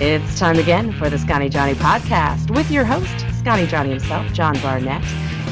It's 0.00 0.38
time 0.38 0.58
again 0.58 0.92
for 0.92 1.08
the 1.08 1.18
Scotty 1.18 1.48
Johnny 1.48 1.74
podcast 1.74 2.54
with 2.54 2.70
your 2.70 2.84
host, 2.84 3.26
Scotty 3.38 3.66
Johnny 3.66 3.90
himself, 3.90 4.30
John 4.32 4.54
Barnett, 4.60 5.04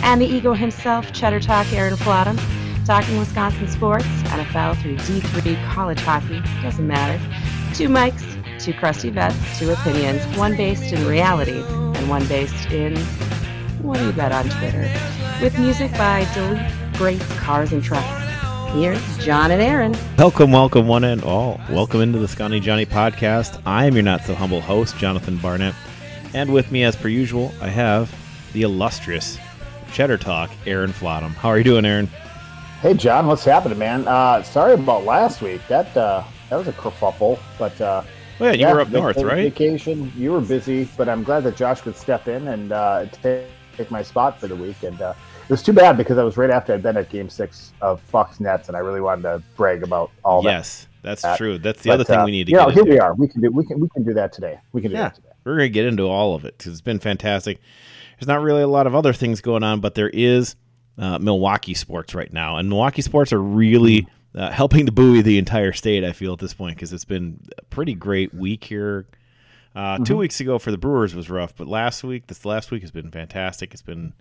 and 0.02 0.20
the 0.20 0.26
ego 0.26 0.52
himself, 0.52 1.12
Cheddar 1.12 1.40
Talk, 1.40 1.72
Aaron 1.72 1.94
Flottam, 1.94 2.38
talking 2.84 3.18
Wisconsin 3.18 3.68
sports, 3.68 4.04
NFL 4.24 4.80
through 4.82 4.96
D3, 4.96 5.72
college 5.72 6.00
hockey, 6.00 6.42
doesn't 6.62 6.86
matter. 6.86 7.18
Two 7.74 7.88
mics, 7.88 8.22
two 8.62 8.72
crusty 8.72 9.10
vets, 9.10 9.58
two 9.58 9.70
opinions, 9.70 10.24
one 10.36 10.56
based 10.56 10.92
in 10.92 11.06
reality 11.06 11.62
and 11.62 12.08
one 12.08 12.26
based 12.26 12.70
in 12.70 12.96
what 13.82 13.98
do 13.98 14.06
you 14.06 14.12
bet 14.12 14.32
on 14.32 14.48
Twitter? 14.48 14.90
With 15.42 15.58
music 15.58 15.92
by 15.92 16.26
Delete, 16.32 16.72
Greats, 16.94 17.38
Cars, 17.38 17.72
and 17.72 17.82
Trucks. 17.82 18.23
Here's 18.74 19.18
John 19.18 19.52
and 19.52 19.62
Aaron. 19.62 19.94
Welcome, 20.18 20.50
welcome, 20.50 20.88
one 20.88 21.04
and 21.04 21.22
all. 21.22 21.60
Welcome 21.70 22.00
into 22.00 22.18
the 22.18 22.26
Scotty 22.26 22.58
Johnny 22.58 22.84
podcast. 22.84 23.62
I 23.64 23.86
am 23.86 23.94
your 23.94 24.02
not 24.02 24.22
so 24.22 24.34
humble 24.34 24.60
host, 24.60 24.98
Jonathan 24.98 25.36
Barnett. 25.36 25.76
And 26.34 26.52
with 26.52 26.72
me, 26.72 26.82
as 26.82 26.96
per 26.96 27.06
usual, 27.06 27.54
I 27.60 27.68
have 27.68 28.12
the 28.52 28.62
illustrious 28.62 29.38
Cheddar 29.92 30.18
Talk, 30.18 30.50
Aaron 30.66 30.90
Flottam. 30.90 31.34
How 31.34 31.50
are 31.50 31.58
you 31.58 31.62
doing, 31.62 31.84
Aaron? 31.84 32.08
Hey, 32.80 32.94
John, 32.94 33.28
what's 33.28 33.44
happening, 33.44 33.78
man? 33.78 34.08
Uh, 34.08 34.42
sorry 34.42 34.74
about 34.74 35.04
last 35.04 35.40
week. 35.40 35.60
That 35.68 35.96
uh, 35.96 36.24
that 36.50 36.56
was 36.56 36.66
a 36.66 36.72
kerfuffle, 36.72 37.38
but 37.60 37.80
uh, 37.80 38.02
well, 38.40 38.50
yeah, 38.50 38.54
you 38.54 38.60
yeah, 38.62 38.72
were 38.72 38.80
up 38.80 38.90
north, 38.90 39.18
right? 39.18 39.44
Vacation. 39.44 40.12
You 40.16 40.32
were 40.32 40.40
busy, 40.40 40.88
but 40.96 41.08
I'm 41.08 41.22
glad 41.22 41.44
that 41.44 41.54
Josh 41.54 41.80
could 41.82 41.96
step 41.96 42.26
in 42.26 42.48
and 42.48 42.72
uh, 42.72 43.06
take, 43.22 43.46
take 43.76 43.92
my 43.92 44.02
spot 44.02 44.40
for 44.40 44.48
the 44.48 44.56
week. 44.56 44.82
And 44.82 45.00
uh, 45.00 45.14
it 45.44 45.50
was 45.50 45.62
too 45.62 45.72
bad 45.72 45.96
because 45.96 46.18
I 46.18 46.24
was 46.24 46.36
right 46.36 46.50
after 46.50 46.72
I'd 46.74 46.82
been 46.82 46.96
at 46.96 47.08
Game 47.10 47.28
Six 47.28 47.72
of 47.80 48.00
Bucks 48.10 48.40
Nets, 48.40 48.68
and 48.68 48.76
I 48.76 48.80
really 48.80 49.00
wanted 49.00 49.22
to 49.22 49.42
brag 49.56 49.82
about 49.82 50.10
all 50.24 50.42
that. 50.42 50.50
Yes, 50.50 50.88
that's 51.02 51.22
that. 51.22 51.38
true. 51.38 51.58
That's 51.58 51.82
the 51.82 51.90
But, 51.90 51.94
other 51.94 52.04
thing 52.04 52.18
uh, 52.18 52.24
we 52.24 52.30
need 52.32 52.46
to 52.46 52.52
Yeah, 52.52 52.64
get 52.66 52.74
here 52.74 52.82
into. 52.82 52.92
we 52.92 52.98
are. 52.98 53.14
We 53.14 53.28
can 53.28 53.40
do. 53.40 53.50
We 53.50 53.64
can. 53.66 53.80
We 53.80 53.88
can 53.90 54.04
do 54.04 54.14
that 54.14 54.32
today. 54.32 54.58
We 54.72 54.80
can 54.82 54.90
do 54.90 54.96
Yeah. 54.96 55.02
that 55.04 55.14
today. 55.16 55.28
We're 55.44 55.56
going 55.56 55.66
to 55.68 55.74
get 55.74 55.84
into 55.86 56.04
all 56.04 56.34
of 56.34 56.44
it 56.44 56.56
because 56.56 56.72
it's 56.72 56.80
been 56.80 56.98
fantastic. 56.98 57.60
There's 58.18 58.28
not 58.28 58.40
really 58.42 58.62
a 58.62 58.68
lot 58.68 58.86
of 58.86 58.94
other 58.94 59.12
things 59.12 59.40
going 59.42 59.62
on, 59.62 59.80
but 59.80 59.94
there 59.94 60.08
is 60.10 60.56
uh, 60.98 61.18
Milwaukee 61.18 61.74
sports 61.74 62.14
right 62.14 62.32
now, 62.32 62.56
and 62.56 62.68
Milwaukee 62.68 63.02
sports 63.02 63.32
are 63.32 63.42
really 63.42 64.06
uh, 64.34 64.50
helping 64.50 64.86
to 64.86 64.92
buoy 64.92 65.20
the 65.22 65.36
entire 65.38 65.72
state. 65.72 66.02
I 66.04 66.12
feel 66.12 66.32
at 66.32 66.38
this 66.38 66.54
point 66.54 66.76
because 66.76 66.92
it's 66.92 67.04
been 67.04 67.40
a 67.58 67.62
pretty 67.66 67.94
great 67.94 68.32
week 68.34 68.64
here. 68.64 69.06
Uh, 69.76 69.98
Two 69.98 70.16
weeks 70.16 70.40
ago 70.40 70.58
for 70.60 70.70
the 70.70 70.78
Brewers 70.78 71.14
was 71.16 71.28
rough, 71.28 71.54
but 71.56 71.66
last 71.66 72.04
week, 72.04 72.28
this 72.28 72.44
last 72.44 72.70
week 72.70 72.82
has 72.82 72.92
been 72.92 73.10
fantastic. 73.10 73.72
It's 73.72 73.82
been 73.82 74.12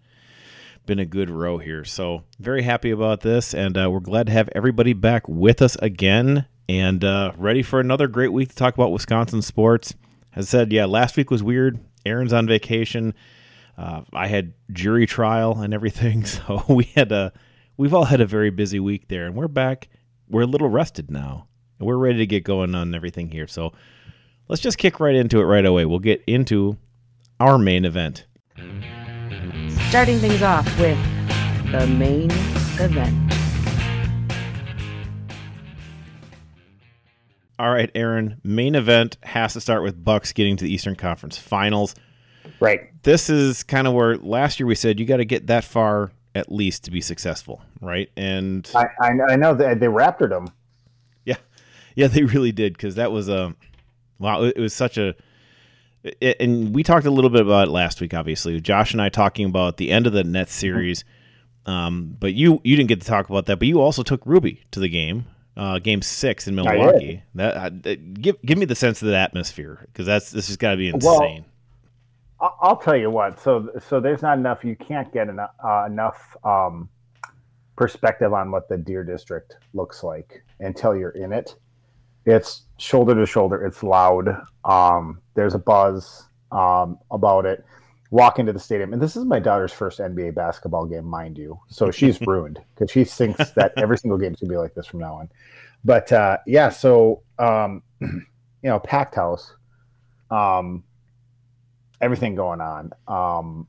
been 0.86 1.00
a 1.00 1.06
good 1.06 1.30
row 1.30 1.58
here, 1.58 1.84
so 1.86 2.24
very 2.40 2.64
happy 2.64 2.92
about 2.92 3.22
this, 3.22 3.54
and 3.54 3.78
uh, 3.78 3.90
we're 3.90 4.00
glad 4.00 4.28
to 4.28 4.34
have 4.34 4.50
everybody 4.54 4.94
back 4.94 5.28
with 5.28 5.62
us 5.62 5.76
again 5.78 6.46
and 6.68 7.04
uh, 7.04 7.32
ready 7.38 7.64
for 7.64 7.80
another 7.80 8.08
great 8.08 8.32
week 8.34 8.50
to 8.50 8.56
talk 8.56 8.74
about 8.74 8.92
Wisconsin 8.92 9.42
sports. 9.42 9.96
As 10.36 10.48
I 10.48 10.50
said, 10.50 10.72
yeah, 10.72 10.86
last 10.86 11.16
week 11.18 11.32
was 11.32 11.44
weird. 11.44 11.80
Aaron's 12.06 12.34
on 12.34 12.48
vacation. 12.48 13.14
Uh, 13.78 14.02
I 14.14 14.28
had 14.28 14.54
jury 14.72 15.06
trial 15.06 15.60
and 15.62 15.74
everything, 15.74 16.26
so 16.26 16.64
we 16.68 16.86
had 16.96 17.12
a 17.12 17.32
we've 17.78 17.94
all 17.94 18.06
had 18.06 18.22
a 18.22 18.26
very 18.26 18.50
busy 18.50 18.80
week 18.80 19.08
there, 19.08 19.26
and 19.26 19.36
we're 19.36 19.48
back. 19.48 19.90
We're 20.30 20.42
a 20.42 20.48
little 20.48 20.70
rested 20.70 21.12
now, 21.12 21.48
and 21.80 21.88
we're 21.88 21.98
ready 21.98 22.20
to 22.20 22.28
get 22.28 22.44
going 22.44 22.76
on 22.76 22.94
everything 22.94 23.30
here. 23.30 23.48
So 23.48 23.74
let's 24.48 24.62
just 24.62 24.78
kick 24.78 25.00
right 25.00 25.16
into 25.16 25.40
it 25.40 25.46
right 25.46 25.66
away. 25.66 25.86
We'll 25.86 26.00
get 26.00 26.24
into 26.28 26.78
our 27.40 27.58
main 27.58 27.86
event. 27.86 28.26
Starting 29.94 30.18
things 30.18 30.42
off 30.42 30.66
with 30.80 30.98
the 31.72 31.86
main 31.86 32.32
event. 32.82 33.32
All 37.60 37.72
right, 37.72 37.92
Aaron. 37.94 38.42
Main 38.44 38.74
event 38.74 39.18
has 39.22 39.54
to 39.54 39.62
start 39.62 39.84
with 39.84 40.04
Bucks 40.04 40.34
getting 40.34 40.58
to 40.58 40.64
the 40.64 40.74
Eastern 40.74 40.96
Conference 40.96 41.38
Finals. 41.38 41.94
Right. 42.60 42.90
This 43.04 43.30
is 43.30 43.62
kind 43.62 43.86
of 43.86 43.94
where 43.94 44.18
last 44.18 44.60
year 44.60 44.66
we 44.66 44.74
said 44.74 45.00
you 45.00 45.06
got 45.06 45.18
to 45.18 45.26
get 45.26 45.46
that 45.46 45.64
far 45.64 46.12
at 46.34 46.52
least 46.52 46.86
to 46.86 46.92
be 46.92 47.00
successful, 47.00 47.62
right? 47.80 48.10
And 48.18 48.68
I, 48.74 48.86
I, 49.00 49.10
I 49.30 49.36
know 49.36 49.54
that 49.54 49.80
they 49.80 49.90
raptured 49.90 50.32
them. 50.32 50.48
Yeah, 51.24 51.38
yeah, 51.96 52.08
they 52.08 52.24
really 52.24 52.52
did 52.52 52.74
because 52.74 52.96
that 52.96 53.12
was 53.12 53.30
a 53.30 53.54
wow. 54.18 54.42
It, 54.42 54.58
it 54.58 54.60
was 54.60 54.74
such 54.74 54.98
a, 54.98 55.10
it, 55.10 55.18
and 56.22 56.74
we 56.74 56.84
talked 56.84 57.06
a 57.06 57.12
little 57.12 57.30
bit 57.30 57.42
about 57.42 57.68
it 57.68 57.72
last 57.72 58.02
week. 58.02 58.14
Obviously, 58.14 58.60
Josh 58.60 58.94
and 58.94 59.02
I 59.02 59.10
talking 59.10 59.46
about 59.46 59.78
the 59.78 59.92
end 59.92 60.08
of 60.08 60.14
the 60.14 60.24
Nets 60.24 60.54
series. 60.54 61.04
Um, 61.66 62.18
but 62.20 62.34
you 62.34 62.60
you 62.64 62.76
didn't 62.76 62.90
get 62.90 63.02
to 63.02 63.08
talk 63.08 63.30
about 63.30 63.46
that. 63.46 63.58
But 63.60 63.68
you 63.68 63.80
also 63.80 64.04
took 64.04 64.26
Ruby 64.26 64.64
to 64.72 64.80
the 64.80 64.90
game, 64.90 65.26
uh, 65.56 65.80
game 65.80 66.02
six 66.02 66.48
in. 66.48 66.56
Milwaukee. 66.56 67.24
That 67.36 67.56
uh, 67.56 67.96
give 68.14 68.42
give 68.42 68.58
me 68.58 68.66
the 68.66 68.76
sense 68.76 69.02
of 69.02 69.08
the 69.08 69.16
atmosphere 69.16 69.80
because 69.88 70.06
that's 70.06 70.32
this 70.32 70.48
has 70.48 70.58
got 70.58 70.72
to 70.72 70.78
be 70.78 70.90
insane. 70.90 71.46
I- 72.42 72.52
I'll 72.62 72.76
tell 72.78 72.98
you 72.98 73.10
what. 73.10 73.40
So, 73.40 73.70
so 73.88 74.02
there's 74.02 74.22
not 74.22 74.38
enough. 74.38 74.66
You 74.66 74.76
can't 74.76 75.12
get 75.14 75.30
enough, 75.30 75.52
uh, 75.64 75.86
enough 75.90 76.36
um, 76.44 76.90
perspective 77.78 78.34
on 78.34 78.52
what 78.52 78.68
the 78.68 78.78
Deer 78.78 79.06
District 79.06 79.56
looks 79.74 80.04
like 80.04 80.44
until 80.60 80.94
you're 80.94 81.12
in 81.12 81.32
it. 81.32 81.56
It's 82.26 82.64
shoulder 82.78 83.16
to 83.16 83.26
shoulder. 83.26 83.66
It's 83.66 83.84
loud. 83.84 84.42
Um, 84.66 85.22
there's 85.36 85.54
a 85.54 85.60
buzz 85.60 86.26
um, 86.52 87.00
about 87.12 87.46
it. 87.46 87.66
Walk 88.12 88.38
into 88.38 88.54
the 88.54 88.60
stadium, 88.60 88.94
and 88.94 89.02
this 89.02 89.16
is 89.16 89.26
my 89.26 89.40
daughter's 89.40 89.74
first 89.74 90.00
NBA 90.00 90.36
basketball 90.36 90.86
game, 90.86 91.06
mind 91.06 91.38
you. 91.38 91.60
So 91.68 91.90
she's 91.90 92.22
ruined 92.28 92.60
because 92.74 92.92
she 92.92 93.04
thinks 93.04 93.52
that 93.52 93.74
every 93.78 93.98
single 93.98 94.20
game 94.20 94.34
is 94.34 94.40
gonna 94.40 94.52
be 94.52 94.58
like 94.58 94.76
this 94.76 94.86
from 94.86 95.00
now 95.00 95.16
on. 95.16 95.30
But 95.84 96.12
uh, 96.12 96.38
yeah, 96.46 96.70
so 96.70 97.24
um, 97.40 97.82
you 98.02 98.22
know, 98.64 98.80
packed 98.80 99.16
house. 99.16 99.56
Um, 100.30 100.84
everything 102.02 102.36
going 102.36 102.62
on. 102.62 102.92
Um, 103.08 103.68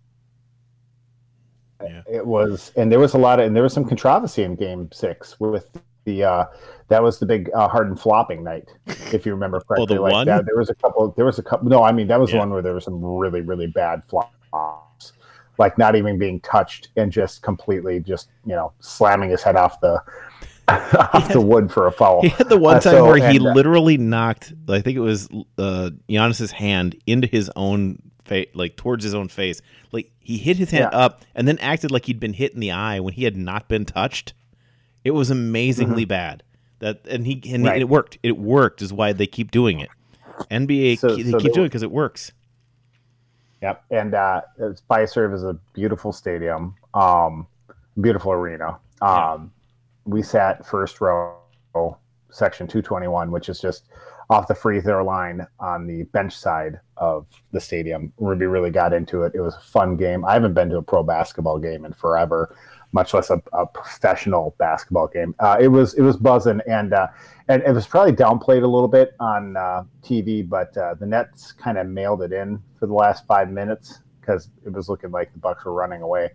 Yeah. 1.82 2.02
It 2.06 2.26
was, 2.26 2.72
and 2.76 2.90
there 2.90 2.98
was 2.98 3.14
a 3.14 3.18
lot 3.18 3.40
of, 3.40 3.46
and 3.46 3.54
there 3.54 3.62
was 3.62 3.72
some 3.72 3.84
controversy 3.84 4.42
in 4.42 4.54
Game 4.54 4.90
Six 4.92 5.38
with 5.38 5.66
the. 6.04 6.24
Uh, 6.24 6.44
that 6.88 7.02
was 7.02 7.18
the 7.18 7.26
big 7.26 7.50
uh, 7.54 7.66
Harden 7.66 7.96
flopping 7.96 8.44
night, 8.44 8.68
if 8.86 9.24
you 9.24 9.32
remember 9.32 9.58
correctly. 9.60 9.86
Oh, 9.90 9.94
the 9.96 10.00
like 10.02 10.12
one? 10.12 10.26
that. 10.26 10.44
There 10.46 10.56
was 10.58 10.68
a 10.70 10.74
couple. 10.74 11.12
There 11.16 11.24
was 11.24 11.38
a 11.38 11.42
couple. 11.42 11.68
No, 11.68 11.82
I 11.82 11.92
mean 11.92 12.06
that 12.08 12.20
was 12.20 12.30
the 12.30 12.36
one 12.38 12.50
where 12.50 12.62
there 12.62 12.74
was 12.74 12.84
some 12.84 13.02
really, 13.02 13.40
really 13.40 13.66
bad 13.66 14.02
flops, 14.04 15.12
like 15.58 15.78
not 15.78 15.96
even 15.96 16.18
being 16.18 16.40
touched 16.40 16.88
and 16.96 17.10
just 17.10 17.42
completely 17.42 18.00
just 18.00 18.28
you 18.44 18.54
know 18.54 18.72
slamming 18.80 19.30
his 19.30 19.42
head 19.42 19.56
off 19.56 19.80
the 19.80 20.00
off 20.68 21.28
the 21.32 21.40
wood 21.40 21.70
for 21.72 21.86
a 21.86 21.92
foul. 21.92 22.22
He 22.22 22.28
had 22.28 22.48
the 22.48 22.58
one 22.58 22.76
Uh, 22.76 22.80
time 22.80 22.92
so- 22.94 23.04
where 23.06 23.16
he 23.16 23.36
and, 23.36 23.46
uh, 23.46 23.52
literally 23.52 23.96
knocked, 23.98 24.52
I 24.68 24.80
think 24.80 24.96
it 24.96 25.00
was 25.00 25.28
uh, 25.58 25.90
Giannis's 26.08 26.52
hand 26.52 26.96
into 27.06 27.26
his 27.26 27.50
own 27.56 27.98
face, 28.24 28.48
like 28.54 28.76
towards 28.76 29.04
his 29.04 29.14
own 29.14 29.28
face. 29.28 29.60
Like 29.92 30.10
he 30.20 30.38
hit 30.38 30.56
his 30.56 30.70
hand 30.70 30.88
Yeah. 30.92 30.98
up 30.98 31.22
and 31.34 31.46
then 31.48 31.58
acted 31.58 31.90
like 31.90 32.06
he'd 32.06 32.20
been 32.20 32.32
hit 32.32 32.52
in 32.54 32.60
the 32.60 32.72
eye 32.72 33.00
when 33.00 33.14
he 33.14 33.24
had 33.24 33.36
not 33.36 33.68
been 33.68 33.84
touched. 33.84 34.32
It 35.04 35.12
was 35.12 35.30
amazingly 35.30 36.04
bad. 36.04 36.42
That 36.80 37.00
and 37.08 37.26
he 37.26 37.34
and 37.34 37.42
Mm-hmm. 37.44 37.64
Right. 37.66 37.80
it 37.82 37.88
worked. 37.88 38.18
It 38.22 38.38
worked 38.38 38.82
is 38.82 38.92
why 38.92 39.12
they 39.12 39.26
keep 39.26 39.50
doing 39.50 39.80
it. 39.80 39.90
NBA 40.50 40.98
So- 40.98 41.14
they 41.16 41.30
so 41.30 41.38
keep 41.38 41.48
they- 41.52 41.54
doing 41.54 41.66
it 41.66 41.68
because 41.68 41.82
it 41.82 41.90
works. 41.92 42.32
Yep, 43.62 43.84
and 43.90 44.14
uh, 44.14 44.42
Fiserv 44.90 45.32
is 45.34 45.42
a 45.42 45.54
beautiful 45.72 46.12
stadium, 46.12 46.74
um, 46.92 47.46
beautiful 48.00 48.32
arena. 48.32 48.78
Um, 49.00 49.50
We 50.04 50.22
sat 50.22 50.66
first 50.66 51.00
row, 51.00 51.38
section 52.30 52.66
two 52.66 52.82
twenty 52.82 53.08
one, 53.08 53.30
which 53.30 53.48
is 53.48 53.58
just 53.60 53.88
off 54.28 54.48
the 54.48 54.54
free 54.54 54.80
throw 54.82 55.02
line 55.04 55.46
on 55.60 55.86
the 55.86 56.02
bench 56.04 56.36
side 56.36 56.78
of 56.98 57.26
the 57.52 57.60
stadium. 57.60 58.12
Ruby 58.18 58.44
really 58.46 58.70
got 58.70 58.92
into 58.92 59.22
it. 59.22 59.32
It 59.34 59.40
was 59.40 59.54
a 59.54 59.60
fun 59.60 59.96
game. 59.96 60.24
I 60.26 60.34
haven't 60.34 60.52
been 60.54 60.68
to 60.70 60.76
a 60.78 60.82
pro 60.82 61.02
basketball 61.02 61.58
game 61.58 61.86
in 61.86 61.92
forever, 61.94 62.54
much 62.94 63.12
less 63.12 63.28
a, 63.28 63.42
a 63.52 63.66
professional 63.66 64.54
basketball 64.56 65.08
game. 65.08 65.34
Uh, 65.40 65.58
it 65.60 65.68
was 65.68 65.94
it 65.94 66.02
was 66.02 66.16
buzzing, 66.16 66.60
and 66.66 66.94
uh, 66.94 67.08
and 67.48 67.62
it 67.64 67.72
was 67.72 67.86
probably 67.86 68.12
downplayed 68.12 68.62
a 68.62 68.66
little 68.66 68.88
bit 68.88 69.14
on 69.20 69.56
uh, 69.56 69.84
TV, 70.02 70.48
but 70.48 70.74
uh, 70.76 70.94
the 70.94 71.04
Nets 71.04 71.52
kind 71.52 71.76
of 71.76 71.88
mailed 71.88 72.22
it 72.22 72.32
in 72.32 72.62
for 72.78 72.86
the 72.86 72.94
last 72.94 73.26
five 73.26 73.50
minutes 73.50 74.00
because 74.20 74.48
it 74.64 74.72
was 74.72 74.88
looking 74.88 75.10
like 75.10 75.32
the 75.32 75.38
Bucks 75.38 75.64
were 75.64 75.74
running 75.74 76.00
away. 76.00 76.30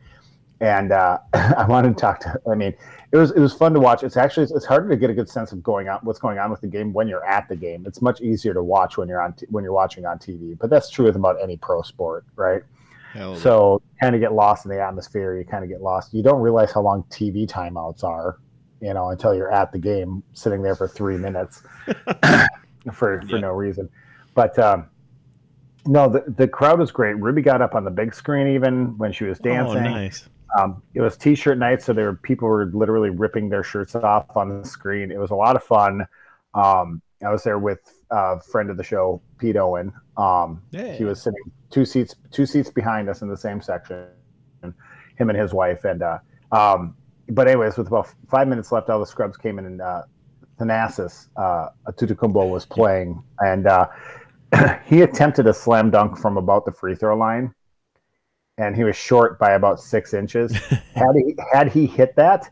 And 0.60 0.92
uh, 0.92 1.20
I 1.34 1.66
wanted 1.68 1.96
to 1.96 2.02
talk 2.02 2.20
to. 2.20 2.40
I 2.52 2.56
mean, 2.56 2.76
it 3.14 3.18
was 3.18 3.32
it 3.32 3.40
was 3.40 3.54
fun 3.54 3.74
to 3.74 3.80
watch. 3.80 4.04
It's 4.04 4.18
actually 4.18 4.48
it's 4.54 4.66
harder 4.66 4.90
to 4.90 4.98
get 4.98 5.10
a 5.10 5.14
good 5.14 5.30
sense 5.30 5.54
of 5.54 5.64
going 5.64 5.88
on 5.88 6.00
what's 6.04 6.20
going 6.20 6.38
on 6.38 6.52
with 6.52 6.60
the 6.60 6.68
game 6.68 6.92
when 6.92 7.08
you're 7.08 7.26
at 7.26 7.48
the 7.48 7.56
game. 7.56 7.86
It's 7.88 8.02
much 8.02 8.20
easier 8.20 8.54
to 8.54 8.62
watch 8.62 8.98
when 8.98 9.08
you're 9.08 9.22
on 9.22 9.34
t- 9.34 9.48
when 9.50 9.64
you're 9.64 9.74
watching 9.74 10.06
on 10.06 10.20
TV. 10.20 10.58
But 10.60 10.70
that's 10.70 10.90
true 10.90 11.06
with 11.06 11.16
about 11.16 11.42
any 11.42 11.56
pro 11.56 11.82
sport, 11.82 12.26
right? 12.36 12.64
Hell, 13.14 13.36
So 13.36 13.82
you 13.84 13.98
kind 14.02 14.16
of 14.16 14.22
get 14.22 14.34
lost 14.34 14.66
in 14.66 14.72
the 14.72 14.82
atmosphere. 14.82 15.38
You 15.38 15.44
kind 15.46 15.64
of 15.64 15.70
get 15.70 15.82
lost. 15.82 16.14
You 16.14 16.22
don't 16.24 16.42
realize 16.42 16.72
how 16.72 16.82
long 16.82 17.04
TV 17.10 17.48
timeouts 17.48 18.04
are, 18.04 18.38
you 18.82 18.94
know, 18.94 19.10
until 19.10 19.34
you're 19.34 19.52
at 19.52 19.72
the 19.72 19.80
game, 19.80 20.24
sitting 20.34 20.62
there 20.62 20.76
for 20.76 20.88
three 20.88 21.18
minutes 21.18 21.64
for 22.94 23.22
for 23.22 23.26
Yeah. 23.28 23.40
no 23.40 23.50
reason. 23.52 23.90
But 24.36 24.58
um, 24.60 24.88
no, 25.86 26.08
the 26.10 26.24
the 26.38 26.48
crowd 26.48 26.80
was 26.80 26.92
great. 26.92 27.14
Ruby 27.18 27.42
got 27.42 27.62
up 27.62 27.76
on 27.76 27.84
the 27.84 27.92
big 27.92 28.14
screen 28.14 28.48
even 28.48 28.98
when 28.98 29.12
she 29.12 29.24
was 29.26 29.40
oh, 29.42 29.44
dancing. 29.44 29.84
nice. 29.84 30.30
Um, 30.58 30.82
it 30.96 31.02
was 31.02 31.16
t-shirt 31.16 31.60
night, 31.60 31.82
so 31.82 31.94
there 31.94 32.06
were 32.06 32.16
people 32.16 32.48
were 32.48 32.66
literally 32.74 33.12
ripping 33.12 33.50
their 33.50 33.64
shirts 33.64 33.94
off 33.96 34.26
on 34.36 34.62
the 34.62 34.68
screen. 34.68 35.12
It 35.12 35.20
was 35.20 35.30
a 35.30 35.36
lot 35.36 35.56
of 35.56 35.64
fun. 35.64 36.06
Um, 36.56 37.02
I 37.24 37.30
was 37.32 37.44
there 37.44 37.60
with 37.60 37.80
a 38.10 38.40
friend 38.42 38.70
of 38.72 38.78
the 38.78 38.84
show, 38.84 39.22
Pete 39.38 39.58
Owen. 39.58 39.94
Um, 40.18 40.64
Yeah. 40.72 40.94
He 40.94 41.04
was 41.04 41.22
sitting 41.22 41.40
two 41.70 41.86
seats 41.86 42.16
two 42.32 42.46
seats 42.46 42.70
behind 42.70 43.10
us 43.10 43.22
in 43.22 43.28
the 43.28 43.38
same 43.38 43.62
section. 43.62 44.08
Him 44.62 45.30
and 45.30 45.38
his 45.38 45.54
wife, 45.54 45.84
and 45.86 46.02
uh, 46.02 46.20
um, 46.52 46.96
but 47.30 47.48
anyways, 47.48 47.78
with 47.78 47.88
about 47.88 48.08
five 48.30 48.48
minutes 48.48 48.72
left, 48.72 48.90
all 48.90 49.00
the 49.00 49.06
scrubs 49.06 49.38
came 49.38 49.60
in, 49.60 49.66
and 49.66 49.82
uh, 49.82 50.04
Thanasis 50.60 51.28
uh, 51.38 51.70
Antetokounmpo 51.88 52.50
was 52.50 52.66
playing, 52.66 53.22
and 53.40 53.68
uh, 53.68 53.88
he 54.86 55.02
attempted 55.02 55.48
a 55.48 55.54
slam 55.54 55.90
dunk 55.90 56.18
from 56.18 56.38
about 56.38 56.66
the 56.66 56.72
free 56.72 56.96
throw 56.96 57.18
line, 57.18 57.54
and 58.58 58.76
he 58.76 58.84
was 58.84 58.96
short 58.96 59.40
by 59.40 59.52
about 59.52 59.80
six 59.80 60.14
inches. 60.14 60.56
had 60.96 61.16
he 61.16 61.36
had 61.52 61.72
he 61.72 61.86
hit 61.86 62.16
that, 62.16 62.50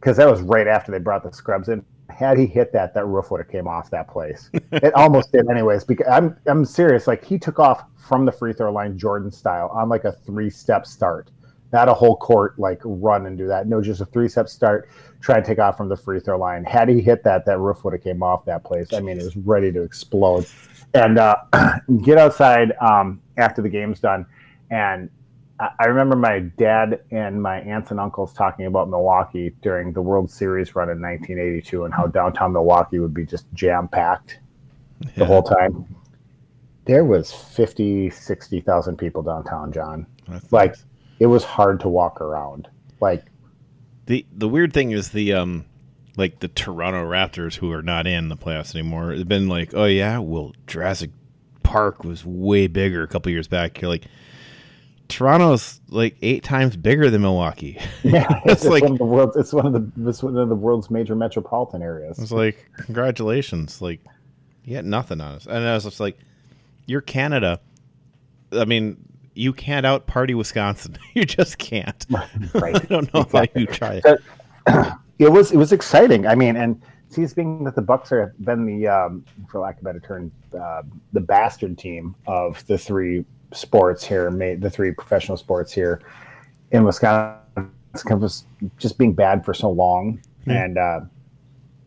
because 0.00 0.16
that 0.16 0.30
was 0.30 0.40
right 0.42 0.66
after 0.66 0.90
they 0.90 0.98
brought 0.98 1.22
the 1.22 1.32
scrubs 1.32 1.68
in. 1.68 1.84
Had 2.12 2.38
he 2.38 2.46
hit 2.46 2.72
that, 2.72 2.94
that 2.94 3.06
roof 3.06 3.30
would 3.30 3.40
have 3.40 3.48
came 3.48 3.66
off 3.66 3.90
that 3.90 4.08
place. 4.08 4.50
it 4.72 4.94
almost 4.94 5.32
did, 5.32 5.48
anyways. 5.50 5.84
Because 5.84 6.06
I'm 6.10 6.36
I'm 6.46 6.64
serious. 6.64 7.06
Like 7.06 7.24
he 7.24 7.38
took 7.38 7.58
off 7.58 7.84
from 7.96 8.24
the 8.24 8.32
free 8.32 8.52
throw 8.52 8.72
line, 8.72 8.98
Jordan 8.98 9.30
style, 9.30 9.70
on 9.74 9.88
like 9.88 10.04
a 10.04 10.12
three 10.12 10.50
step 10.50 10.86
start, 10.86 11.30
not 11.72 11.88
a 11.88 11.94
whole 11.94 12.16
court 12.16 12.58
like 12.58 12.80
run 12.84 13.26
and 13.26 13.36
do 13.36 13.46
that. 13.48 13.66
No, 13.66 13.80
just 13.80 14.00
a 14.00 14.06
three 14.06 14.28
step 14.28 14.48
start. 14.48 14.88
Try 15.20 15.36
and 15.36 15.44
take 15.44 15.58
off 15.58 15.76
from 15.76 15.88
the 15.88 15.96
free 15.96 16.20
throw 16.20 16.38
line. 16.38 16.64
Had 16.64 16.88
he 16.88 17.00
hit 17.00 17.22
that, 17.24 17.46
that 17.46 17.58
roof 17.58 17.84
would 17.84 17.92
have 17.92 18.02
came 18.02 18.22
off 18.22 18.44
that 18.44 18.64
place. 18.64 18.92
I 18.92 19.00
mean, 19.00 19.18
it 19.18 19.24
was 19.24 19.36
ready 19.36 19.72
to 19.72 19.82
explode. 19.82 20.46
And 20.94 21.18
uh, 21.18 21.36
get 22.02 22.18
outside 22.18 22.72
um, 22.80 23.22
after 23.38 23.62
the 23.62 23.68
game's 23.68 24.00
done, 24.00 24.26
and 24.70 25.08
I 25.78 25.84
remember 25.86 26.16
my 26.16 26.40
dad 26.40 27.02
and 27.10 27.40
my 27.42 27.60
aunts 27.60 27.90
and 27.90 28.00
uncles 28.00 28.32
talking 28.32 28.66
about 28.66 28.88
Milwaukee 28.88 29.54
during 29.62 29.92
the 29.92 30.02
World 30.02 30.30
Series 30.30 30.74
run 30.74 30.88
in 30.88 31.00
1982 31.00 31.84
and 31.84 31.94
how 31.94 32.06
downtown 32.06 32.52
Milwaukee 32.52 32.98
would 32.98 33.14
be 33.14 33.24
just 33.24 33.46
jam 33.52 33.86
packed 33.86 34.40
the 35.16 35.24
whole 35.24 35.42
time. 35.42 35.94
There 36.84 37.04
was 37.04 37.32
50, 37.32 38.10
60,000 38.10 38.96
people 38.96 39.22
downtown, 39.22 39.72
John. 39.72 40.06
Like 40.50 40.74
it 41.20 41.26
was 41.26 41.44
hard 41.44 41.80
to 41.80 41.88
walk 41.88 42.20
around. 42.20 42.68
Like 43.00 43.24
the 44.06 44.26
the 44.32 44.48
weird 44.48 44.72
thing 44.72 44.90
is 44.90 45.10
the 45.10 45.32
um 45.34 45.64
like 46.16 46.40
the 46.40 46.48
Toronto 46.48 47.04
Raptors 47.08 47.54
who 47.54 47.70
are 47.72 47.82
not 47.82 48.06
in 48.06 48.28
the 48.28 48.36
playoffs 48.36 48.74
anymore. 48.74 49.16
They've 49.16 49.28
been 49.28 49.48
like, 49.48 49.74
oh 49.74 49.84
yeah, 49.84 50.18
well 50.18 50.52
Jurassic 50.66 51.10
Park 51.62 52.04
was 52.04 52.24
way 52.24 52.66
bigger 52.66 53.02
a 53.02 53.08
couple 53.08 53.30
years 53.30 53.48
back. 53.48 53.80
You're 53.80 53.90
like, 53.90 54.06
Toronto's 55.12 55.80
like 55.88 56.16
eight 56.22 56.42
times 56.42 56.76
bigger 56.76 57.10
than 57.10 57.22
Milwaukee. 57.22 57.78
yeah, 58.02 58.26
It's 58.44 58.62
it's, 58.62 58.64
like- 58.64 58.82
one 58.82 58.92
of 58.92 58.98
the 58.98 59.04
world's 59.04 59.36
it's 59.36 59.52
one 59.52 59.66
of 59.66 59.72
the 59.72 60.08
it's 60.08 60.22
one 60.22 60.36
of 60.36 60.48
the 60.48 60.54
world's 60.54 60.90
major 60.90 61.14
metropolitan 61.14 61.82
areas. 61.82 62.18
It's 62.18 62.32
like, 62.32 62.68
congratulations, 62.76 63.80
like 63.80 64.00
you 64.64 64.74
got 64.76 64.84
nothing 64.84 65.20
on 65.20 65.34
us. 65.34 65.46
And 65.46 65.64
I 65.64 65.74
was 65.74 65.84
just 65.84 66.00
like, 66.00 66.18
you're 66.86 67.00
Canada. 67.00 67.60
I 68.52 68.64
mean, 68.64 68.96
you 69.34 69.52
can't 69.52 69.86
out 69.86 70.06
party 70.06 70.34
Wisconsin. 70.34 70.98
you 71.14 71.24
just 71.24 71.58
can't. 71.58 72.04
Right. 72.54 72.76
I 72.76 72.84
don't 72.86 73.12
know 73.14 73.26
how 73.32 73.46
you 73.54 73.66
try 73.66 74.00
it. 74.04 74.20
It 75.18 75.30
was 75.30 75.52
it 75.52 75.56
was 75.56 75.72
exciting. 75.72 76.26
I 76.26 76.34
mean, 76.34 76.56
and 76.56 76.82
see, 77.08 77.24
being 77.36 77.62
that 77.62 77.76
the 77.76 77.82
Bucks 77.82 78.10
are 78.10 78.22
have 78.22 78.44
been 78.44 78.66
the, 78.66 78.88
um, 78.88 79.24
for 79.48 79.60
lack 79.60 79.76
of 79.76 79.82
a 79.82 79.84
better 79.84 80.00
term, 80.00 80.32
uh, 80.58 80.82
the 81.12 81.20
bastard 81.20 81.78
team 81.78 82.16
of 82.26 82.66
the 82.66 82.76
three 82.76 83.24
sports 83.52 84.04
here, 84.04 84.30
made 84.30 84.60
the 84.60 84.70
three 84.70 84.92
professional 84.92 85.36
sports 85.36 85.72
here 85.72 86.00
in 86.70 86.84
Wisconsin, 86.84 87.38
of 88.10 88.22
just- 88.78 88.98
being 88.98 89.12
bad 89.12 89.44
for 89.44 89.52
so 89.54 89.70
long, 89.70 90.20
Yeah. 90.46 90.64
and 90.64 90.78
uh, 90.78 91.00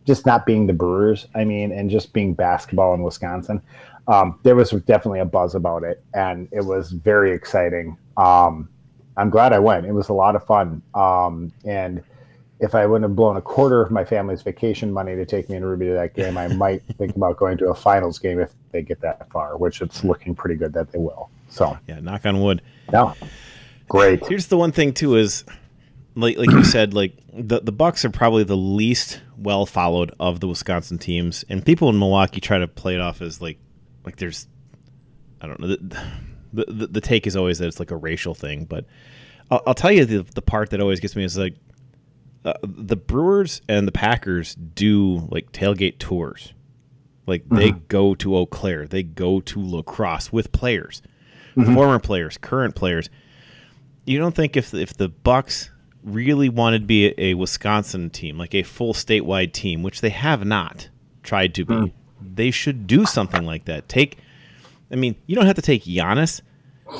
just 0.06 0.25
not 0.25 0.45
being 0.45 0.67
the 0.67 0.73
Brewers. 0.73 1.27
I 1.33 1.44
mean, 1.45 1.71
and 1.71 1.89
just 1.89 2.13
being 2.13 2.33
basketball 2.33 2.94
in 2.94 3.01
Wisconsin. 3.03 3.62
Um, 4.07 4.39
there 4.44 4.56
was 4.56 4.69
definitely 4.69 5.19
a 5.19 5.25
buzz 5.25 5.56
about 5.56 5.83
it, 5.83 6.03
and 6.13 6.47
it 6.51 6.63
was 6.63 6.91
very 6.91 7.31
exciting. 7.31 7.97
Um, 8.17 8.69
I'm 9.17 9.29
glad 9.31 9.51
I 9.51 9.59
went. 9.59 9.85
It 9.88 9.94
was 9.94 10.09
a 10.09 10.13
lot 10.13 10.35
of 10.35 10.45
fun. 10.45 10.81
Um, 10.94 11.51
and 11.65 12.03
if 12.59 12.75
I 12.75 12.85
wouldn't 12.85 13.09
have 13.09 13.15
blown 13.15 13.35
a 13.38 13.41
quarter 13.41 13.81
of 13.81 13.89
my 13.91 14.06
family's 14.06 14.41
vacation 14.44 14.91
money 14.94 15.15
to 15.15 15.25
take 15.25 15.50
me 15.50 15.56
and 15.56 15.65
Ruby 15.65 15.88
to 15.88 15.94
that 15.94 16.13
game, 16.13 16.38
I 16.38 16.47
might 16.50 16.83
think 16.97 17.15
about 17.15 17.38
going 17.38 17.57
to 17.57 17.69
a 17.69 17.75
finals 17.75 18.19
game 18.19 18.39
if 18.39 18.53
they 18.71 18.81
get 18.83 19.01
that 19.01 19.29
far, 19.31 19.57
which 19.57 19.81
it's 19.81 20.03
looking 20.03 20.35
pretty 20.35 20.56
good 20.56 20.71
that 20.73 20.91
they 20.91 21.00
will. 21.00 21.29
So, 21.55 21.77
Yeah, 21.87 22.01
knock 22.01 22.25
on 22.25 22.41
wood. 22.41 22.61
no, 22.91 23.15
great. 23.87 24.27
Here's 24.27 24.47
the 24.47 24.57
one 24.57 24.73
thing 24.73 24.93
too 24.93 25.15
is 25.15 25.45
like 26.15 26.37
like 26.37 26.51
you 26.51 26.63
said, 26.75 26.93
like 26.93 27.13
the 27.33 27.61
the 27.61 27.71
Bucks 27.71 28.03
are 28.03 28.09
probably 28.09 28.43
the 28.43 28.57
least 28.57 29.21
well 29.37 29.65
followed 29.65 30.13
of 30.19 30.41
the 30.41 30.49
Wisconsin 30.49 30.97
teams, 30.97 31.45
and 31.47 31.65
people 31.65 31.87
in 31.89 31.97
Milwaukee 31.97 32.41
try 32.41 32.57
to 32.57 32.67
play 32.67 32.95
it 32.95 32.99
off 33.01 33.21
as 33.21 33.41
like 33.41 33.57
like 34.05 34.17
there's 34.17 34.47
I 35.39 35.47
don't 35.47 35.59
know 35.61 35.67
the 35.67 35.97
the, 36.53 36.87
the, 36.87 37.01
take 37.01 37.27
is 37.27 37.35
always 37.35 37.59
that 37.59 37.67
it's 37.67 37.79
like 37.79 37.91
a 37.91 37.97
racial 37.97 38.33
thing, 38.33 38.65
but 38.65 38.85
I'll, 39.51 39.61
I'll 39.67 39.73
tell 39.73 39.91
you 39.91 40.05
the 40.05 40.25
the 40.35 40.41
part 40.41 40.71
that 40.71 40.81
always 40.81 40.99
gets 40.99 41.15
me 41.15 41.23
is 41.23 41.37
like 41.37 41.55
uh, 42.43 42.53
the 42.63 42.95
Brewers 42.97 43.61
and 43.69 43.87
the 43.87 43.91
Packers 43.93 44.55
do 44.55 45.27
like 45.31 45.51
tailgate 45.53 45.99
tours. 45.99 46.53
Like 47.27 47.47
they 47.49 47.71
go 47.71 48.13
to 48.15 48.35
Eau 48.35 48.45
Claire, 48.45 48.85
they 48.87 49.01
go 49.01 49.39
to 49.39 49.59
La 49.59 49.81
Crosse 49.81 50.31
with 50.31 50.51
players, 50.51 51.01
former 51.55 51.99
players, 51.99 52.37
current 52.37 52.75
players. 52.75 53.09
You 54.05 54.19
don't 54.19 54.35
think 54.35 54.55
if 54.55 54.73
if 54.73 54.95
the 54.95 55.09
Bucks 55.09 55.69
really 56.03 56.49
wanted 56.49 56.79
to 56.79 56.85
be 56.85 57.07
a, 57.07 57.13
a 57.17 57.33
Wisconsin 57.33 58.09
team, 58.09 58.37
like 58.37 58.53
a 58.53 58.63
full 58.63 58.93
statewide 58.93 59.51
team, 59.53 59.83
which 59.83 60.01
they 60.01 60.09
have 60.09 60.45
not 60.45 60.89
tried 61.23 61.55
to 61.55 61.65
be, 61.65 61.93
they 62.21 62.51
should 62.51 62.87
do 62.87 63.05
something 63.05 63.45
like 63.45 63.65
that. 63.65 63.89
Take, 63.89 64.19
I 64.91 64.95
mean, 64.95 65.15
you 65.25 65.35
don't 65.35 65.47
have 65.47 65.55
to 65.55 65.61
take 65.61 65.83
Giannis, 65.83 66.41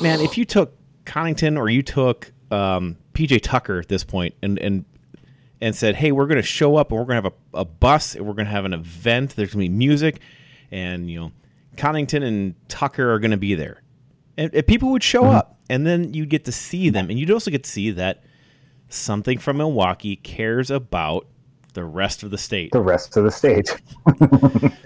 man. 0.02 0.20
If 0.20 0.38
you 0.38 0.46
took 0.46 0.74
Connaughton 1.06 1.58
or 1.58 1.70
you 1.70 1.84
took 1.84 2.32
um, 2.52 2.98
PJ 3.14 3.42
Tucker 3.44 3.80
at 3.80 3.88
this 3.88 4.04
point 4.04 4.34
and 4.42 4.58
and 4.60 4.86
and 5.62 5.76
said, 5.76 5.96
"Hey, 5.96 6.12
we're 6.12 6.28
going 6.28 6.38
to 6.38 6.44
show 6.44 6.76
up 6.76 6.92
and 6.92 7.00
we're 7.00 7.06
going 7.06 7.22
to 7.22 7.30
have 7.30 7.34
a, 7.54 7.60
a 7.60 7.66
bus 7.66 8.16
and 8.16 8.26
we're 8.26 8.34
going 8.34 8.46
to 8.46 8.52
have 8.52 8.66
an 8.66 8.74
event. 8.74 9.36
There's 9.36 9.54
going 9.54 9.66
to 9.66 9.70
be 9.70 9.78
music, 9.78 10.20
and 10.72 11.10
you 11.10 11.20
know, 11.20 11.32
Connaughton 11.78 12.24
and 12.24 12.56
Tucker 12.68 13.14
are 13.14 13.20
going 13.20 13.32
to 13.32 13.38
be 13.38 13.56
there." 13.56 13.82
And, 14.38 14.54
and 14.54 14.68
people 14.68 14.90
would 14.92 15.04
show 15.04 15.26
up, 15.26 15.58
and 15.70 15.86
then 15.86 16.14
you'd 16.14 16.30
get 16.30 16.46
to 16.46 16.52
see 16.52 16.90
them, 16.90 17.10
and 17.10 17.18
you'd 17.20 17.32
also 17.32 17.52
get 17.52 17.64
to 17.64 17.70
see 17.70 17.92
that 17.92 18.24
something 18.90 19.38
from 19.38 19.58
Milwaukee 19.58 20.16
cares 20.16 20.70
about 20.70 21.28
the 21.74 21.84
rest 21.84 22.24
of 22.24 22.32
the 22.32 22.38
state 22.38 22.72
The 22.72 22.80
rest 22.80 23.18
of 23.18 23.26
the 23.26 23.32
state. 23.32 23.76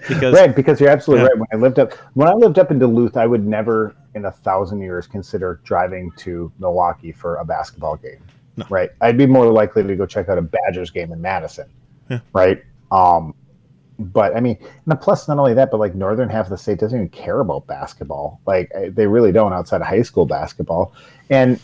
because 0.08 0.34
right, 0.34 0.54
because 0.54 0.80
you're 0.80 0.90
absolutely 0.90 1.24
Yeah. 1.24 1.28
right. 1.28 1.38
When 1.38 1.48
I 1.52 1.56
lived 1.62 1.78
up 1.78 1.92
when 2.14 2.28
I 2.28 2.32
lived 2.32 2.58
up 2.58 2.70
in 2.72 2.78
Duluth, 2.80 3.16
I 3.16 3.26
would 3.26 3.46
never 3.46 3.94
in 4.14 4.24
a 4.24 4.30
thousand 4.32 4.80
years 4.80 5.06
consider 5.06 5.60
driving 5.64 6.10
to 6.18 6.50
Milwaukee 6.58 7.12
for 7.12 7.36
a 7.36 7.44
basketball 7.44 7.96
game. 7.96 8.18
No. 8.56 8.66
Right. 8.70 8.90
I'd 9.00 9.16
be 9.16 9.26
more 9.26 9.46
likely 9.52 9.84
to 9.84 9.94
go 9.94 10.04
check 10.04 10.28
out 10.28 10.36
a 10.36 10.42
Badgers 10.42 10.90
game 10.90 11.12
in 11.12 11.20
Madison. 11.20 11.68
Yeah. 12.08 12.18
Right. 12.32 12.64
Um 12.90 13.34
but 14.00 14.34
I 14.36 14.40
mean, 14.40 14.58
and 14.86 15.00
plus 15.00 15.28
not 15.28 15.38
only 15.38 15.54
that, 15.54 15.70
but 15.70 15.78
like 15.78 15.94
northern 15.94 16.28
half 16.28 16.46
of 16.46 16.50
the 16.50 16.56
state 16.56 16.78
doesn't 16.78 16.98
even 16.98 17.08
care 17.10 17.40
about 17.40 17.66
basketball. 17.66 18.40
Like 18.46 18.72
they 18.88 19.06
really 19.06 19.32
don't 19.32 19.52
outside 19.52 19.80
of 19.80 19.86
high 19.86 20.02
school 20.02 20.26
basketball. 20.26 20.94
And 21.28 21.60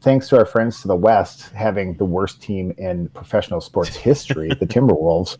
thanks 0.00 0.28
to 0.28 0.38
our 0.38 0.46
friends 0.46 0.82
to 0.82 0.88
the 0.88 0.96
west 0.96 1.50
having 1.50 1.94
the 1.94 2.04
worst 2.04 2.40
team 2.40 2.72
in 2.78 3.08
professional 3.08 3.60
sports 3.60 3.96
history, 3.96 4.48
the 4.48 4.66
Timberwolves, 4.66 5.38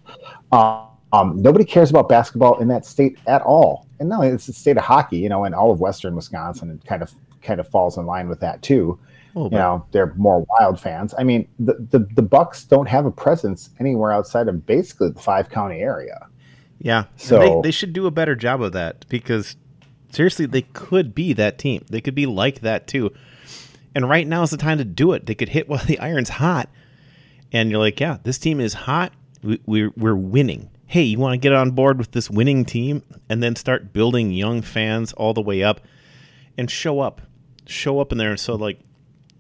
um, 0.51 0.87
um, 1.13 1.41
nobody 1.43 1.65
cares 1.65 1.91
about 1.91 2.09
basketball 2.09 2.61
in 2.61 2.69
that 2.69 2.87
state 2.87 3.19
at 3.27 3.43
all. 3.43 3.87
And 3.99 4.09
no, 4.09 4.23
it's 4.23 4.47
the 4.47 4.53
state 4.53 4.77
of 4.77 4.85
hockey, 4.85 5.19
you 5.19 5.29
know, 5.29 5.45
and 5.45 5.55
all 5.55 5.71
of 5.73 5.81
Western 5.81 6.15
Wisconsin 6.15 6.71
and 6.71 6.85
kind 6.85 7.03
of 7.03 7.13
kind 7.43 7.59
of 7.59 7.69
falls 7.69 7.97
in 7.97 8.07
line 8.07 8.29
with 8.29 8.41
that 8.41 8.63
too. 8.63 8.99
a 9.35 9.39
You 9.51 9.59
know, 9.59 9.87
they're 9.93 10.13
more 10.17 10.45
wild 10.59 10.81
fans. 10.81 11.15
I 11.17 11.23
mean, 11.25 11.49
the, 11.59 11.75
the 11.91 12.01
the 12.17 12.23
Bucks 12.23 12.65
don't 12.65 12.89
have 12.89 13.07
a 13.07 13.11
presence 13.11 13.71
anywhere 13.79 14.13
outside 14.13 14.49
of 14.49 14.67
basically 14.67 15.11
the 15.11 15.21
five 15.21 15.49
county 15.49 15.81
area. 15.81 16.27
Yeah. 16.81 17.05
So- 17.17 17.39
they, 17.39 17.69
they 17.69 17.71
should 17.71 17.93
do 17.93 18.07
a 18.07 18.11
better 18.11 18.35
job 18.35 18.63
of 18.63 18.73
that 18.73 19.07
because 19.09 19.57
seriously, 20.11 20.47
they 20.47 20.63
could 20.63 21.15
be 21.15 21.33
that 21.35 21.59
team. 21.59 21.85
They 21.89 22.01
could 22.01 22.15
be 22.15 22.27
like 22.27 22.61
that 22.61 22.87
too. 22.87 23.13
And 23.95 24.09
right 24.09 24.27
now 24.27 24.43
is 24.43 24.51
the 24.51 24.57
time 24.57 24.79
to 24.79 24.85
do 24.85 25.13
it. 25.13 25.27
They 25.27 25.35
could 25.35 25.49
hit 25.49 25.69
while 25.69 25.85
the 25.85 25.99
iron's 26.01 26.29
hot. 26.29 26.69
And 27.53 27.71
you're 27.71 27.81
like, 27.81 27.99
yeah, 28.01 28.19
this 28.23 28.39
team 28.39 28.61
is 28.61 28.75
hot. 28.75 29.13
We, 29.43 29.61
we're, 29.67 29.91
we're 29.97 30.15
winning. 30.17 30.71
Hey, 30.87 31.03
you 31.03 31.19
want 31.19 31.35
to 31.35 31.39
get 31.39 31.53
on 31.53 31.73
board 31.73 31.99
with 31.99 32.13
this 32.13 32.29
winning 32.31 32.65
team 32.65 33.03
and 33.29 33.43
then 33.43 33.57
start 33.57 33.93
building 33.93 34.33
young 34.33 34.63
fans 34.63 35.13
all 35.13 35.35
the 35.35 35.41
way 35.41 35.63
up 35.63 35.81
and 36.59 36.71
show 36.71 37.01
up. 37.01 37.23
Show 37.67 38.01
up 38.01 38.11
in 38.13 38.19
there. 38.19 38.37
So, 38.37 38.55
like, 38.57 38.81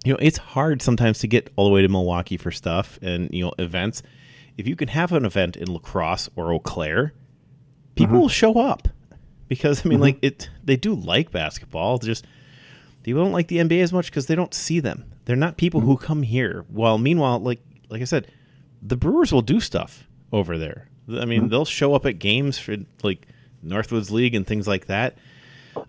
you 0.04 0.12
know, 0.12 0.18
it's 0.20 0.38
hard 0.38 0.80
sometimes 0.82 1.18
to 1.20 1.26
get 1.28 1.52
all 1.56 1.66
the 1.66 1.72
way 1.74 1.82
to 1.82 1.88
Milwaukee 1.88 2.36
for 2.36 2.50
stuff 2.50 2.98
and, 3.02 3.28
you 3.32 3.44
know, 3.44 3.52
events. 3.58 4.02
If 4.56 4.66
you 4.66 4.76
can 4.76 4.88
have 4.88 5.12
an 5.12 5.24
event 5.24 5.56
in 5.56 5.68
La 5.72 5.78
Crosse 5.80 6.28
or 6.36 6.52
Eau 6.52 6.60
Claire, 6.60 7.12
people 8.06 8.20
will 8.20 8.28
show 8.28 8.58
up 8.58 8.88
because 9.48 9.84
I 9.84 9.88
mean, 9.88 10.00
like 10.00 10.18
it, 10.22 10.48
they 10.64 10.76
do 10.76 10.94
like 10.94 11.30
basketball. 11.30 11.98
Just 11.98 12.26
people 13.02 13.22
don't 13.22 13.32
like 13.32 13.48
the 13.48 13.58
NBA 13.58 13.82
as 13.82 13.92
much 13.92 14.06
because 14.06 14.26
they 14.26 14.34
don't 14.34 14.54
see 14.54 14.80
them. 14.80 15.12
They're 15.26 15.36
not 15.36 15.56
people 15.56 15.80
who 15.80 15.96
come 15.96 16.22
here. 16.22 16.64
While 16.68 16.98
meanwhile, 16.98 17.40
like 17.40 17.60
like 17.90 18.00
I 18.00 18.04
said, 18.04 18.28
the 18.80 18.96
Brewers 18.96 19.32
will 19.32 19.42
do 19.42 19.60
stuff 19.60 20.06
over 20.32 20.56
there. 20.56 20.88
I 21.08 21.24
mean, 21.24 21.42
mm-hmm. 21.42 21.48
they'll 21.48 21.64
show 21.64 21.94
up 21.94 22.06
at 22.06 22.18
games 22.18 22.58
for 22.58 22.76
like 23.02 23.26
Northwoods 23.64 24.10
League 24.10 24.34
and 24.34 24.46
things 24.46 24.66
like 24.66 24.86
that. 24.86 25.18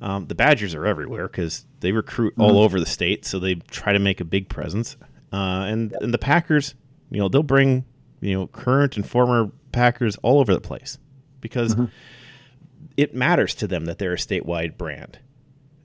Um, 0.01 0.27
the 0.27 0.35
Badgers 0.35 0.75
are 0.75 0.85
everywhere 0.85 1.27
because 1.27 1.65
they 1.79 1.91
recruit 1.91 2.33
mm-hmm. 2.33 2.41
all 2.41 2.59
over 2.59 2.79
the 2.79 2.85
state, 2.85 3.25
so 3.25 3.39
they 3.39 3.55
try 3.55 3.93
to 3.93 3.99
make 3.99 4.19
a 4.19 4.25
big 4.25 4.49
presence. 4.49 4.97
Uh, 5.31 5.65
and 5.69 5.93
and 6.01 6.13
the 6.13 6.17
Packers, 6.17 6.73
you 7.11 7.19
know, 7.19 7.29
they'll 7.29 7.43
bring 7.43 7.85
you 8.21 8.33
know 8.33 8.47
current 8.47 8.95
and 8.95 9.07
former 9.07 9.51
Packers 9.71 10.17
all 10.17 10.39
over 10.39 10.53
the 10.53 10.61
place 10.61 10.97
because 11.41 11.75
mm-hmm. 11.75 11.85
it 12.97 13.13
matters 13.13 13.55
to 13.55 13.67
them 13.67 13.85
that 13.85 13.97
they're 13.97 14.13
a 14.13 14.17
statewide 14.17 14.77
brand. 14.77 15.19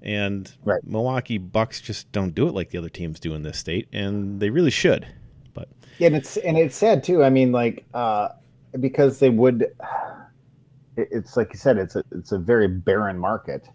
And 0.02 0.52
right. 0.64 0.80
Milwaukee 0.84 1.38
Bucks 1.38 1.80
just 1.80 2.10
don't 2.12 2.34
do 2.34 2.46
it 2.46 2.54
like 2.54 2.70
the 2.70 2.78
other 2.78 2.88
teams 2.88 3.18
do 3.18 3.34
in 3.34 3.42
this 3.42 3.58
state, 3.58 3.88
and 3.92 4.38
they 4.38 4.50
really 4.50 4.70
should. 4.70 5.06
But 5.52 5.68
yeah, 5.98 6.06
and 6.08 6.16
it's 6.16 6.36
and 6.36 6.56
it's 6.56 6.76
sad 6.76 7.02
too. 7.02 7.25
I 7.25 7.30
mean, 7.30 7.50
like 7.50 7.84
uh, 7.94 8.28
because 8.78 9.18
they 9.18 9.30
would. 9.30 9.72
It's 10.98 11.36
like 11.36 11.52
you 11.52 11.58
said. 11.58 11.76
It's 11.76 11.94
a 11.94 12.02
it's 12.10 12.32
a 12.32 12.38
very 12.38 12.68
barren 12.68 13.18
market 13.18 13.68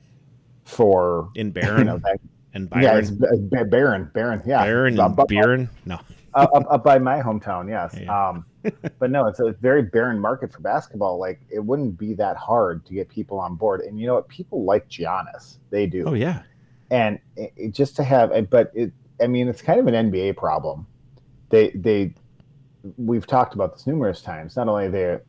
for 0.65 1.29
in 1.35 1.51
barren. 1.51 1.77
You 1.77 1.83
know, 1.83 1.97
that, 1.99 2.19
and 2.53 2.69
Byron. 2.69 2.83
Yeah, 2.83 2.97
it's 2.97 3.11
barren, 3.11 4.09
barren. 4.13 4.41
Yeah, 4.45 4.63
barren 4.63 4.99
and 4.99 5.15
Byron. 5.15 5.69
No, 5.85 5.99
up, 6.33 6.51
up, 6.53 6.83
by 6.83 6.99
my 6.99 7.21
hometown. 7.21 7.69
Yes. 7.69 7.95
Yeah. 7.99 8.29
Um, 8.29 8.45
but 8.99 9.11
no, 9.11 9.27
it's 9.27 9.39
a 9.39 9.51
very 9.61 9.81
barren 9.81 10.19
market 10.19 10.51
for 10.51 10.59
basketball. 10.59 11.19
Like 11.19 11.41
it 11.49 11.59
wouldn't 11.59 11.97
be 11.97 12.13
that 12.15 12.37
hard 12.37 12.85
to 12.85 12.93
get 12.93 13.09
people 13.09 13.39
on 13.39 13.55
board. 13.55 13.81
And 13.81 13.99
you 13.99 14.07
know 14.07 14.15
what? 14.15 14.27
People 14.27 14.63
like 14.63 14.87
Giannis. 14.89 15.57
They 15.69 15.87
do. 15.87 16.03
Oh 16.05 16.13
yeah. 16.13 16.43
And 16.89 17.19
it, 17.37 17.71
just 17.71 17.95
to 17.97 18.03
have, 18.03 18.49
but 18.49 18.71
it, 18.73 18.91
I 19.21 19.27
mean, 19.27 19.47
it's 19.47 19.61
kind 19.61 19.79
of 19.79 19.87
an 19.87 20.11
NBA 20.11 20.35
problem. 20.35 20.85
They, 21.49 21.69
they, 21.69 22.13
we've 22.97 23.27
talked 23.27 23.53
about 23.53 23.73
this 23.73 23.87
numerous 23.87 24.21
times. 24.21 24.55
Not 24.55 24.67
only 24.67 24.89
they're 24.89 25.23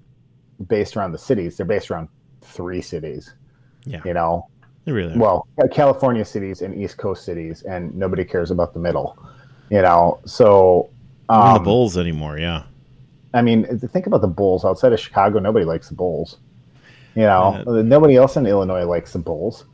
based 0.67 0.97
around 0.97 1.13
the 1.13 1.19
cities, 1.19 1.57
they're 1.57 1.67
based 1.67 1.91
around 1.91 2.09
three 2.41 2.83
cities. 2.83 3.35
Yeah. 3.85 4.01
You 4.05 4.15
know, 4.15 4.49
they 4.85 4.93
really 4.93 5.17
well, 5.17 5.47
California 5.71 6.25
cities 6.25 6.63
and 6.63 6.75
East 6.75 6.97
Coast 6.97 7.25
cities, 7.25 7.63
and 7.63 7.95
nobody 7.95 8.25
cares 8.25 8.51
about 8.51 8.75
the 8.75 8.81
middle. 8.81 9.17
You 9.71 9.83
know, 9.83 10.21
so 10.25 10.91
um, 11.29 11.55
the 11.55 11.61
Bulls 11.61 11.97
anymore. 11.97 12.39
Yeah. 12.39 12.65
I 13.35 13.43
mean, 13.43 13.79
think 13.79 14.07
about 14.07 14.21
the 14.21 14.29
Bulls 14.29 14.65
outside 14.65 14.93
of 14.93 15.01
Chicago. 15.01 15.39
Nobody 15.39 15.65
likes 15.65 15.89
the 15.89 15.95
Bulls. 15.95 16.39
You 17.15 17.23
know, 17.23 17.63
uh, 17.67 17.83
nobody 17.83 18.17
else 18.17 18.37
in 18.37 18.47
Illinois 18.47 18.85
likes 18.85 19.13
the 19.13 19.19
Bulls. 19.19 19.65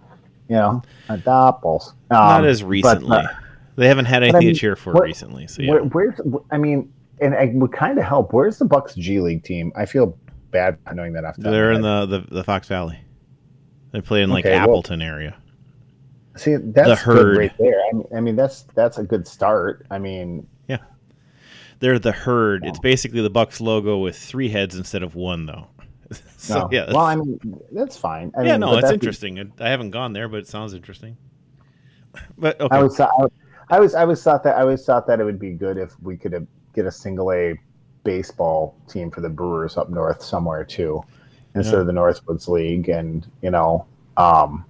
You 0.48 0.56
know, 0.56 0.82
the 1.08 1.56
Bulls. 1.62 1.94
Um, 2.10 2.18
not 2.18 2.46
as 2.46 2.64
recently. 2.64 3.08
But, 3.08 3.24
uh, 3.24 3.28
they 3.76 3.86
haven't 3.86 4.06
had 4.06 4.22
anything 4.22 4.36
I 4.36 4.40
mean, 4.40 4.54
to 4.54 4.60
cheer 4.60 4.76
for 4.76 4.92
where, 4.92 5.04
recently. 5.04 5.46
So 5.46 5.62
yeah. 5.62 5.70
Where, 5.70 5.82
where's? 5.84 6.20
I 6.50 6.58
mean, 6.58 6.92
and 7.20 7.34
it 7.34 7.54
would 7.54 7.72
kind 7.72 7.98
of 7.98 8.04
help. 8.04 8.32
Where's 8.32 8.58
the 8.58 8.64
Bucks 8.64 8.94
G 8.94 9.20
League 9.20 9.44
team? 9.44 9.72
I 9.76 9.86
feel 9.86 10.18
bad 10.50 10.78
knowing 10.92 11.12
that. 11.12 11.24
After 11.24 11.42
they're 11.42 11.72
in 11.72 11.82
the, 11.82 12.06
the, 12.06 12.34
the 12.34 12.44
Fox 12.44 12.66
Valley. 12.66 12.98
They 13.92 14.00
play 14.00 14.22
in 14.22 14.30
like 14.30 14.44
okay, 14.44 14.54
Appleton 14.54 15.00
well, 15.00 15.08
area. 15.08 15.36
See, 16.36 16.56
that's 16.56 16.88
the 16.88 16.96
herd. 16.96 17.36
right 17.36 17.58
there. 17.58 17.80
I 17.88 17.92
mean, 17.94 18.06
I 18.16 18.20
mean, 18.20 18.36
that's 18.36 18.62
that's 18.74 18.98
a 18.98 19.02
good 19.02 19.26
start. 19.26 19.86
I 19.90 19.98
mean, 19.98 20.46
they're 21.80 21.98
the 21.98 22.12
herd. 22.12 22.64
It's 22.64 22.78
basically 22.78 23.20
the 23.20 23.30
Bucks 23.30 23.60
logo 23.60 23.98
with 23.98 24.16
three 24.16 24.48
heads 24.48 24.76
instead 24.76 25.02
of 25.02 25.14
one, 25.14 25.46
though. 25.46 25.66
so 26.36 26.60
no. 26.60 26.68
yeah, 26.72 26.86
well, 26.92 27.04
I 27.04 27.16
mean, 27.16 27.38
that's 27.72 27.96
fine. 27.96 28.32
I 28.36 28.42
yeah, 28.42 28.52
mean, 28.52 28.60
no, 28.60 28.78
it's 28.78 28.90
interesting. 28.90 29.34
Be... 29.34 29.64
I 29.64 29.68
haven't 29.68 29.90
gone 29.90 30.12
there, 30.12 30.28
but 30.28 30.38
it 30.38 30.48
sounds 30.48 30.74
interesting. 30.74 31.16
But 32.36 32.60
okay. 32.60 32.74
I 32.74 32.82
was, 32.82 32.98
I, 32.98 33.08
I 33.70 33.78
was, 33.78 33.94
I 33.94 34.04
was 34.04 34.22
thought 34.24 34.42
that 34.42 34.56
I 34.56 34.62
always 34.62 34.84
thought 34.84 35.06
that 35.06 35.20
it 35.20 35.24
would 35.24 35.38
be 35.38 35.52
good 35.52 35.76
if 35.76 35.92
we 36.00 36.16
could 36.16 36.46
get 36.74 36.86
a 36.86 36.90
single 36.90 37.30
A 37.32 37.56
baseball 38.02 38.74
team 38.88 39.10
for 39.10 39.20
the 39.20 39.28
Brewers 39.28 39.76
up 39.76 39.90
north 39.90 40.22
somewhere 40.22 40.64
too, 40.64 41.02
instead 41.54 41.74
yeah. 41.74 41.80
of 41.80 41.86
the 41.86 41.92
Northwoods 41.92 42.48
League, 42.48 42.88
and 42.88 43.30
you 43.42 43.50
know, 43.50 43.86
um, 44.16 44.64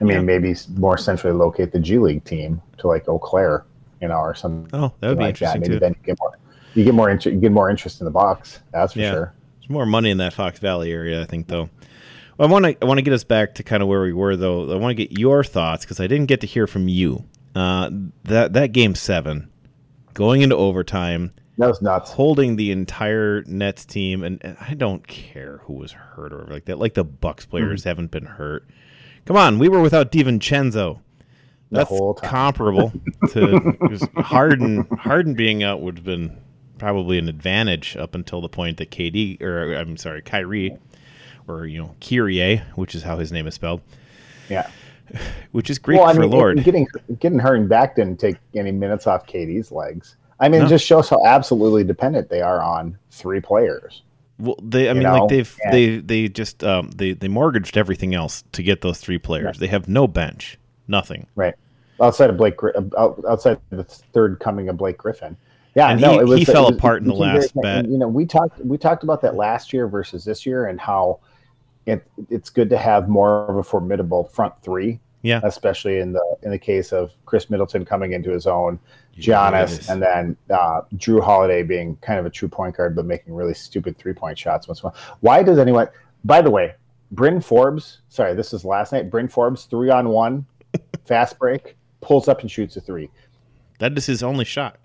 I 0.00 0.04
mean, 0.04 0.16
yeah. 0.16 0.20
maybe 0.20 0.54
more 0.76 0.98
centrally 0.98 1.36
locate 1.36 1.72
the 1.72 1.80
G 1.80 1.98
League 1.98 2.24
team 2.24 2.60
to 2.76 2.88
like 2.88 3.08
Eau 3.08 3.18
Claire, 3.18 3.64
you 4.00 4.08
know, 4.08 4.18
or 4.18 4.34
something. 4.34 4.68
Oh, 4.72 4.92
that 5.00 5.08
would 5.08 5.18
be 5.18 5.24
like 5.24 5.34
interesting 5.34 5.62
that. 5.62 5.68
Maybe 5.68 5.76
too. 5.76 5.80
then 5.80 5.96
you 5.98 6.06
get 6.06 6.18
more, 6.20 6.38
you 6.74 6.84
get 6.84 6.94
more, 6.94 7.10
inter- 7.10 7.30
you 7.30 7.40
get 7.40 7.52
more 7.52 7.70
interest 7.70 8.00
in 8.00 8.04
the 8.04 8.10
Bucks. 8.10 8.60
That's 8.72 8.92
for 8.92 8.98
yeah. 9.00 9.10
sure. 9.10 9.34
There's 9.60 9.70
more 9.70 9.86
money 9.86 10.10
in 10.10 10.18
that 10.18 10.32
Fox 10.32 10.58
Valley 10.58 10.92
area, 10.92 11.22
I 11.22 11.24
think, 11.24 11.48
though. 11.48 11.68
Well, 12.36 12.48
I 12.48 12.52
want 12.52 12.64
to 12.66 12.76
I 12.80 12.86
want 12.86 12.98
to 12.98 13.02
get 13.02 13.12
us 13.12 13.24
back 13.24 13.56
to 13.56 13.62
kind 13.62 13.82
of 13.82 13.88
where 13.88 14.02
we 14.02 14.12
were, 14.12 14.36
though. 14.36 14.72
I 14.72 14.76
want 14.76 14.96
to 14.96 15.06
get 15.06 15.18
your 15.18 15.42
thoughts 15.42 15.84
because 15.84 15.98
I 16.00 16.06
didn't 16.06 16.26
get 16.26 16.40
to 16.42 16.46
hear 16.46 16.66
from 16.66 16.88
you. 16.88 17.24
Uh, 17.54 17.90
that 18.24 18.52
that 18.52 18.72
game 18.72 18.94
seven, 18.94 19.50
going 20.14 20.42
into 20.42 20.56
overtime. 20.56 21.32
That 21.56 21.66
was 21.66 21.82
nuts. 21.82 22.12
Holding 22.12 22.54
the 22.54 22.70
entire 22.70 23.42
Nets 23.42 23.84
team, 23.84 24.22
and, 24.22 24.40
and 24.44 24.56
I 24.60 24.74
don't 24.74 25.04
care 25.08 25.62
who 25.64 25.72
was 25.72 25.90
hurt 25.90 26.32
or 26.32 26.46
like 26.48 26.66
that. 26.66 26.78
Like 26.78 26.94
the 26.94 27.02
Bucks 27.02 27.46
players 27.46 27.80
mm-hmm. 27.80 27.88
haven't 27.88 28.10
been 28.12 28.26
hurt. 28.26 28.68
Come 29.24 29.36
on, 29.36 29.58
we 29.58 29.68
were 29.68 29.80
without 29.80 30.12
DiVincenzo. 30.12 31.00
That's 31.70 31.90
comparable 32.22 32.92
to 33.30 34.08
Harden. 34.16 34.86
Harden 34.98 35.34
being 35.34 35.62
out 35.62 35.82
would 35.82 35.98
have 35.98 36.04
been 36.04 36.36
probably 36.78 37.18
an 37.18 37.28
advantage 37.28 37.96
up 37.96 38.14
until 38.14 38.40
the 38.40 38.48
point 38.48 38.78
that 38.78 38.90
KD 38.90 39.42
or 39.42 39.74
I'm 39.74 39.96
sorry, 39.96 40.22
Kyrie 40.22 40.76
or 41.46 41.66
you 41.66 41.78
know 41.78 41.94
Kyrie, 42.00 42.58
which 42.74 42.94
is 42.94 43.02
how 43.02 43.18
his 43.18 43.32
name 43.32 43.46
is 43.46 43.54
spelled. 43.54 43.82
Yeah, 44.48 44.68
which 45.52 45.70
is 45.70 45.78
Greek 45.78 45.98
well, 45.98 46.08
I 46.08 46.12
mean, 46.12 46.22
for 46.22 46.28
Lord. 46.28 46.64
Getting 46.64 46.86
getting 47.18 47.38
Harden 47.38 47.68
back 47.68 47.96
didn't 47.96 48.18
take 48.18 48.36
any 48.54 48.72
minutes 48.72 49.06
off 49.06 49.26
KD's 49.26 49.70
legs. 49.70 50.16
I 50.40 50.48
mean, 50.48 50.60
no. 50.60 50.66
it 50.66 50.68
just 50.68 50.86
shows 50.86 51.08
how 51.08 51.24
absolutely 51.24 51.84
dependent 51.84 52.28
they 52.28 52.40
are 52.40 52.62
on 52.62 52.96
three 53.10 53.40
players. 53.40 54.02
Well, 54.38 54.56
they, 54.62 54.88
I 54.88 54.92
mean, 54.92 55.02
know? 55.02 55.20
like 55.20 55.30
they've 55.30 55.58
yeah. 55.64 55.70
they 55.72 55.96
they 55.98 56.28
just 56.28 56.62
um, 56.62 56.90
they 56.92 57.12
they 57.12 57.28
mortgaged 57.28 57.76
everything 57.76 58.14
else 58.14 58.44
to 58.52 58.62
get 58.62 58.82
those 58.82 59.00
three 59.00 59.18
players. 59.18 59.44
Right. 59.44 59.58
They 59.58 59.66
have 59.66 59.88
no 59.88 60.06
bench, 60.06 60.58
nothing. 60.88 61.26
Right, 61.36 61.54
outside 62.00 62.30
of 62.30 62.36
Blake, 62.36 62.56
outside 62.98 63.60
the 63.70 63.84
third 63.84 64.40
coming 64.40 64.68
of 64.68 64.76
Blake 64.76 64.98
Griffin. 64.98 65.36
Yeah, 65.74 65.90
and 65.90 66.00
no, 66.00 66.12
he, 66.12 66.18
it 66.18 66.26
was, 66.26 66.38
he 66.40 66.44
fell 66.44 66.66
was, 66.66 66.76
apart 66.76 67.02
in 67.02 67.08
the 67.08 67.14
last 67.14 67.54
bet. 67.54 67.86
you 67.86 67.98
know, 67.98 68.08
we 68.08 68.26
talked 68.26 68.58
we 68.64 68.76
talked 68.78 69.04
about 69.04 69.22
that 69.22 69.36
last 69.36 69.72
year 69.72 69.86
versus 69.86 70.24
this 70.24 70.44
year, 70.44 70.66
and 70.66 70.80
how 70.80 71.20
it 71.86 72.04
it's 72.30 72.50
good 72.50 72.68
to 72.70 72.78
have 72.78 73.08
more 73.08 73.46
of 73.48 73.56
a 73.56 73.62
formidable 73.62 74.24
front 74.24 74.54
three. 74.62 74.98
Yeah, 75.22 75.40
especially 75.44 75.98
in 75.98 76.12
the 76.12 76.36
in 76.42 76.50
the 76.50 76.58
case 76.58 76.92
of 76.92 77.12
Khris 77.26 77.50
Middleton 77.50 77.84
coming 77.84 78.12
into 78.12 78.30
his 78.30 78.46
own, 78.46 78.78
Giannis, 79.16 79.70
yes. 79.70 79.88
and 79.88 80.00
then 80.00 80.36
uh, 80.48 80.82
Jrue 80.94 81.22
Holiday 81.22 81.62
being 81.64 81.96
kind 81.96 82.20
of 82.20 82.26
a 82.26 82.30
true 82.30 82.48
point 82.48 82.76
guard, 82.76 82.94
but 82.94 83.04
making 83.04 83.34
really 83.34 83.54
stupid 83.54 83.98
three 83.98 84.12
point 84.12 84.38
shots 84.38 84.68
once 84.68 84.80
in 84.80 84.86
a 84.86 84.90
while. 84.90 85.16
Why 85.20 85.42
does 85.42 85.58
anyone? 85.58 85.88
By 86.24 86.40
the 86.40 86.50
way, 86.50 86.74
Bryn 87.10 87.40
Forbes. 87.40 87.98
Sorry, 88.08 88.34
this 88.34 88.52
is 88.52 88.64
last 88.64 88.92
night. 88.92 89.10
Bryn 89.10 89.28
Forbes 89.28 89.64
three 89.64 89.90
on 89.90 90.08
one, 90.08 90.46
fast 91.06 91.38
break, 91.38 91.76
pulls 92.00 92.28
up 92.28 92.40
and 92.40 92.50
shoots 92.50 92.76
a 92.76 92.80
three. 92.80 93.10
That 93.78 93.96
is 93.96 94.06
his 94.06 94.22
only 94.22 94.44
shot. 94.44 94.78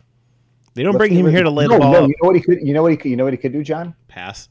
They 0.74 0.84
don't 0.84 0.94
Let's 0.94 1.02
bring 1.02 1.14
him 1.14 1.30
here 1.30 1.44
to 1.44 1.50
lay 1.50 1.68
no, 1.68 1.74
the 1.74 1.80
ball. 1.80 1.92
No, 1.92 2.02
you 2.08 2.16
know 2.22 2.28
what 2.28 2.36
he 2.36 2.42
could. 2.42 2.66
You 2.66 2.74
know 2.74 2.82
what 2.82 2.92
he 2.92 2.98
could. 2.98 3.12
You 3.12 3.18
know 3.18 3.24
what 3.26 3.34
he 3.34 3.38
could 3.38 3.54
do, 3.54 3.64
John? 3.64 3.96
Pass. 4.08 4.50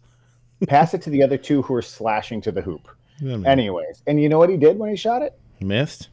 Pass 0.68 0.94
it 0.94 1.02
to 1.02 1.10
the 1.10 1.22
other 1.22 1.36
two 1.36 1.62
who 1.62 1.74
are 1.74 1.82
slashing 1.82 2.40
to 2.42 2.52
the 2.52 2.62
hoop. 2.62 2.88
Yeah, 3.20 3.38
Anyways, 3.44 4.02
and 4.06 4.20
you 4.20 4.28
know 4.28 4.38
what 4.38 4.50
he 4.50 4.56
did 4.56 4.78
when 4.78 4.90
he 4.90 4.96
shot 4.96 5.22
it? 5.22 5.38
He 5.58 5.64
missed. 5.64 6.08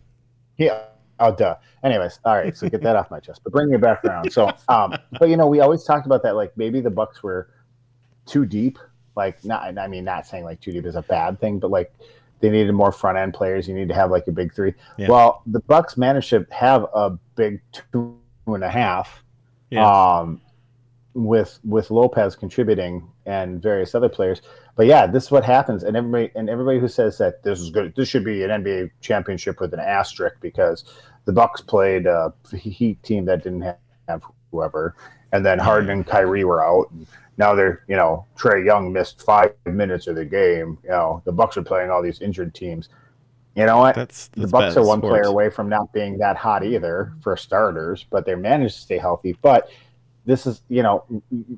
Yeah. 0.58 0.84
Oh, 1.20 1.36
duh. 1.36 1.56
Anyways, 1.84 2.20
all 2.24 2.36
right. 2.36 2.56
So 2.56 2.70
get 2.70 2.82
that 2.82 2.96
off 2.96 3.12
my 3.12 3.20
chest. 3.20 3.42
But 3.44 3.54
bring 3.54 3.70
me 3.70 3.78
back 3.78 4.04
around. 4.06 4.32
So, 4.32 4.52
um, 4.68 4.96
but 5.20 5.30
you 5.30 5.38
know, 5.38 5.48
we 5.48 5.60
always 5.60 5.84
talked 5.84 6.06
about 6.06 6.24
that. 6.24 6.36
Like 6.36 6.56
maybe 6.58 6.82
the 6.82 6.90
Bucks 6.90 7.22
were 7.22 7.50
too 8.26 8.46
deep. 8.46 8.80
Like, 9.16 9.44
not. 9.44 9.78
I 9.78 9.88
mean, 9.88 10.06
not 10.06 10.26
saying 10.26 10.44
like 10.44 10.62
too 10.62 10.72
deep 10.72 10.86
is 10.86 10.96
a 10.96 11.02
bad 11.02 11.40
thing, 11.40 11.60
but 11.60 11.72
like 11.72 11.94
they 12.40 12.50
needed 12.50 12.72
more 12.74 12.92
front 12.92 13.18
end 13.18 13.34
players. 13.34 13.68
You 13.68 13.76
need 13.76 13.90
to 13.90 13.96
have 13.96 14.12
like 14.12 14.28
a 14.28 14.32
big 14.32 14.54
three. 14.54 14.74
Yeah. 14.98 15.10
Well, 15.10 15.42
the 15.46 15.60
Bucks 15.60 15.98
managed 15.98 16.30
to 16.30 16.46
have 16.52 16.86
a 16.94 17.12
big 17.36 17.62
two 17.72 18.18
and 18.48 18.64
a 18.64 18.70
half. 18.70 19.24
Yeah. 19.70 19.88
Um, 19.88 20.42
with 21.14 21.60
with 21.64 21.92
Lopez 21.92 22.36
contributing 22.36 23.08
and 23.26 23.62
various 23.62 23.96
other 23.96 24.10
players. 24.10 24.42
But 24.76 24.86
yeah, 24.86 25.08
this 25.08 25.26
is 25.26 25.32
what 25.32 25.44
happens, 25.44 25.84
and 25.84 25.98
everybody 25.98 26.32
and 26.36 26.50
everybody 26.50 26.80
who 26.80 26.88
says 26.88 27.18
that 27.18 27.44
this 27.44 27.60
is 27.60 27.70
good, 27.70 27.94
this 27.96 28.08
should 28.08 28.24
be 28.24 28.44
an 28.44 28.50
NBA 28.50 28.92
championship 29.02 29.60
with 29.60 29.74
an 29.74 29.80
asterisk 29.80 30.38
because 30.42 30.86
the 31.26 31.34
Bucks 31.34 31.62
played 31.62 32.06
a 32.06 32.34
Heat 32.56 33.02
team 33.04 33.26
that 33.26 33.44
didn't 33.44 33.62
have, 33.62 33.78
have 34.08 34.24
whoever, 34.52 34.96
and 35.32 35.46
then 35.46 35.60
Harden 35.60 35.90
and 35.90 36.08
Kyrie 36.08 36.46
were 36.46 36.64
out. 36.64 36.90
And 36.92 37.08
now 37.40 37.56
they're 37.56 37.84
you 37.88 37.96
know 37.96 38.26
Trae 38.38 38.64
Young 38.64 38.94
missed 38.94 39.24
five 39.24 39.56
minutes 39.66 40.06
of 40.06 40.16
the 40.16 40.26
game. 40.26 40.78
You 40.84 40.90
know 40.90 41.22
the 41.26 41.32
Bucks 41.32 41.58
are 41.58 41.64
playing 41.64 41.90
all 41.90 42.04
these 42.04 42.22
injured 42.22 42.54
teams. 42.54 42.90
You 43.56 43.66
know 43.66 43.80
what? 43.80 43.96
That's, 43.96 44.28
that's 44.28 44.42
the 44.42 44.48
Bucks 44.48 44.78
are 44.78 44.86
one 44.86 45.00
sports. 45.00 45.14
player 45.14 45.24
away 45.24 45.50
from 45.50 45.70
not 45.70 45.92
being 45.92 46.20
that 46.20 46.36
hot 46.36 46.64
either 46.64 47.14
for 47.22 47.36
starters, 47.36 48.06
but 48.12 48.26
they 48.26 48.36
managed 48.36 48.76
to 48.76 48.82
stay 48.82 48.98
healthy. 48.98 49.36
But 49.42 49.70
this 50.26 50.46
is 50.46 50.62
you 50.68 50.84
know 50.84 51.06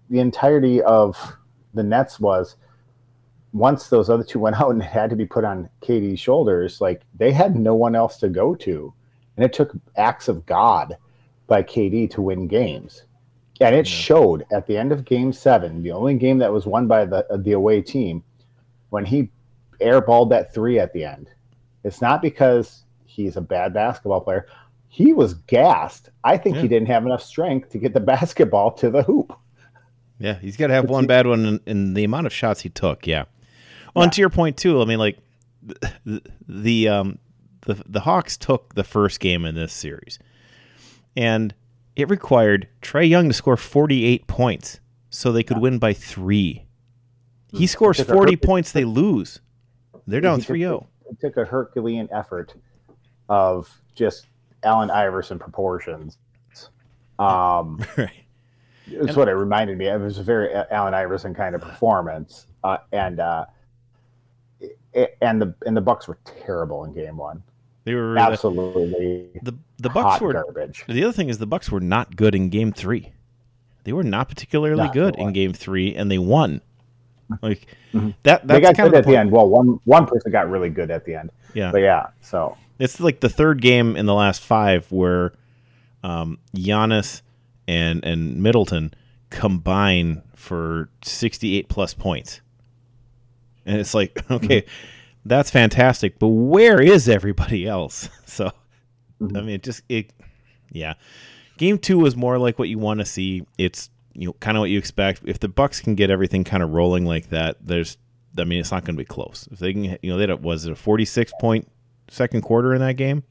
the 0.10 0.20
entirety 0.20 0.82
of 0.84 1.18
the 1.74 1.84
Nets 1.84 2.20
was 2.20 2.56
once 3.52 3.88
those 3.88 4.10
other 4.10 4.24
two 4.24 4.40
went 4.46 4.62
out 4.62 4.70
and 4.70 4.84
had 4.84 5.10
to 5.10 5.16
be 5.16 5.26
put 5.26 5.44
on 5.44 5.68
KD's 5.82 6.20
shoulders, 6.20 6.80
like 6.80 7.02
they 7.18 7.32
had 7.32 7.56
no 7.56 7.74
one 7.74 7.96
else 7.96 8.18
to 8.18 8.30
go 8.30 8.56
to. 8.56 8.94
And 9.36 9.44
it 9.46 9.54
took 9.54 9.72
acts 9.96 10.28
of 10.28 10.46
God 10.46 10.96
by 11.48 11.64
KD 11.64 12.12
to 12.12 12.22
win 12.22 12.48
games. 12.48 13.04
And 13.62 13.76
it 13.76 13.86
showed 13.88 14.46
at 14.52 14.66
the 14.68 14.76
end 14.78 14.92
of 14.92 15.06
game 15.06 15.32
seven, 15.32 15.84
the 15.84 15.92
only 15.92 16.16
game 16.16 16.40
that 16.40 16.52
was 16.52 16.66
won 16.66 16.88
by 16.88 17.06
the 17.06 17.26
the 17.44 17.52
away 17.54 17.82
team, 17.82 18.24
when 18.90 19.06
he 19.06 19.30
airballed 19.80 20.30
that 20.32 20.54
three 20.54 20.80
at 20.80 20.94
the 20.94 21.04
end. 21.06 21.30
It's 21.84 22.02
not 22.02 22.22
because 22.22 22.84
he's 23.06 23.38
a 23.38 23.42
bad 23.42 23.74
basketball 23.74 24.22
player. 24.22 24.48
He 24.90 25.14
was 25.14 25.36
gassed. 25.36 26.10
I 26.24 26.38
think 26.38 26.56
Yeah. 26.58 26.64
he 26.64 26.68
didn't 26.68 26.88
have 26.88 27.06
enough 27.06 27.24
strength 27.24 27.70
to 27.70 27.78
get 27.78 27.94
the 27.94 28.00
basketball 28.14 28.72
to 28.74 28.90
the 28.90 29.04
hoop. 29.04 29.34
Yeah, 30.20 30.36
he's 30.40 30.58
got 30.58 30.68
to 30.68 30.74
have 30.74 30.90
one 30.90 31.08
bad 31.08 31.26
one 31.26 31.46
in, 31.46 31.60
in 31.66 31.94
the 31.96 32.04
amount 32.04 32.28
of 32.28 32.34
shots 32.34 32.62
he 32.62 32.70
took. 32.70 33.08
Yeah. 33.08 33.26
Well, 33.96 34.04
and 34.04 34.14
to 34.14 34.22
your 34.22 34.30
point 34.30 34.58
too, 34.58 34.82
I 34.82 34.86
mean, 34.86 35.00
like 35.00 35.18
the, 36.06 36.22
the 36.48 36.88
um 36.90 37.20
the 37.66 37.82
the 37.88 38.00
Hawks 38.02 38.38
took 38.38 38.74
the 38.76 38.84
first 38.84 39.20
game 39.20 39.46
in 39.46 39.56
this 39.56 39.74
series, 39.74 40.20
and 41.16 41.54
it 41.96 42.10
required 42.10 42.68
Trae 42.82 43.08
Young 43.10 43.28
to 43.30 43.34
score 43.34 43.58
forty 43.58 44.06
eight 44.06 44.28
points 44.28 44.80
so 45.10 45.32
they 45.32 45.44
could 45.44 45.58
win 45.60 45.78
by 45.80 45.94
three. 45.94 46.66
He 47.54 47.68
scores 47.68 48.00
forty 48.02 48.34
perfect- 48.36 48.44
points, 48.46 48.72
they 48.72 48.86
lose. 48.86 49.40
They're 50.08 50.22
down 50.22 50.40
He 50.40 50.46
3-0. 50.46 50.86
It 51.10 51.20
took 51.22 51.38
a 51.38 51.46
Herculean 51.46 52.08
effort 52.12 52.54
of 53.30 53.70
just 53.96 54.26
Allen 54.64 54.90
Iverson 54.90 55.38
proportions. 55.40 56.18
Um, 57.20 57.80
Right. 57.98 58.12
It's 58.88 59.16
what 59.16 59.28
it 59.30 59.34
reminded 59.34 59.78
me. 59.78 59.88
of. 59.88 60.02
It 60.02 60.06
was 60.06 60.18
a 60.18 60.24
very 60.24 60.54
Allen 60.54 60.94
Iverson 60.94 61.34
kind 61.34 61.56
of 61.56 61.62
performance, 61.62 62.48
uh, 62.64 62.78
and 62.92 63.20
uh, 63.22 63.46
it, 64.94 65.18
and 65.22 65.42
the 65.42 65.54
and 65.66 65.78
the 65.78 65.82
Bucks 65.82 66.08
were 66.10 66.18
terrible 66.26 66.84
in 66.84 66.94
Game 66.94 67.16
One. 67.16 67.42
They 67.86 67.96
were 67.96 68.18
Absolutely, 68.18 69.40
the 69.44 69.52
the 69.52 69.58
Bucks 69.90 70.14
hot 70.14 70.22
were 70.22 70.34
garbage. 70.34 70.84
The 70.88 71.04
other 71.04 71.14
thing 71.14 71.30
is 71.30 71.38
the 71.38 71.46
Bucks 71.48 71.72
were 71.72 71.80
not 71.80 72.16
good 72.16 72.36
in 72.36 72.50
Game 72.50 72.72
Three. 72.72 73.12
They 73.84 73.94
were 73.94 74.04
not 74.04 74.30
particularly 74.30 74.84
No, 74.84 74.92
good 74.92 75.16
in. 75.16 75.34
Game 75.34 75.54
Three, 75.54 75.96
and 75.96 76.10
they 76.12 76.18
won. 76.18 76.62
Like 77.42 77.66
Mhm. 77.94 78.14
that. 78.24 78.46
They 78.46 78.60
got 78.60 78.76
kind 78.76 78.88
of 78.88 78.94
good 78.94 79.00
at 79.00 79.06
the 79.08 79.16
end. 79.18 79.32
Well, 79.32 79.48
one 79.48 79.80
one 79.86 80.06
person 80.06 80.32
got 80.34 80.50
really 80.50 80.70
good 80.70 80.92
at 80.92 81.06
the 81.06 81.16
end. 81.16 81.30
Yeah, 81.54 81.72
But 81.72 81.78
yeah, 81.80 82.08
so 82.20 82.58
it's 82.78 83.00
like 83.00 83.22
the 83.22 83.30
third 83.30 83.62
game 83.62 83.96
in 83.96 84.06
the 84.06 84.14
last 84.14 84.42
five 84.42 84.92
where 84.92 85.32
um, 86.04 86.40
Giannis 86.56 87.22
and 87.70 88.04
and 88.04 88.44
Middleton 88.44 88.94
combine 89.30 90.22
for 90.36 90.90
sixty 91.04 91.58
eight 91.58 91.70
plus 91.70 91.94
points, 91.94 92.42
and 93.66 93.80
it's 93.80 93.94
like 93.94 94.24
okay, 94.32 94.66
that's 95.26 95.50
fantastic, 95.52 96.20
but 96.20 96.28
where 96.28 96.82
is 96.82 97.08
everybody 97.08 97.66
else? 97.66 98.10
So 98.32 98.52
Mhm. 99.22 99.38
I 99.38 99.42
mean, 99.42 99.56
it 99.56 99.64
just 99.64 99.84
it, 99.90 100.12
yeah. 100.72 100.94
Game 101.58 101.78
two 101.78 102.00
was 102.00 102.16
more 102.16 102.38
like 102.38 102.58
what 102.58 102.70
you 102.70 102.80
want 102.80 103.00
to 103.00 103.06
see. 103.06 103.46
It's 103.58 103.90
you 104.14 104.28
know 104.28 104.34
kind 104.34 104.58
of 104.58 104.62
what 104.62 104.70
you 104.70 104.78
expect. 104.78 105.22
If 105.26 105.40
the 105.40 105.48
Bucks 105.48 105.80
can 105.80 105.96
get 105.96 106.10
everything 106.10 106.44
kind 106.44 106.64
of 106.64 106.72
rolling 106.72 107.06
like 107.06 107.30
that, 107.30 107.58
there's 107.62 107.98
I 108.38 108.46
mean, 108.46 108.60
it's 108.60 108.72
not 108.72 108.84
going 108.86 108.96
to 108.96 109.02
be 109.02 109.06
close. 109.06 109.48
If 109.52 109.60
they 109.60 109.74
can, 109.74 109.84
you 110.02 110.12
know, 110.12 110.18
they 110.18 110.34
was 110.34 110.66
it 110.66 110.72
a 110.72 110.76
46 110.76 111.34
point 111.40 111.70
second 112.10 112.42
quarter 112.42 112.74
in 112.74 112.80
that 112.82 112.94
game. 112.96 113.24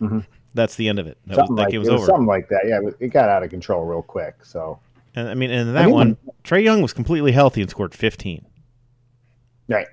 Mhm. 0.00 0.26
That's 0.54 0.74
the 0.74 0.88
end 0.88 0.98
of 0.98 1.06
it. 1.06 1.18
That, 1.26 1.28
was, 1.28 1.36
something 1.36 1.56
that 1.56 1.62
like 1.62 1.70
game 1.70 1.80
was 1.80 1.90
was 1.90 2.00
over. 2.00 2.06
something 2.06 2.26
like 2.26 2.48
that. 2.48 2.62
Yeah, 2.66 2.80
it 2.98 3.08
got 3.08 3.28
out 3.28 3.42
of 3.42 3.50
control 3.50 3.84
real 3.84 4.02
quick. 4.02 4.44
So 4.44 4.80
And 5.14 5.28
I 5.28 5.34
mean, 5.34 5.50
and 5.50 5.70
I 5.70 5.82
that 5.82 5.90
one, 5.90 6.16
Trae 6.44 6.64
Young 6.64 6.82
was 6.82 6.92
completely 6.92 7.30
healthy 7.32 7.60
and 7.60 7.70
scored 7.70 7.94
15. 7.94 8.44
right, 9.68 9.86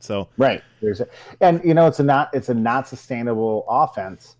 So 0.00 0.28
right. 0.36 0.62
There's 0.82 1.00
a, 1.00 1.06
and 1.40 1.62
you 1.64 1.72
know 1.72 1.86
it's 1.86 2.00
a 2.00 2.02
not 2.02 2.28
it's 2.34 2.48
a 2.50 2.54
not 2.54 2.88
sustainable 2.88 3.64
offense 3.68 4.36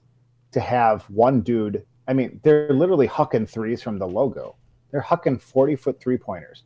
to 0.53 0.61
have 0.61 1.03
one 1.11 1.41
dude. 1.41 1.85
I 2.09 2.13
mean, 2.13 2.41
they're 2.43 2.73
literally 2.73 3.09
hucking 3.09 3.49
threes 3.49 3.83
from 3.83 3.99
the 3.99 4.07
logo. 4.07 4.57
They're 4.91 5.03
hucking 5.03 5.41
forty 5.41 5.77
foot 5.77 6.01
three 6.01 6.19
pointers, 6.19 6.65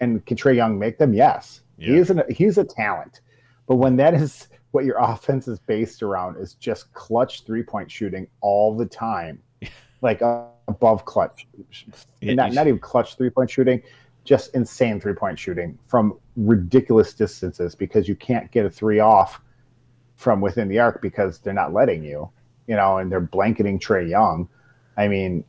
and 0.00 0.24
can 0.26 0.36
Trae 0.36 0.56
Young 0.56 0.78
make 0.78 0.98
them? 0.98 1.14
Yes, 1.14 1.62
he 1.78 1.92
Yeah. 1.94 1.98
is 1.98 2.10
an, 2.10 2.22
he's 2.30 2.58
a 2.58 2.64
talent. 2.64 3.20
But 3.66 3.76
when 3.76 3.96
that 3.96 4.14
is 4.14 4.48
what 4.72 4.84
your 4.84 4.96
offense 4.98 5.48
is 5.48 5.58
based 5.60 6.02
around 6.02 6.36
is 6.36 6.54
just 6.54 6.92
clutch 6.92 7.44
three 7.44 7.62
point 7.62 7.90
shooting 7.90 8.26
all 8.40 8.76
the 8.76 8.86
time, 8.86 9.42
like 10.02 10.20
uh, 10.22 10.44
above 10.68 11.04
clutch, 11.04 11.46
Yeah, 12.20 12.34
not 12.34 12.52
not 12.52 12.66
even 12.66 12.78
clutch 12.80 13.16
three 13.16 13.30
point 13.30 13.50
shooting, 13.50 13.82
just 14.24 14.54
insane 14.54 15.00
three 15.00 15.14
point 15.14 15.38
shooting 15.38 15.78
from 15.86 16.18
ridiculous 16.36 17.14
distances 17.14 17.74
because 17.74 18.08
you 18.08 18.16
can't 18.16 18.50
get 18.50 18.66
a 18.66 18.70
three 18.70 19.00
off 19.00 19.40
from 20.16 20.40
within 20.40 20.68
the 20.68 20.78
arc 20.80 21.00
because 21.00 21.38
they're 21.38 21.54
not 21.54 21.72
letting 21.72 22.02
you, 22.02 22.28
you 22.68 22.76
know, 22.76 22.98
and 22.98 23.10
they're 23.10 23.20
blanketing 23.20 23.80
Trae 23.80 24.08
Young. 24.08 24.48
I 24.96 25.08
mean, 25.08 25.42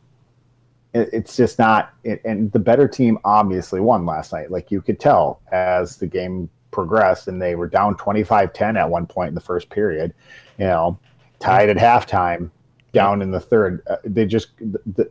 it, 0.94 1.10
it's 1.14 1.36
just 1.36 1.60
not. 1.60 1.94
It, 2.04 2.22
and 2.26 2.52
the 2.52 2.60
better 2.60 2.88
team 2.88 3.20
obviously 3.24 3.80
won 3.80 4.06
last 4.06 4.34
night. 4.34 4.50
Like 4.50 4.72
you 4.72 4.82
could 4.82 5.00
tell 5.00 5.42
as 5.52 5.98
the 5.98 6.08
game 6.08 6.50
progressed, 6.72 7.28
and 7.28 7.42
they 7.42 7.56
were 7.56 7.68
down 7.68 7.96
25-10 7.96 8.80
at 8.80 8.90
one 8.90 9.06
point 9.06 9.30
in 9.30 9.36
the 9.36 9.42
first 9.42 9.70
period. 9.70 10.14
You 10.58 10.66
know, 10.66 11.00
tied 11.40 11.70
at 11.70 11.78
halftime, 11.78 12.50
down 12.94 13.22
in 13.22 13.32
the 13.32 13.40
third. 13.40 13.84
Uh, 13.88 13.98
they 14.04 14.26
just 14.26 14.50
the, 14.58 15.10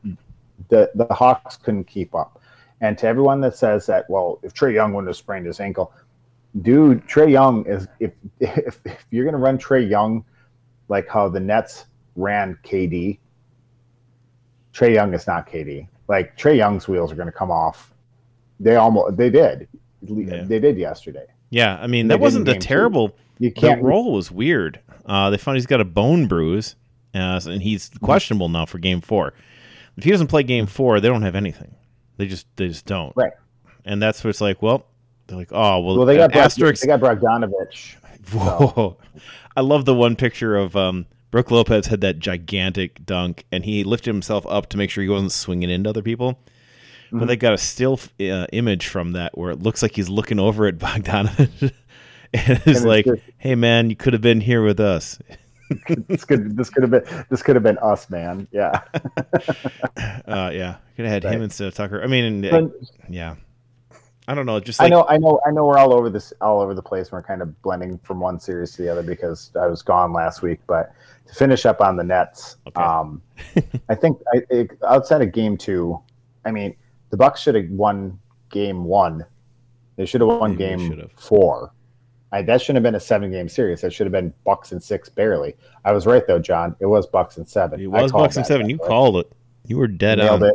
the 0.71 0.90
the 0.94 1.07
Hawks 1.14 1.57
couldn't 1.57 1.85
keep 1.85 2.14
up. 2.14 2.40
And 2.81 2.97
to 2.99 3.07
everyone 3.07 3.40
that 3.40 3.57
says 3.57 3.87
that, 3.87 4.09
well, 4.09 4.38
if 4.42 4.55
Trae 4.55 4.73
Young 4.73 4.92
wouldn't 4.92 5.09
have 5.09 5.16
sprained 5.16 5.47
his 5.47 5.59
ankle, 5.59 5.92
dude, 6.62 7.07
Trae 7.07 7.31
Young 7.31 7.66
is 7.66 7.87
if 8.01 8.12
if, 8.40 8.81
if 8.85 9.07
you're 9.11 9.27
gonna 9.27 9.37
run 9.37 9.59
Trae 9.59 9.88
Young 9.88 10.25
like 10.88 11.09
how 11.09 11.29
the 11.29 11.40
Nets 11.40 11.85
ran 12.18 12.59
KD, 12.64 13.18
Trae 14.74 14.92
Young 14.94 15.14
is 15.14 15.26
not 15.26 15.48
KD. 15.48 15.88
Like 16.09 16.37
Trae 16.37 16.57
Young's 16.57 16.87
wheels 16.88 17.11
are 17.12 17.14
gonna 17.14 17.33
come 17.33 17.50
off. 17.50 17.92
They 18.61 18.76
almost 18.76 19.16
they 19.16 19.31
did. 19.31 19.68
Yeah. 20.02 20.44
They 20.44 20.59
did 20.61 20.76
yesterday. 20.76 21.26
yeah, 21.50 21.78
I 21.81 21.87
mean, 21.87 22.09
They 22.09 22.14
that 22.14 22.20
wasn't 22.20 22.46
two. 22.46 22.54
terrible. 22.54 23.16
You 23.38 23.50
The 23.50 23.61
can't 23.61 23.83
roll 23.83 24.12
was 24.12 24.31
weird. 24.31 24.81
Uh, 25.07 25.31
they 25.31 25.38
found 25.38 25.57
he's 25.57 25.66
got 25.66 25.81
a 25.81 25.85
bone 25.85 26.26
bruise, 26.26 26.76
uh, 27.14 27.40
and 27.46 27.62
he's 27.62 27.90
questionable 28.02 28.48
now 28.48 28.66
for 28.66 28.78
Game 28.78 29.00
Four. 29.00 29.33
If 29.96 30.04
he 30.04 30.11
doesn't 30.11 30.26
play 30.28 30.42
Game 30.42 30.66
Four, 30.66 31.00
they 31.00 31.09
don't 31.09 31.22
have 31.22 31.35
anything. 31.35 31.74
They 32.16 32.26
just 32.26 32.46
they 32.57 32.68
just 32.68 32.85
don't. 32.87 33.12
Right. 33.16 33.33
And 33.85 34.02
that's 34.02 34.22
where 34.22 34.31
it's 34.31 34.40
like, 34.40 34.61
well, 34.62 34.87
they're 35.26 35.38
like, 35.38 35.52
oh 35.52 35.81
well, 35.81 35.96
well 35.98 36.07
they 36.07 36.16
got 36.16 36.35
asterisk. 36.35 36.83
they 36.83 36.88
got 36.88 37.00
Bogdanovich. 37.00 37.94
Whoa. 38.33 38.96
I 39.57 39.61
love 39.62 39.85
the 39.85 39.94
one 39.94 40.14
picture 40.14 40.57
of 40.57 40.76
um, 40.76 41.07
Brook 41.31 41.51
Lopez 41.51 41.87
had 41.87 42.01
that 42.01 42.19
gigantic 42.19 43.05
dunk, 43.05 43.45
and 43.53 43.64
he 43.64 43.85
lifted 43.85 44.11
himself 44.11 44.47
up 44.49 44.69
to 44.71 44.77
make 44.79 44.91
sure 44.91 45.03
he 45.03 45.11
wasn't 45.11 45.33
swinging 45.33 45.69
into 45.71 45.91
other 45.91 46.03
people. 46.03 46.38
But 47.11 47.23
Mhm. 47.23 47.27
they 47.29 47.37
got 47.37 47.53
a 47.55 47.59
still 47.59 47.99
uh, 48.21 48.47
image 48.53 48.87
from 48.87 49.12
that 49.12 49.37
where 49.37 49.51
it 49.51 49.62
looks 49.62 49.83
like 49.83 49.95
he's 49.97 50.09
looking 50.09 50.38
over 50.38 50.67
at 50.67 50.79
Bogdanovich. 50.79 51.73
and 52.35 52.49
it's 52.59 52.67
it's 52.67 52.83
like, 52.85 53.05
just- 53.07 53.23
hey, 53.38 53.55
man, 53.55 53.88
you 53.91 53.97
could 53.97 54.12
have 54.12 54.23
been 54.23 54.41
here 54.41 54.62
with 54.62 54.79
us. 54.81 55.19
this 56.09 56.25
could 56.25 56.57
this 56.57 56.71
could 56.71 56.83
have 56.83 56.91
been 56.91 57.25
this 57.29 57.43
could 57.43 57.57
have 57.57 57.62
been 57.62 57.79
us, 57.79 58.09
man. 58.09 58.47
Yeah. 58.53 58.81
Uh, 60.27 60.51
yeah. 60.53 60.77
Could 60.97 61.05
have 61.07 61.23
had 61.23 61.25
him 61.33 61.43
instead 61.43 61.69
of 61.69 61.75
Tucker. 61.75 62.03
I 62.03 62.07
mean, 62.07 62.25
and, 62.25 62.51
But 62.51 62.88
yeah. 63.09 63.37
I 64.29 64.35
don't 64.35 64.45
know. 64.45 64.61
Just 64.61 64.83
I 64.83 64.88
know, 64.88 65.07
I 65.09 65.17
know, 65.17 65.41
I 65.47 65.51
know. 65.51 65.64
We're 65.64 65.79
all 65.79 65.95
over 65.95 66.11
this, 66.11 66.35
all 66.43 66.61
over 66.61 66.75
the 66.75 66.83
place. 66.83 67.11
We're 67.11 67.23
kind 67.23 67.41
of 67.41 67.61
blending 67.62 67.99
from 68.05 68.21
one 68.21 68.38
series 68.38 68.73
to 68.73 68.83
the 68.83 68.88
other 68.93 69.03
because 69.03 69.51
I 69.59 69.67
was 69.67 69.81
gone 69.81 70.12
last 70.12 70.43
week. 70.43 70.61
But 70.67 70.93
to 71.27 71.35
finish 71.35 71.64
up 71.64 71.81
on 71.81 71.97
the 71.97 72.05
Nets, 72.05 72.59
Okay. 72.67 72.83
um, 72.83 73.23
I 73.88 73.95
think 73.95 74.21
I, 74.35 74.43
it, 74.51 74.79
outside 74.87 75.23
of 75.23 75.33
Game 75.33 75.57
Two, 75.57 75.99
I 76.45 76.51
mean, 76.51 76.77
the 77.09 77.17
Bucks 77.17 77.41
should 77.41 77.55
have 77.55 77.71
won 77.71 78.19
Game 78.51 78.85
One. 78.85 79.25
They 79.97 80.05
should 80.05 80.21
have 80.21 80.29
won 80.29 80.57
Game 80.57 80.87
should've. 80.87 81.12
Four. 81.17 81.73
I, 82.31 82.43
that 82.43 82.61
shouldn't 82.61 82.77
have 82.77 82.83
been 82.83 82.95
a 82.97 83.01
seven-game 83.01 83.49
series. 83.49 83.81
That 83.81 83.91
should 83.95 84.05
have 84.07 84.12
been 84.12 84.35
Bucks 84.45 84.73
and 84.73 84.83
six, 84.83 85.09
barely. 85.09 85.57
I 85.87 85.93
was 85.93 86.05
right 86.05 86.27
though, 86.27 86.38
John. 86.38 86.77
It 86.81 86.87
was 86.87 87.07
Bucks 87.07 87.38
and 87.38 87.49
seven. 87.49 87.81
it 87.81 87.87
was 87.87 88.12
Bucks 88.12 88.37
and 88.37 88.45
seven. 88.47 88.69
You 88.69 88.77
way. 88.77 88.87
called 88.87 89.17
it. 89.17 89.33
You 89.64 89.79
were 89.79 89.88
dead 89.88 90.19
Nailed 90.19 90.43
on. 90.43 90.53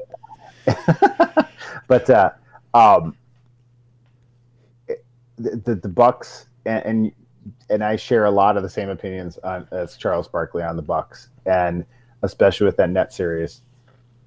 it. 0.68 1.46
but 1.88 2.08
uh, 2.12 2.30
um, 2.76 3.16
the, 5.52 5.76
the 5.76 5.90
Bucks 5.90 6.48
and, 6.66 6.86
and 6.86 7.12
and 7.70 7.84
I 7.84 7.96
share 7.96 8.26
a 8.26 8.32
lot 8.32 8.58
of 8.58 8.64
the 8.64 8.70
same 8.70 8.90
opinions 8.90 9.38
on, 9.40 9.68
as 9.72 9.98
Charles 9.98 10.28
Barkley 10.28 10.64
on 10.64 10.76
the 10.76 10.82
Bucks, 10.82 11.30
and 11.46 11.86
especially 12.22 12.66
with 12.66 12.78
that 12.78 12.90
net 12.90 13.14
series. 13.14 13.62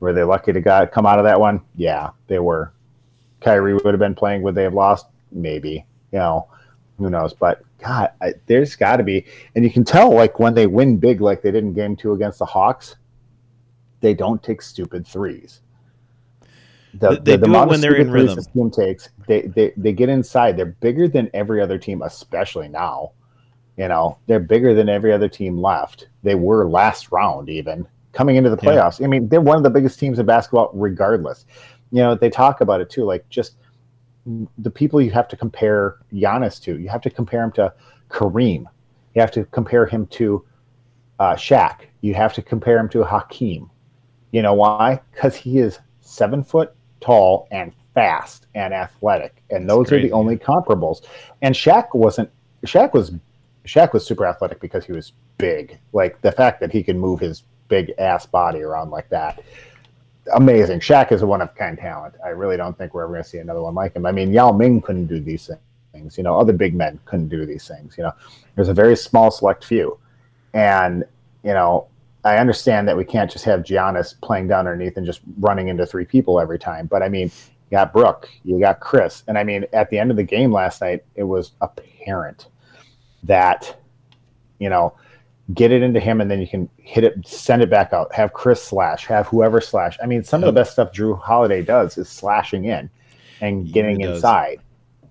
Were 0.00 0.12
they 0.12 0.24
lucky 0.24 0.52
to 0.52 0.60
got, 0.60 0.92
come 0.92 1.06
out 1.06 1.18
of 1.18 1.24
that 1.24 1.40
one? 1.40 1.62
Yeah, 1.74 2.10
they 2.26 2.38
were. 2.38 2.72
Kyrie 3.40 3.74
would 3.74 3.86
have 3.86 3.98
been 3.98 4.14
playing. 4.14 4.42
Would 4.42 4.54
they 4.54 4.64
have 4.64 4.74
lost? 4.74 5.06
Maybe. 5.32 5.86
You 6.12 6.18
know, 6.18 6.48
who 6.98 7.08
knows? 7.08 7.32
But 7.32 7.62
God, 7.78 8.10
I, 8.20 8.34
there's 8.46 8.76
got 8.76 8.96
to 8.96 9.02
be, 9.02 9.24
and 9.54 9.64
you 9.64 9.70
can 9.70 9.84
tell 9.84 10.12
like 10.12 10.38
when 10.38 10.54
they 10.54 10.66
win 10.66 10.98
big, 10.98 11.20
like 11.20 11.42
they 11.42 11.50
did 11.50 11.64
in 11.64 11.72
Game 11.72 11.96
Two 11.96 12.12
against 12.12 12.38
the 12.38 12.46
Hawks, 12.46 12.96
they 14.00 14.12
don't 14.12 14.42
take 14.42 14.60
stupid 14.60 15.06
threes. 15.06 15.62
The, 16.98 17.10
They- 17.22 17.36
the, 17.36 17.38
the 17.38 17.46
do 17.46 17.54
it 17.54 17.68
when 17.68 17.80
they're 17.80 17.96
in 17.96 18.10
rhythm. 18.10 18.36
This 18.36 18.46
team 18.48 18.70
takes, 18.70 19.08
they, 19.26 19.42
they 19.42 19.72
they 19.76 19.92
get 19.92 20.08
inside. 20.08 20.56
They're 20.56 20.66
bigger 20.66 21.08
than 21.08 21.30
every 21.34 21.60
other 21.60 21.78
team, 21.78 22.02
especially 22.02 22.68
now. 22.68 23.12
You 23.76 23.88
know, 23.88 24.18
they're 24.26 24.40
bigger 24.40 24.72
than 24.74 24.88
every 24.88 25.12
other 25.12 25.28
team 25.28 25.58
left. 25.58 26.08
They 26.22 26.34
were 26.34 26.68
last 26.68 27.12
round 27.12 27.48
even 27.50 27.86
coming 28.12 28.36
into 28.36 28.48
the 28.48 28.58
Yeah. 28.62 28.70
playoffs. 28.70 29.04
I 29.04 29.06
mean, 29.06 29.28
they're 29.28 29.40
one 29.42 29.56
of 29.58 29.62
the 29.62 29.70
biggest 29.70 29.98
teams 29.98 30.18
in 30.18 30.24
basketball, 30.26 30.70
regardless. 30.72 31.44
you 31.92 32.02
know, 32.02 32.14
they 32.14 32.30
talk 32.30 32.60
about 32.62 32.80
it 32.80 32.88
too, 32.90 33.04
like 33.04 33.28
just 33.28 33.56
the 34.58 34.70
people 34.70 35.00
you 35.00 35.10
have 35.10 35.28
to 35.28 35.36
compare 35.36 35.96
Giannis 36.12 36.60
to. 36.62 36.78
You 36.78 36.88
have 36.88 37.02
to 37.02 37.10
compare 37.10 37.44
him 37.44 37.52
to 37.52 37.72
Kareem. 38.08 38.64
You 39.14 39.20
have 39.20 39.30
to 39.32 39.44
compare 39.44 39.86
him 39.86 40.06
to 40.08 40.44
uh, 41.20 41.34
Shaq. 41.34 41.80
You 42.00 42.14
have 42.14 42.32
to 42.34 42.42
compare 42.42 42.78
him 42.78 42.88
to 42.90 43.04
Hakeem. 43.04 43.70
You 44.32 44.42
know 44.42 44.54
why? 44.54 45.00
Because 45.12 45.36
he 45.36 45.58
is 45.58 45.78
seven 46.00 46.42
foot 46.42 46.74
tall 47.06 47.46
and 47.50 47.72
fast 47.94 48.46
and 48.54 48.74
athletic, 48.74 49.42
and 49.50 49.68
those 49.68 49.92
are 49.92 50.00
the 50.00 50.12
only 50.12 50.36
comparables. 50.36 51.04
And 51.42 51.54
Shaq 51.54 51.94
wasn't. 51.94 52.30
Shaq 52.64 52.92
was. 52.92 53.12
Shaq 53.64 53.92
was 53.92 54.06
super 54.06 54.26
athletic 54.26 54.60
because 54.60 54.84
he 54.84 54.92
was 54.92 55.12
big. 55.38 55.78
Like 55.92 56.20
the 56.20 56.32
fact 56.32 56.60
that 56.60 56.72
he 56.72 56.82
can 56.82 56.98
move 56.98 57.18
his 57.20 57.42
big 57.68 57.92
ass 57.98 58.26
body 58.26 58.62
around 58.62 58.90
like 58.90 59.08
that. 59.08 59.42
Amazing. 60.34 60.80
Shaq 60.80 61.12
is 61.12 61.22
a 61.22 61.26
one 61.26 61.40
of 61.40 61.54
kind 61.54 61.78
talent. 61.78 62.14
I 62.24 62.28
really 62.28 62.56
don't 62.56 62.76
think 62.76 62.94
we're 62.94 63.04
ever 63.04 63.12
going 63.12 63.22
to 63.22 63.28
see 63.28 63.38
another 63.38 63.62
one 63.62 63.74
like 63.74 63.94
him. 63.94 64.06
I 64.06 64.12
mean, 64.12 64.32
Yao 64.32 64.52
Ming 64.52 64.80
couldn't 64.80 65.06
do 65.06 65.20
these 65.20 65.50
things. 65.92 66.16
You 66.16 66.24
know, 66.24 66.38
other 66.38 66.52
big 66.52 66.74
men 66.74 66.98
couldn't 67.04 67.28
do 67.28 67.44
these 67.46 67.66
things. 67.66 67.96
You 67.96 68.04
know, 68.04 68.12
there's 68.54 68.68
a 68.68 68.74
very 68.74 68.96
small 68.96 69.30
select 69.30 69.64
few. 69.64 69.98
And, 70.54 71.04
you 71.42 71.54
know, 71.54 71.88
I 72.26 72.38
understand 72.38 72.88
that 72.88 72.96
we 72.96 73.04
can't 73.04 73.30
just 73.30 73.44
have 73.44 73.60
Giannis 73.60 74.20
playing 74.20 74.48
down 74.48 74.66
underneath 74.66 74.96
and 74.96 75.06
just 75.06 75.20
running 75.38 75.68
into 75.68 75.86
three 75.86 76.04
people 76.04 76.40
every 76.40 76.58
time. 76.58 76.86
But 76.86 77.04
I 77.04 77.08
mean, 77.08 77.28
you 77.28 77.70
got 77.70 77.92
Brook, 77.92 78.28
you 78.42 78.58
got 78.58 78.80
Chris. 78.80 79.22
And 79.28 79.38
I 79.38 79.44
mean, 79.44 79.64
at 79.72 79.90
the 79.90 79.98
end 79.98 80.10
of 80.10 80.16
the 80.16 80.24
game 80.24 80.52
last 80.52 80.80
night, 80.80 81.04
it 81.14 81.22
was 81.22 81.52
apparent 81.60 82.48
that, 83.22 83.80
you 84.58 84.68
know, 84.68 84.92
get 85.54 85.70
it 85.70 85.82
into 85.82 86.00
him 86.00 86.20
and 86.20 86.28
then 86.28 86.40
you 86.40 86.48
can 86.48 86.68
hit 86.78 87.04
it, 87.04 87.14
send 87.24 87.62
it 87.62 87.70
back 87.70 87.92
out, 87.92 88.12
have 88.12 88.32
Chris 88.32 88.60
slash, 88.60 89.06
have 89.06 89.28
whoever 89.28 89.60
slash. 89.60 89.96
I 90.02 90.06
mean, 90.06 90.24
some 90.24 90.42
of 90.42 90.46
the 90.46 90.60
best 90.60 90.72
stuff 90.72 90.92
Jrue 90.92 91.16
Holiday 91.20 91.62
does 91.62 91.96
is 91.96 92.08
slashing 92.08 92.64
in 92.64 92.90
and 93.40 93.72
getting 93.72 94.00
inside. 94.00 94.60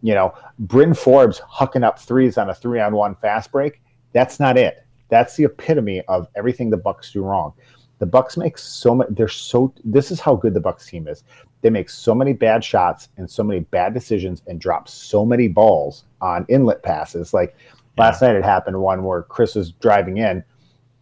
You 0.02 0.16
know, 0.16 0.34
Bryn 0.60 0.94
Forbes 0.94 1.40
hucking 1.40 1.86
up 1.86 1.98
threes 1.98 2.38
on 2.38 2.50
a 2.50 2.54
three 2.54 2.82
on 2.82 2.94
one 2.94 3.16
fast 3.16 3.54
break. 3.54 3.82
That's 4.12 4.38
not 4.38 4.58
it. 4.58 4.85
That's 5.10 5.36
the 5.36 5.46
epitome 5.46 6.02
of 6.08 6.28
everything 6.36 6.70
the 6.70 6.78
Bucks 6.78 7.12
do 7.12 7.24
wrong. 7.24 7.54
The 8.00 8.06
Bucks 8.06 8.38
make 8.38 8.58
so 8.58 8.96
much. 8.96 9.08
They're 9.12 9.28
so. 9.28 9.74
This 9.84 10.12
is 10.12 10.20
how 10.20 10.36
good 10.36 10.54
the 10.54 10.60
Bucks 10.60 10.86
team 10.88 11.08
is. 11.08 11.24
They 11.62 11.70
make 11.70 11.90
so 11.90 12.14
many 12.14 12.34
bad 12.34 12.64
shots 12.64 13.10
and 13.18 13.30
so 13.30 13.44
many 13.44 13.62
bad 13.62 13.94
decisions 13.94 14.42
and 14.48 14.60
drop 14.60 14.90
so 14.90 15.26
many 15.26 15.48
balls 15.48 16.04
on 16.22 16.46
inlet 16.50 16.84
passes. 16.84 17.34
Like 17.34 17.56
Last 17.98 18.22
night 18.22 18.36
it 18.36 18.44
happened 18.44 18.80
one 18.80 19.04
where 19.04 19.24
Chris 19.24 19.56
was 19.56 19.72
driving 19.72 20.18
in 20.18 20.44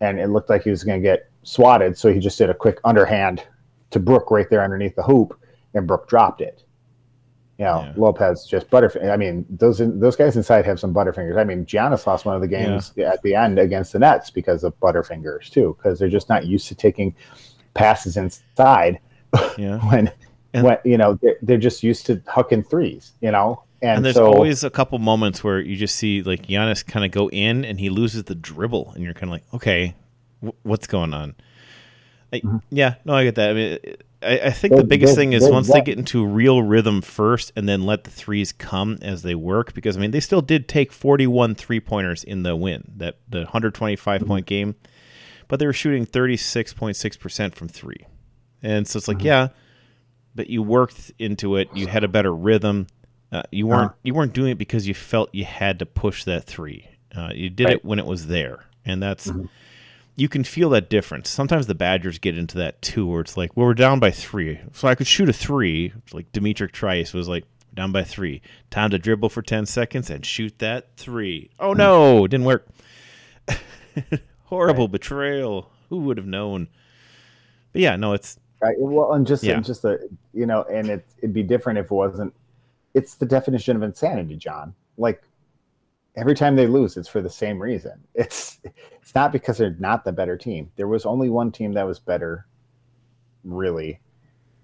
and 0.02 0.20
it 0.20 0.28
looked 0.28 0.50
like 0.50 0.64
he 0.64 0.70
was 0.70 0.84
going 0.84 1.02
to 1.02 1.04
get 1.04 1.30
swatted. 1.44 1.98
So 1.98 2.14
he 2.14 2.20
just 2.20 2.38
did 2.38 2.50
a 2.50 2.54
quick 2.54 2.80
underhand 2.84 3.44
to 3.92 4.00
Brook 4.00 4.30
right 4.30 4.50
there 4.50 4.64
underneath 4.64 4.96
the 4.96 5.04
hoop 5.04 5.40
and 5.74 5.88
Brook 5.88 6.08
dropped 6.08 6.42
it. 6.42 6.64
You 7.60 7.66
know, 7.66 7.82
yeah. 7.82 7.94
Lopez 7.96 8.46
just 8.46 8.70
butterfinger. 8.70 9.12
I 9.12 9.18
mean, 9.18 9.46
those 9.50 9.78
those 9.78 10.16
guys 10.16 10.36
inside 10.36 10.66
have 10.66 10.80
some 10.80 10.94
butterfingers. 10.94 11.38
I 11.38 11.44
mean, 11.44 11.66
Giannis 11.66 12.08
lost 12.08 12.26
one 12.26 12.36
of 12.36 12.42
the 12.42 12.48
games 12.48 12.92
yeah. 12.96 13.12
at 13.12 13.22
the 13.22 13.36
end 13.36 13.60
against 13.60 13.94
the 13.94 14.00
Nets 14.00 14.32
because 14.32 14.64
of 14.64 14.78
butterfingers 14.80 15.50
too, 15.50 15.76
because 15.78 16.00
they're 16.00 16.10
just 16.10 16.30
not 16.30 16.48
used 16.48 16.68
to 16.70 16.76
taking 16.76 17.16
passes 17.74 18.18
inside. 18.18 19.00
Yeah. 19.58 19.80
when, 19.90 20.12
and, 20.54 20.64
when 20.64 20.78
you 20.86 20.96
know 20.96 21.18
they're, 21.20 21.38
they're 21.42 21.58
just 21.58 21.82
used 21.82 22.06
to 22.06 22.18
hucking 22.18 22.70
threes. 22.70 23.14
You 23.20 23.32
know, 23.32 23.64
and, 23.82 23.98
and 23.98 24.06
there's 24.06 24.16
so, 24.16 24.28
always 24.28 24.64
a 24.64 24.70
couple 24.70 24.98
moments 25.00 25.44
where 25.44 25.60
you 25.60 25.76
just 25.76 25.96
see 25.96 26.24
like 26.24 26.48
Giannis 26.48 26.86
kind 26.86 27.04
of 27.04 27.12
go 27.12 27.30
in 27.30 27.66
and 27.66 27.80
he 27.80 27.90
loses 27.90 28.24
the 28.24 28.36
dribble, 28.36 28.92
and 28.94 29.04
you're 29.04 29.14
kind 29.14 29.26
of 29.26 29.32
like, 29.32 29.44
okay, 29.54 29.96
w- 30.42 30.58
what's 30.64 30.88
going 30.88 31.14
on? 31.14 31.36
I, 32.32 32.40
mm-hmm. 32.40 32.58
Yeah, 32.70 32.96
no, 33.06 33.14
I 33.14 33.24
get 33.24 33.36
that. 33.36 33.50
I 33.50 33.54
mean, 33.54 33.80
I, 34.24 34.48
I 34.48 34.52
think 34.52 34.76
the 34.76 34.84
biggest 34.84 35.16
thing 35.16 35.34
is 35.34 35.50
once 35.50 35.72
they 35.72 35.82
get 35.82 35.98
into 35.98 36.26
real 36.26 36.62
rhythm 36.62 37.02
first, 37.02 37.52
and 37.56 37.68
then 37.68 37.84
let 37.84 38.04
the 38.04 38.10
threes 38.10 38.52
come 38.52 38.98
as 39.02 39.24
they 39.24 39.36
work. 39.36 39.74
Because 39.74 39.98
I 39.98 40.00
mean, 40.00 40.12
they 40.12 40.20
still 40.20 40.42
did 40.42 40.68
take 40.68 40.92
41 40.92 41.56
three 41.56 41.80
pointers 41.80 42.24
in 42.24 42.44
the 42.44 42.56
win, 42.56 42.92
that 42.98 43.18
the 43.28 43.40
125 43.40 44.22
mm-hmm. 44.22 44.28
point 44.28 44.46
game, 44.46 44.76
but 45.48 45.60
they 45.60 45.66
were 45.66 45.74
shooting 45.74 46.06
36.6 46.06 47.20
percent 47.20 47.56
from 47.56 47.68
three, 47.68 48.06
and 48.62 48.88
so 48.88 48.98
it's 48.98 49.08
like, 49.08 49.18
mm-hmm. 49.18 49.28
yeah, 49.28 49.48
but 50.36 50.50
you 50.50 50.64
worked 50.64 51.12
into 51.20 51.58
it. 51.58 51.70
You 51.74 51.88
had 51.88 52.04
a 52.04 52.08
better 52.08 52.34
rhythm 52.34 52.88
uh, 53.34 53.42
you 53.52 53.66
weren't 53.66 53.92
uh, 53.92 53.96
you 54.04 54.14
weren't 54.14 54.32
doing 54.32 54.52
it 54.52 54.60
because 54.60 54.88
you 54.88 54.94
felt 54.94 55.34
you 55.34 55.44
had 55.44 55.80
to 55.80 55.88
push 55.88 56.24
that 56.26 56.44
three. 56.44 56.88
Uh, 57.16 57.32
you 57.34 57.50
did 57.50 57.66
right. 57.66 57.76
it 57.78 57.86
when 57.86 57.98
it 57.98 58.06
was 58.06 58.28
there, 58.28 58.66
and 58.86 59.02
that's 59.02 59.28
mm-hmm. 59.28 59.46
You 60.16 60.30
can 60.30 60.44
feel 60.44 60.70
that 60.70 60.90
difference. 60.90 61.30
Sometimes 61.30 61.68
the 61.68 61.76
Badgers 61.76 62.20
get 62.20 62.38
into 62.38 62.58
that 62.60 62.82
too, 62.82 63.08
where 63.08 63.22
it's 63.22 63.38
like, 63.38 63.56
well, 63.56 63.66
we're 63.68 63.74
down 63.74 64.00
by 64.00 64.12
three, 64.12 64.60
so 64.74 64.88
I 64.88 64.96
could 64.96 65.08
shoot 65.08 65.30
a 65.30 65.34
three. 65.34 65.94
Like 66.12 66.32
D'Mitrik 66.32 66.72
Trice 66.72 67.14
was 67.14 67.28
like 67.28 67.46
down 67.74 67.92
by 67.92 68.04
three, 68.04 68.42
time 68.70 68.92
to 68.92 69.00
dribble 69.00 69.30
for 69.30 69.42
ten 69.42 69.66
seconds 69.66 70.10
and 70.10 70.26
shoot 70.26 70.60
that 70.60 70.96
three. 70.98 71.50
Oh 71.60 71.70
mm-hmm. 71.70 71.78
no, 71.78 72.28
didn't 72.28 72.46
work. 72.46 72.68
Horrible 74.46 74.86
right. 74.86 74.92
betrayal. 74.92 75.72
Who 75.90 76.00
would 76.00 76.18
have 76.18 76.28
known? 76.28 76.68
But 77.72 77.82
yeah, 77.82 77.96
no, 77.96 78.14
it's 78.14 78.40
right. 78.62 78.76
Well, 78.78 79.14
and 79.14 79.26
just 79.26 79.44
yeah. 79.44 79.56
and 79.56 79.66
just 79.66 79.84
a 79.84 80.00
you 80.34 80.46
know, 80.46 80.64
and 80.64 80.90
it, 80.90 81.06
it'd 81.20 81.34
be 81.34 81.44
different 81.44 81.80
if 81.80 81.86
it 81.86 81.92
wasn't 81.92 82.34
it's 82.94 83.16
the 83.16 83.26
definition 83.26 83.76
of 83.76 83.84
insanity, 83.84 84.36
John. 84.36 84.74
Like 84.98 85.24
every 86.16 86.36
time 86.36 86.56
they 86.56 86.68
lose, 86.68 86.98
it's 86.98 87.10
for 87.10 87.22
the 87.22 87.30
same 87.30 87.62
reason. 87.62 88.00
It's 88.16 88.60
it's 89.02 89.16
not 89.16 89.32
because 89.32 89.58
they're 89.58 89.76
not 89.80 90.06
the 90.06 90.12
better 90.12 90.38
team. 90.38 90.72
There 90.78 90.88
was 90.88 91.06
only 91.06 91.30
one 91.30 91.52
team 91.52 91.74
that 91.74 91.86
was 91.86 92.00
better, 92.00 92.48
really, 93.44 94.00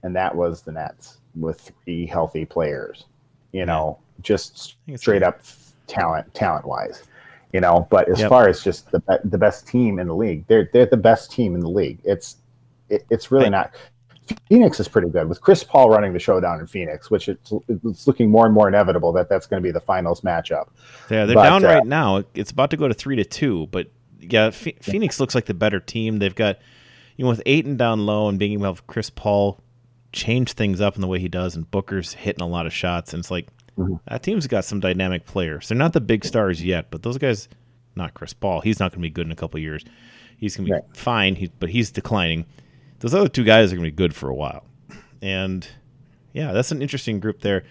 and 0.03 0.15
that 0.15 0.33
was 0.33 0.61
the 0.61 0.71
Nets 0.71 1.17
with 1.35 1.71
three 1.83 2.05
healthy 2.05 2.45
players. 2.45 3.05
You 3.51 3.65
know, 3.65 3.99
just 4.21 4.77
straight 4.95 5.23
up 5.23 5.41
talent, 5.87 6.33
talent 6.33 6.65
wise. 6.65 7.03
You 7.51 7.59
know, 7.59 7.87
but 7.89 8.07
as 8.07 8.19
yep. 8.19 8.29
far 8.29 8.47
as 8.47 8.63
just 8.63 8.91
the 8.91 9.01
the 9.23 9.37
best 9.37 9.67
team 9.67 9.99
in 9.99 10.07
the 10.07 10.15
league, 10.15 10.45
they're 10.47 10.69
they're 10.71 10.85
the 10.85 10.97
best 10.97 11.31
team 11.31 11.55
in 11.55 11.61
the 11.61 11.69
league. 11.69 11.99
It's 12.03 12.37
it, 12.89 13.05
it's 13.09 13.31
really 13.31 13.49
not. 13.49 13.75
Phoenix 14.47 14.79
is 14.79 14.87
pretty 14.87 15.09
good 15.09 15.29
with 15.29 15.41
Chris 15.41 15.63
Paul 15.63 15.89
running 15.89 16.13
the 16.13 16.19
show 16.19 16.39
down 16.39 16.59
in 16.59 16.67
Phoenix, 16.67 17.09
which 17.11 17.29
it's, 17.29 17.51
it's 17.67 18.07
looking 18.07 18.29
more 18.29 18.45
and 18.45 18.53
more 18.53 18.67
inevitable 18.67 19.11
that 19.13 19.29
that's 19.29 19.47
going 19.47 19.61
to 19.61 19.67
be 19.67 19.71
the 19.71 19.79
finals 19.79 20.21
matchup. 20.21 20.69
Yeah, 21.09 21.25
they're 21.25 21.35
but, 21.35 21.43
down 21.43 21.65
uh, 21.65 21.67
right 21.67 21.85
now. 21.85 22.23
It's 22.33 22.51
about 22.51 22.71
to 22.71 22.77
go 22.77 22.87
to 22.87 22.93
three 22.93 23.15
to 23.15 23.25
two, 23.25 23.67
but 23.67 23.91
yeah, 24.19 24.49
Phoenix 24.49 25.19
looks 25.19 25.35
like 25.35 25.45
the 25.45 25.53
better 25.53 25.79
team. 25.79 26.19
They've 26.19 26.35
got 26.35 26.59
you 27.15 27.25
know 27.25 27.29
with 27.29 27.41
Ayton 27.45 27.77
down 27.77 28.05
low 28.05 28.27
and 28.27 28.37
being 28.37 28.53
able 28.53 28.63
to 28.63 28.67
have 28.67 28.87
Chris 28.87 29.09
Paul 29.09 29.61
change 30.11 30.53
things 30.53 30.81
up 30.81 30.95
in 30.95 31.01
the 31.01 31.07
way 31.07 31.19
he 31.19 31.29
does, 31.29 31.55
and 31.55 31.69
Booker's 31.69 32.13
hitting 32.13 32.41
a 32.41 32.47
lot 32.47 32.65
of 32.65 32.73
shots, 32.73 33.13
and 33.13 33.21
it's 33.21 33.31
like 33.31 33.47
mm-hmm. 33.77 33.95
that 34.07 34.23
team's 34.23 34.47
got 34.47 34.65
some 34.65 34.79
dynamic 34.79 35.25
players. 35.25 35.67
They're 35.67 35.77
not 35.77 35.93
the 35.93 36.01
big 36.01 36.25
stars 36.25 36.63
yet, 36.63 36.91
but 36.91 37.03
those 37.03 37.17
guys, 37.17 37.47
not 37.95 38.13
Chris 38.13 38.33
Paul, 38.33 38.61
he's 38.61 38.79
not 38.79 38.91
going 38.91 39.01
to 39.01 39.07
be 39.07 39.09
good 39.09 39.25
in 39.25 39.31
a 39.31 39.35
couple 39.35 39.59
years. 39.59 39.83
He's 40.37 40.55
going 40.55 40.67
to 40.67 40.71
be 40.71 40.73
right. 40.73 40.97
fine, 40.97 41.35
he, 41.35 41.51
but 41.59 41.69
he's 41.69 41.91
declining 41.91 42.45
those 42.99 43.13
other 43.13 43.29
two 43.29 43.43
guys 43.43 43.71
are 43.71 43.75
going 43.75 43.85
to 43.85 43.91
be 43.91 43.95
good 43.95 44.15
for 44.15 44.29
a 44.29 44.35
while. 44.35 44.63
And 45.21 45.67
yeah, 46.33 46.51
that's 46.51 46.71
an 46.71 46.81
interesting 46.81 47.19
group 47.19 47.41
there. 47.41 47.63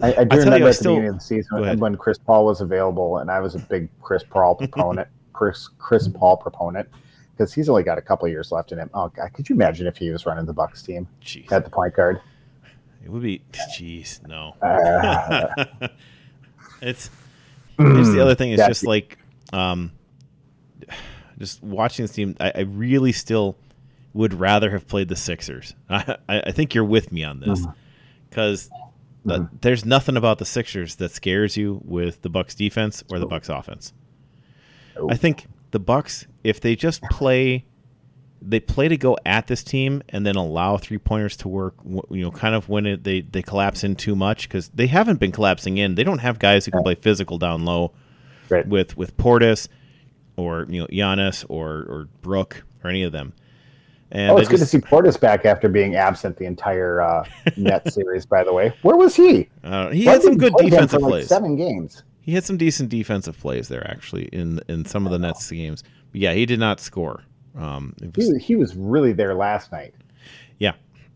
I, 0.00 0.14
I 0.14 0.24
do 0.24 0.38
remember 0.38 0.58
you, 0.58 0.66
at 0.66 0.74
still, 0.74 0.94
the 0.94 1.00
beginning 1.00 1.08
of 1.10 1.14
the 1.16 1.24
season 1.24 1.78
when 1.78 1.96
Chris 1.96 2.18
Paul 2.18 2.46
was 2.46 2.60
available, 2.60 3.18
and 3.18 3.30
I 3.30 3.40
was 3.40 3.54
a 3.54 3.58
big 3.58 3.88
Chris 4.00 4.22
Paul 4.22 4.56
proponent. 4.56 5.08
Chris 5.32 5.68
Chris 5.78 6.08
Paul 6.08 6.36
proponent 6.36 6.88
because 7.32 7.52
he's 7.52 7.68
only 7.68 7.82
got 7.82 7.98
a 7.98 8.02
couple 8.02 8.28
years 8.28 8.52
left 8.52 8.72
in 8.72 8.78
him. 8.78 8.90
Oh 8.94 9.08
God, 9.08 9.32
could 9.32 9.48
you 9.48 9.54
imagine 9.54 9.86
if 9.86 9.96
he 9.96 10.10
was 10.10 10.26
running 10.26 10.46
the 10.46 10.52
Bucks 10.52 10.82
team 10.82 11.08
Jeez. 11.22 11.50
at 11.52 11.64
the 11.64 11.70
point 11.70 11.94
guard? 11.94 12.20
It 13.04 13.10
would 13.10 13.22
be. 13.22 13.42
Jeez, 13.52 14.26
no. 14.26 14.54
Uh, 14.62 15.88
it's. 16.80 17.10
It's 17.78 18.12
the 18.12 18.20
other 18.20 18.34
thing 18.34 18.52
is 18.52 18.60
just 18.60 18.84
like, 18.86 19.18
um, 19.52 19.92
just 21.38 21.62
watching 21.62 22.04
this 22.04 22.12
team. 22.12 22.36
I, 22.38 22.52
I 22.54 22.60
really 22.60 23.12
still 23.12 23.56
would 24.14 24.34
rather 24.34 24.70
have 24.70 24.86
played 24.86 25.08
the 25.08 25.16
Sixers. 25.16 25.74
I, 25.90 26.16
I 26.28 26.52
think 26.52 26.74
you're 26.74 26.84
with 26.84 27.12
me 27.12 27.24
on 27.24 27.40
this 27.40 27.66
because 28.28 28.68
mm-hmm. 28.68 29.30
mm-hmm. 29.30 29.56
there's 29.60 29.84
nothing 29.84 30.16
about 30.16 30.38
the 30.38 30.44
Sixers 30.44 30.96
that 30.96 31.10
scares 31.12 31.56
you 31.56 31.80
with 31.84 32.22
the 32.22 32.28
Bucks 32.28 32.54
defense 32.54 33.02
or 33.10 33.18
the 33.18 33.26
Bucks 33.26 33.48
offense. 33.48 33.92
I 35.08 35.16
think 35.16 35.46
the 35.70 35.78
Bucks, 35.78 36.26
if 36.44 36.60
they 36.60 36.76
just 36.76 37.02
play, 37.04 37.64
they 38.40 38.60
play 38.60 38.88
to 38.88 38.96
go 38.96 39.16
at 39.24 39.46
this 39.46 39.64
team 39.64 40.02
and 40.10 40.26
then 40.26 40.36
allow 40.36 40.76
three 40.76 40.98
pointers 40.98 41.36
to 41.38 41.48
work. 41.48 41.74
You 41.84 42.22
know, 42.22 42.30
kind 42.30 42.54
of 42.54 42.68
when 42.68 42.86
it, 42.86 43.04
they 43.04 43.22
they 43.22 43.42
collapse 43.42 43.84
in 43.84 43.96
too 43.96 44.14
much 44.14 44.48
because 44.48 44.68
they 44.68 44.86
haven't 44.86 45.18
been 45.18 45.32
collapsing 45.32 45.78
in. 45.78 45.94
They 45.94 46.04
don't 46.04 46.18
have 46.18 46.38
guys 46.38 46.66
who 46.66 46.72
can 46.72 46.82
play 46.82 46.94
physical 46.94 47.38
down 47.38 47.64
low 47.64 47.92
right. 48.50 48.66
with 48.66 48.96
with 48.96 49.16
Portis 49.16 49.68
or 50.36 50.66
you 50.68 50.80
know 50.80 50.86
Giannis 50.88 51.44
or 51.48 51.68
or 51.88 52.08
Brook 52.20 52.64
or 52.84 52.90
any 52.90 53.02
of 53.02 53.12
them. 53.12 53.32
And 54.14 54.30
oh, 54.30 54.36
it's 54.36 54.48
good 54.48 54.58
to 54.58 54.66
see 54.66 54.78
Portis 54.78 55.18
back 55.18 55.46
after 55.46 55.68
being 55.70 55.96
absent 55.96 56.36
the 56.36 56.44
entire 56.44 57.00
uh, 57.00 57.24
net 57.56 57.90
series. 57.92 58.26
By 58.26 58.44
the 58.44 58.52
way, 58.52 58.74
where 58.82 58.96
was 58.96 59.16
he? 59.16 59.48
Uh, 59.64 59.88
he 59.90 60.04
had 60.04 60.22
some 60.22 60.36
good 60.36 60.52
defensive 60.58 61.00
like 61.00 61.10
plays. 61.10 61.28
Seven 61.28 61.56
games. 61.56 62.02
He 62.20 62.34
had 62.34 62.44
some 62.44 62.58
decent 62.58 62.90
defensive 62.90 63.38
plays 63.38 63.68
there, 63.68 63.90
actually, 63.90 64.24
in 64.26 64.60
in 64.68 64.84
some 64.84 65.06
of 65.06 65.12
the 65.12 65.18
Nets 65.18 65.50
games. 65.50 65.82
But 66.12 66.20
yeah, 66.20 66.34
he 66.34 66.44
did 66.44 66.60
not 66.60 66.78
score. 66.78 67.24
Um, 67.56 67.94
was, 68.14 68.28
he, 68.32 68.38
he 68.38 68.56
was 68.56 68.76
really 68.76 69.12
there 69.12 69.34
last 69.34 69.72
night. 69.72 69.94
Yeah, 70.58 70.72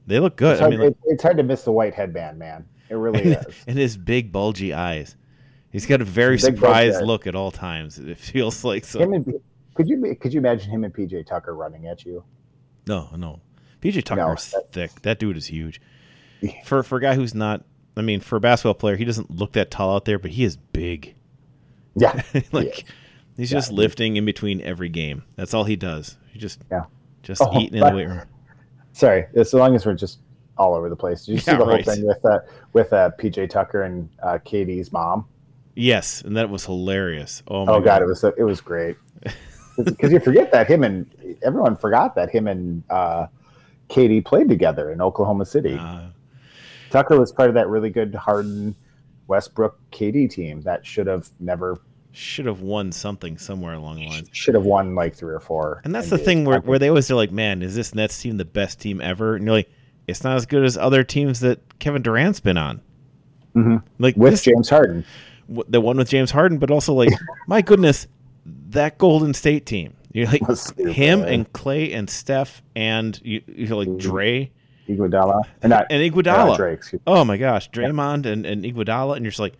They 0.07 0.19
look 0.19 0.37
good. 0.37 0.53
It's 0.53 0.61
I 0.61 0.65
hard, 0.65 0.71
mean, 0.71 0.81
like, 0.81 0.91
it- 0.93 0.99
it's 1.05 1.23
hard 1.23 1.37
to 1.37 1.43
miss 1.43 1.63
the 1.65 1.73
white 1.73 1.95
headband, 1.95 2.39
man. 2.39 2.67
It 2.89 2.95
really 2.95 3.23
and, 3.35 3.47
is. 3.49 3.55
and 3.67 3.79
his 3.79 3.97
big 3.97 4.33
bulgy 4.33 4.73
eyes. 4.73 5.17
He's 5.71 5.85
got 5.87 6.01
a 6.01 6.05
very 6.05 6.37
Big 6.37 6.41
surprised 6.41 7.03
look 7.03 7.27
at 7.27 7.35
all 7.35 7.51
times. 7.51 7.99
It 7.99 8.17
feels 8.19 8.65
like 8.65 8.85
so. 8.87 9.01
And 9.01 9.35
could 9.75 9.87
you 9.89 10.17
could 10.19 10.33
you 10.33 10.41
imagine 10.41 10.71
him 10.71 10.85
and 10.85 10.95
PJ 10.95 11.27
Tucker 11.27 11.55
running 11.55 11.87
at 11.87 12.07
you? 12.07 12.25
No, 12.87 13.09
no. 13.16 13.40
PJ 13.81 14.05
Tucker's 14.05 14.51
that- 14.53 14.72
thick. 14.72 15.03
That 15.03 15.18
dude 15.18 15.37
is 15.37 15.46
huge. 15.46 15.81
For 16.64 16.83
for 16.83 16.99
a 16.99 17.01
guy 17.01 17.14
who's 17.14 17.35
not, 17.35 17.64
I 17.96 18.03
mean, 18.03 18.20
for 18.20 18.37
a 18.37 18.40
basketball 18.40 18.75
player, 18.75 18.96
he 18.96 19.05
doesn't 19.05 19.31
look 19.31 19.53
that 19.53 19.70
tall 19.70 19.94
out 19.96 20.05
there, 20.05 20.18
but 20.18 20.31
he 20.33 20.44
is 20.44 20.57
big. 20.57 21.14
Yeah, 21.94 22.22
like 22.53 22.85
he's 23.37 23.51
Yeah, 23.51 23.59
just 23.59 23.72
lifting 23.72 24.16
in 24.16 24.25
between 24.25 24.61
every 24.61 24.88
game. 24.90 25.25
That's 25.37 25.55
all 25.55 25.64
he 25.64 25.77
does. 25.77 26.16
He 26.31 26.38
just 26.38 26.61
Yeah. 26.70 26.85
just 27.22 27.40
Oh, 27.42 27.59
eating 27.59 27.79
in 27.79 27.81
the 27.88 27.94
weight 27.96 28.07
room. 28.09 28.22
Sorry, 28.92 29.27
as 29.35 29.53
long 29.55 29.75
as 29.75 29.85
we're 29.87 29.94
just 29.94 30.18
all 30.59 30.75
over 30.75 30.88
the 30.88 30.96
place. 30.96 31.25
Did 31.27 31.33
you 31.33 31.38
see 31.38 31.51
Yeah, 31.51 31.59
the 31.59 31.64
whole 31.64 31.83
thing 31.83 32.07
with 32.07 32.25
uh, 32.25 32.38
with 32.75 32.92
uh, 32.92 33.11
PJ 33.18 33.49
Tucker 33.51 33.83
and 33.83 34.09
uh, 34.22 34.38
KD's 34.44 34.92
mom? 34.92 35.27
Yes, 35.75 36.22
and 36.22 36.37
that 36.37 36.49
was 36.51 36.64
hilarious. 36.66 37.42
Oh 37.49 37.64
my 37.66 37.72
Oh 37.75 37.81
god, 37.81 38.03
it 38.03 38.07
was 38.07 38.22
it 38.25 38.42
was 38.44 38.61
great. 38.61 38.96
Because 39.85 40.12
you 40.12 40.21
forget 40.21 40.51
that 40.53 40.69
him 40.69 40.83
and 40.85 41.07
everyone 41.43 41.77
forgot 41.77 42.15
that 42.15 42.31
him 42.31 42.47
and 42.49 42.83
uh, 42.91 43.27
KD 43.89 44.25
played 44.25 44.49
together 44.49 44.91
in 44.91 45.01
Oklahoma 45.01 45.45
City. 45.45 45.77
Uh, 45.79 46.09
Tucker 46.91 47.19
was 47.19 47.33
part 47.33 47.49
of 47.49 47.55
that 47.55 47.69
really 47.69 47.91
good 47.91 48.15
Harden 48.15 48.75
Westbrook 49.27 49.79
KD 49.91 50.31
team 50.31 50.62
that 50.62 50.87
should 50.87 51.07
have 51.07 51.29
never 51.41 51.81
should 52.12 52.47
have 52.47 52.62
won 52.62 52.91
something 52.93 53.37
somewhere 53.37 53.75
along 53.75 53.97
the 53.97 54.07
lines. 54.07 54.29
should 54.33 54.55
have 54.55 54.65
won 54.65 54.95
like 54.95 55.15
three 55.15 55.35
or 55.35 55.41
four. 55.41 55.83
And 55.85 55.95
that's 55.95 56.09
the 56.09 56.17
thing 56.17 56.47
where, 56.47 56.61
where 56.61 56.79
they 56.79 56.89
always 56.89 57.11
are 57.11 57.15
like, 57.15 57.31
man, 57.31 57.61
is 57.61 57.75
this 57.75 57.95
Nets 57.95 58.19
team 58.23 58.39
the 58.39 58.45
best 58.47 58.81
team 58.81 59.03
ever? 59.03 59.37
And 59.37 59.45
you're 59.45 59.53
like, 59.55 59.71
it's 60.07 60.25
not 60.25 60.37
as 60.37 60.47
good 60.47 60.65
as 60.65 60.79
other 60.79 61.05
teams 61.05 61.41
that 61.41 61.79
Kevin 61.79 62.01
Durant's 62.01 62.41
been 62.41 62.57
on. 62.57 62.81
Mhm. 63.55 63.83
Like 63.99 64.17
with 64.17 64.33
this, 64.33 64.43
James 64.45 64.71
Harden. 64.71 65.05
the 65.69 65.81
one 65.81 65.99
with 65.99 66.09
James 66.09 66.31
Harden, 66.31 66.57
but 66.57 66.71
also 66.71 66.95
like, 66.95 67.12
my 67.49 67.61
goodness, 67.61 68.07
that 68.77 68.99
Golden 68.99 69.35
State 69.35 69.67
team. 69.67 69.95
You're 70.12 70.27
like 70.29 70.43
him 70.79 71.23
and 71.23 71.53
Clay 71.53 71.93
and 71.93 72.09
Steph 72.09 72.62
and 72.75 73.21
you, 73.23 73.43
you're 73.47 73.77
like 73.77 73.99
Dre 73.99 74.51
Iguodala 74.89 75.43
and 75.62 75.71
not 75.71 75.87
and 75.91 76.01
uh, 76.01 76.17
Iguodala. 76.17 76.57
Drake. 76.57 76.81
Oh 77.07 77.25
my 77.25 77.37
gosh, 77.37 77.71
Draymond 77.71 78.25
and, 78.25 78.47
and 78.47 78.65
Iguodala, 78.65 79.17
and 79.17 79.25
you're 79.25 79.31
just 79.31 79.41
like, 79.41 79.55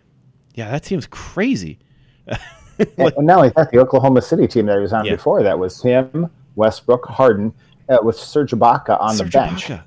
yeah, 0.55 0.71
that 0.71 0.85
seems 0.85 1.05
crazy. 1.05 1.77
And, 2.25 2.39
and 2.97 3.27
not 3.27 3.37
only 3.37 3.49
that, 3.49 3.69
the 3.71 3.77
Oklahoma 3.77 4.21
City 4.21 4.47
team 4.47 4.65
that 4.67 4.75
he 4.75 4.81
was 4.81 4.93
on 4.93 5.05
Yeah. 5.05 5.11
before 5.11 5.43
that 5.43 5.59
was 5.59 5.81
him, 5.81 6.29
Westbrook, 6.55 7.05
Harden, 7.05 7.53
uh, 7.89 7.97
with 8.01 8.15
Serge 8.15 8.51
Ibaka 8.51 8.99
on 8.99 9.15
Serge 9.15 9.31
the 9.31 9.37
bench, 9.37 9.65
Ibaka. 9.65 9.83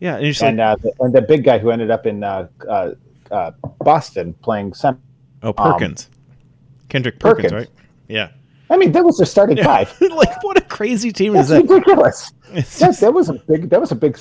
Yeah, 0.00 0.16
and 0.16 0.26
you're 0.26 0.48
and 0.48 0.58
like, 0.58 0.66
uh, 0.66 0.76
the, 0.82 0.92
and 1.00 1.14
the 1.14 1.22
big 1.22 1.44
guy 1.44 1.58
who 1.58 1.70
ended 1.70 1.90
up 1.90 2.04
in 2.04 2.22
uh, 2.22 2.48
uh, 2.68 2.90
uh, 3.30 3.52
Boston 3.78 4.34
playing 4.42 4.74
center. 4.74 4.98
oh 5.42 5.52
Perkins, 5.54 6.10
Kendrick 6.90 7.18
Perkins, 7.18 7.52
Perkins. 7.52 7.52
right? 7.52 7.70
Yeah. 8.08 8.28
I 8.70 8.76
mean, 8.76 8.92
that 8.92 9.04
was 9.04 9.18
their 9.18 9.26
starting 9.26 9.62
five. 9.62 9.94
like 10.00 10.42
what 10.42 10.56
a 10.56 10.62
crazy 10.62 11.12
team 11.12 11.36
is 11.36 11.48
that? 11.48 11.62
ridiculous. 11.68 12.32
That, 12.54 12.62
just- 12.78 13.00
that 13.00 13.12
was 13.12 13.28
a 13.28 13.34
big. 13.34 13.68
That 13.70 13.80
was 13.80 13.90
a 13.90 13.96
big. 13.96 14.16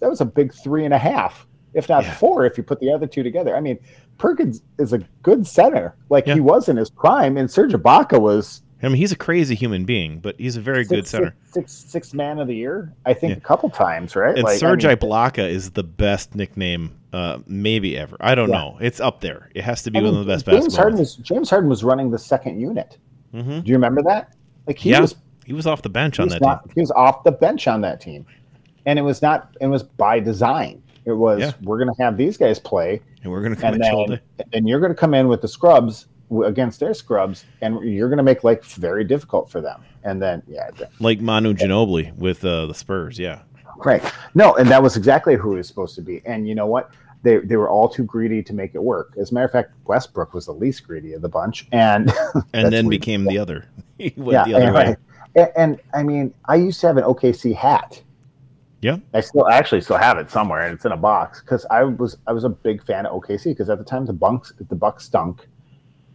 That 0.00 0.08
was 0.08 0.20
a 0.20 0.24
big 0.24 0.54
three 0.54 0.84
and 0.86 0.94
a 0.94 0.98
half, 0.98 1.46
if 1.74 1.88
not 1.88 2.02
Yeah. 2.04 2.14
four, 2.14 2.44
if 2.46 2.56
you 2.56 2.64
put 2.64 2.80
the 2.80 2.90
other 2.92 3.06
two 3.06 3.22
together. 3.22 3.54
I 3.54 3.60
mean, 3.60 3.78
Perkins 4.18 4.62
is 4.78 4.92
a 4.92 4.98
good 5.22 5.46
center, 5.46 5.94
like 6.08 6.26
Yeah. 6.26 6.34
he 6.34 6.40
was 6.40 6.68
in 6.68 6.76
his 6.76 6.88
prime, 6.90 7.36
and 7.36 7.50
Serge 7.50 7.72
Ibaka 7.72 8.20
was 8.20 8.62
I 8.84 8.88
mean, 8.88 8.96
he's 8.96 9.12
a 9.12 9.16
crazy 9.16 9.54
human 9.54 9.84
being, 9.84 10.18
but 10.18 10.34
he's 10.40 10.56
a 10.56 10.60
very 10.60 10.84
good 10.84 11.06
six- 11.06 11.10
center. 11.10 11.34
six, 11.44 11.72
six, 11.72 11.90
six 11.92 12.14
man 12.14 12.40
of 12.40 12.48
the 12.48 12.56
year. 12.56 12.92
I 13.06 13.14
think 13.14 13.30
Yeah. 13.32 13.36
a 13.36 13.40
couple 13.40 13.70
times, 13.70 14.16
right? 14.16 14.34
And 14.34 14.42
Like, 14.42 14.54
I 14.54 14.56
Serge 14.56 14.84
mean, 14.84 14.96
Ibaka 14.96 15.48
is 15.48 15.70
the 15.70 15.84
best 15.84 16.34
nickname, 16.34 16.90
uh, 17.12 17.38
maybe 17.46 17.96
ever. 17.96 18.16
I 18.18 18.34
don't 18.34 18.48
Yeah. 18.48 18.56
know. 18.58 18.78
It's 18.80 18.98
up 18.98 19.20
there. 19.20 19.50
It 19.54 19.62
has 19.62 19.82
to 19.84 19.92
be 19.92 19.98
I 20.00 20.02
one 20.02 20.12
mean, 20.12 20.20
of 20.22 20.26
the 20.26 20.32
best 20.32 20.46
James 20.46 20.56
basketball. 20.64 20.82
Harden 20.82 20.98
was 20.98 21.14
James 21.16 21.50
Harden 21.50 21.68
was 21.70 21.84
running 21.84 22.10
the 22.10 22.18
second 22.18 22.58
unit. 22.60 22.98
Hmm 23.32 23.60
Do 23.60 23.62
you 23.64 23.74
remember 23.74 24.02
that? 24.02 24.34
Like 24.66 24.78
he 24.78 24.90
Yeah, 24.90 25.00
was 25.00 25.14
he 25.44 25.52
was 25.52 25.66
off 25.66 25.82
the 25.82 25.88
bench 25.88 26.20
on 26.20 26.28
that 26.28 26.40
not, 26.40 26.64
team. 26.64 26.72
he 26.74 26.80
was 26.80 26.90
off 26.92 27.24
the 27.24 27.32
bench 27.32 27.66
on 27.66 27.80
that 27.80 28.00
team, 28.00 28.24
and 28.86 28.98
it 28.98 29.02
was 29.02 29.22
not. 29.22 29.56
It 29.60 29.66
was 29.66 29.82
by 29.82 30.20
design. 30.20 30.82
It 31.04 31.12
was 31.12 31.40
Yeah. 31.40 31.52
we're 31.62 31.78
going 31.82 31.92
to 31.92 32.02
have 32.02 32.16
these 32.16 32.36
guys 32.36 32.60
play, 32.60 33.00
And 33.24 33.32
we're 33.32 33.42
gonna 33.42 33.56
come 33.56 33.74
and 33.74 33.82
at 33.82 33.90
you 33.90 33.96
all 33.96 34.06
then 34.06 34.20
and 34.52 34.68
you're 34.68 34.78
going 34.78 34.92
to 34.92 34.96
come 34.96 35.14
in 35.14 35.26
with 35.26 35.40
the 35.40 35.48
scrubs 35.48 36.06
against 36.44 36.78
their 36.80 36.94
scrubs, 36.94 37.44
and 37.60 37.82
you're 37.82 38.08
going 38.08 38.18
to 38.18 38.22
make 38.22 38.42
life 38.44 38.64
very 38.74 39.04
difficult 39.04 39.50
for 39.50 39.60
them. 39.60 39.82
And 40.04 40.22
then 40.22 40.42
yeah, 40.46 40.70
like 41.00 41.20
Manu 41.20 41.54
Ginobili 41.54 42.14
with 42.16 42.44
uh, 42.44 42.66
the 42.66 42.74
Spurs. 42.74 43.18
Yeah, 43.18 43.40
right. 43.84 44.02
No, 44.34 44.54
and 44.56 44.68
that 44.70 44.82
was 44.82 44.96
exactly 44.96 45.34
who 45.34 45.50
he 45.52 45.56
was 45.58 45.66
supposed 45.68 45.94
to 45.96 46.02
be. 46.02 46.22
And 46.24 46.48
you 46.48 46.54
know 46.54 46.66
what? 46.66 46.90
They, 47.22 47.38
they 47.38 47.56
were 47.56 47.70
all 47.70 47.88
too 47.88 48.04
greedy 48.04 48.42
to 48.42 48.52
make 48.52 48.74
it 48.74 48.82
work. 48.82 49.14
As 49.16 49.30
a 49.30 49.34
matter 49.34 49.46
of 49.46 49.52
fact, 49.52 49.72
Westbrook 49.84 50.34
was 50.34 50.46
the 50.46 50.52
least 50.52 50.86
greedy 50.86 51.12
of 51.12 51.22
the 51.22 51.28
bunch, 51.28 51.68
and 51.70 52.12
and 52.52 52.72
then 52.72 52.88
became 52.88 53.24
the 53.24 53.38
other. 53.38 53.68
he 53.98 54.12
went 54.16 54.46
the 54.46 54.54
other 54.54 54.66
and, 54.66 54.74
way. 54.74 54.96
And, 55.34 55.52
and 55.56 55.80
I 55.94 56.02
mean, 56.02 56.34
I 56.46 56.56
used 56.56 56.80
to 56.80 56.88
have 56.88 56.96
an 56.96 57.04
OKC 57.04 57.54
hat. 57.54 58.02
Yeah. 58.82 58.96
I 59.14 59.20
still 59.20 59.44
I 59.44 59.56
actually 59.56 59.80
still 59.80 59.96
have 59.96 60.18
it 60.18 60.30
somewhere, 60.30 60.62
and 60.62 60.74
it's 60.74 60.84
in 60.84 60.90
a 60.90 60.96
box 60.96 61.40
because 61.40 61.64
I 61.70 61.84
was 61.84 62.16
I 62.26 62.32
was 62.32 62.42
a 62.42 62.48
big 62.48 62.84
fan 62.84 63.06
of 63.06 63.22
OKC 63.22 63.44
because 63.44 63.70
at 63.70 63.78
the 63.78 63.84
time 63.84 64.04
the 64.06 64.12
Bucks 64.12 64.52
the 64.68 64.74
Bucks 64.74 65.04
stunk, 65.04 65.46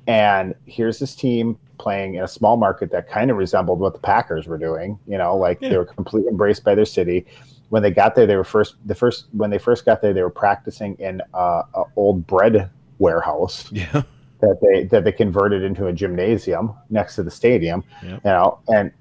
and 0.06 0.54
here's 0.66 1.00
this 1.00 1.16
team 1.16 1.58
playing 1.78 2.16
in 2.16 2.24
a 2.24 2.28
small 2.28 2.58
market 2.58 2.92
that 2.92 3.08
kind 3.10 3.32
of 3.32 3.38
resembled 3.38 3.80
what 3.80 3.94
the 3.94 4.00
Packers 4.00 4.48
were 4.48 4.58
doing. 4.58 5.00
You 5.08 5.18
know, 5.18 5.38
like 5.38 5.60
Yeah. 5.62 5.70
they 5.70 5.78
were 5.78 5.86
completely 5.86 6.30
embraced 6.30 6.66
by 6.66 6.76
their 6.76 6.86
city. 6.86 7.26
When 7.70 7.84
they 7.84 7.92
got 7.92 8.16
there, 8.16 8.26
they 8.26 8.36
were 8.38 8.44
first 8.44 8.76
the 8.86 8.96
first 8.96 9.26
when 9.34 9.50
they 9.50 9.58
first 9.58 9.86
got 9.86 10.02
there, 10.02 10.14
they 10.14 10.22
were 10.22 10.30
practicing 10.30 10.96
in 11.00 11.22
uh, 11.34 11.64
a 11.76 11.84
old 11.96 12.26
bread 12.28 12.70
warehouse 13.00 13.70
Yeah, 13.72 14.04
that 14.40 14.58
they 14.62 14.86
that 14.86 15.04
they 15.04 15.12
converted 15.12 15.64
into 15.64 15.88
a 15.88 15.94
gymnasium 15.94 16.74
next 16.90 17.16
to 17.16 17.24
the 17.24 17.32
stadium. 17.32 17.84
Yep. 18.04 18.22
You 18.24 18.30
know, 18.32 18.60
and 18.70 18.92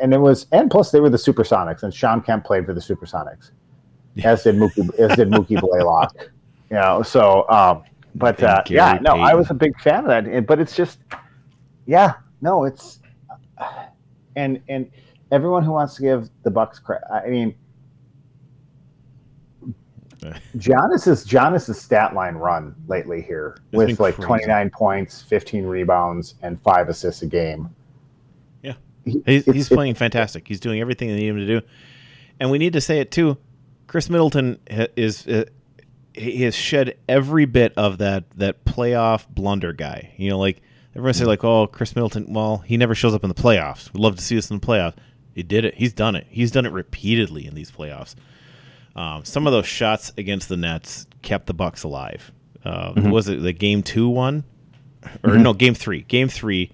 and 0.00 0.12
it 0.12 0.18
was 0.18 0.46
and 0.50 0.70
plus 0.70 0.90
they 0.90 0.98
were 1.00 1.10
the 1.10 1.16
Supersonics, 1.16 1.84
and 1.84 1.94
Shawn 1.94 2.20
Kemp 2.22 2.44
played 2.44 2.66
for 2.66 2.74
the 2.74 2.80
Supersonics, 2.80 3.52
Yeah. 4.14 4.32
as 4.32 4.42
did 4.42 4.56
Mookie 4.56 4.92
as 4.98 5.16
did 5.16 5.30
Mookie 5.30 5.60
Blaylock. 5.60 6.14
You 6.70 6.78
know, 6.78 7.02
so 7.02 7.46
um, 7.50 7.82
but 8.14 8.42
uh, 8.42 8.62
yeah, 8.66 8.98
no, 9.02 9.12
I 9.12 9.34
was 9.34 9.50
a 9.50 9.54
big 9.54 9.78
fan 9.78 10.06
of 10.06 10.24
that. 10.24 10.46
But 10.46 10.58
it's 10.58 10.74
just, 10.74 11.00
yeah, 11.84 12.14
no, 12.40 12.64
it's 12.64 13.00
and 14.36 14.58
and 14.68 14.90
everyone 15.30 15.64
who 15.64 15.72
wants 15.72 15.96
to 15.96 16.02
give 16.02 16.30
the 16.44 16.50
Bucks 16.50 16.78
credit, 16.78 17.04
I 17.12 17.28
mean. 17.28 17.54
Giannis's 20.56 21.24
Giannis's 21.26 21.80
stat 21.80 22.14
line 22.14 22.34
run 22.34 22.74
lately 22.88 23.22
here 23.22 23.56
It's 23.72 23.76
with 23.78 24.00
like 24.00 24.14
crazy. 24.14 24.26
29 24.26 24.70
points, 24.70 25.22
15 25.22 25.64
rebounds, 25.64 26.34
and 26.42 26.60
five 26.62 26.88
assists 26.88 27.22
a 27.22 27.26
game. 27.26 27.68
Yeah. 28.62 28.74
He- 29.04 29.22
he's, 29.26 29.44
he's 29.46 29.68
playing 29.68 29.94
fantastic. 29.94 30.46
He's 30.46 30.60
doing 30.60 30.80
everything 30.80 31.08
they 31.08 31.16
need 31.16 31.28
him 31.28 31.36
to 31.36 31.46
do, 31.46 31.60
and 32.40 32.50
we 32.50 32.58
need 32.58 32.72
to 32.74 32.80
say 32.80 33.00
it 33.00 33.10
too. 33.10 33.36
Khris 33.88 34.08
Middleton 34.08 34.58
is 34.96 35.26
uh, 35.26 35.44
he 36.14 36.42
has 36.42 36.54
shed 36.54 36.96
every 37.08 37.44
bit 37.44 37.72
of 37.76 37.98
that 37.98 38.24
that 38.36 38.64
playoff 38.64 39.26
blunder 39.28 39.72
guy. 39.72 40.14
You 40.16 40.30
know, 40.30 40.38
like 40.38 40.62
everyone 40.94 41.14
say, 41.14 41.24
like, 41.24 41.44
oh, 41.44 41.66
Khris 41.66 41.94
Middleton. 41.94 42.32
Well, 42.32 42.58
he 42.58 42.76
never 42.76 42.94
shows 42.94 43.14
up 43.14 43.22
in 43.24 43.28
the 43.28 43.34
playoffs. 43.34 43.92
We'd 43.92 44.00
love 44.00 44.16
to 44.16 44.22
see 44.22 44.34
this 44.34 44.50
in 44.50 44.58
the 44.60 44.66
playoffs. 44.66 44.94
He 45.34 45.42
did 45.42 45.64
it. 45.64 45.74
He's 45.74 45.92
done 45.92 46.14
it. 46.14 46.26
He's 46.30 46.50
done 46.50 46.66
it 46.66 46.72
repeatedly 46.72 47.46
in 47.46 47.54
these 47.54 47.70
playoffs. 47.70 48.14
Um, 48.94 49.24
some 49.24 49.46
of 49.46 49.52
those 49.52 49.66
shots 49.66 50.12
against 50.18 50.48
the 50.48 50.56
Nets 50.56 51.06
kept 51.22 51.46
the 51.46 51.54
Bucks 51.54 51.82
alive. 51.82 52.30
Uh, 52.64 52.92
Mm-hmm. 52.92 53.10
Was 53.10 53.28
it 53.28 53.42
the 53.42 53.52
game 53.52 53.82
two 53.82 54.08
one, 54.08 54.44
or 55.24 55.36
no 55.36 55.52
game 55.54 55.74
three? 55.74 56.02
Game 56.02 56.28
three, 56.28 56.70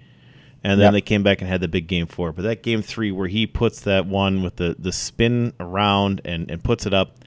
and 0.63 0.79
then 0.79 0.87
Yeah. 0.87 0.91
they 0.91 1.01
came 1.01 1.23
back 1.23 1.41
and 1.41 1.49
had 1.49 1.61
the 1.61 1.67
big 1.67 1.87
game 1.87 2.07
four. 2.07 2.31
But 2.33 2.43
that 2.43 2.61
game 2.63 2.81
three 2.81 3.11
where 3.11 3.27
he 3.27 3.47
puts 3.47 3.81
that 3.81 4.05
one 4.05 4.43
with 4.43 4.57
the 4.57 4.75
the 4.77 4.91
spin 4.91 5.53
around 5.59 6.21
and 6.25 6.49
and 6.51 6.63
puts 6.63 6.85
it 6.85 6.93
up, 6.93 7.17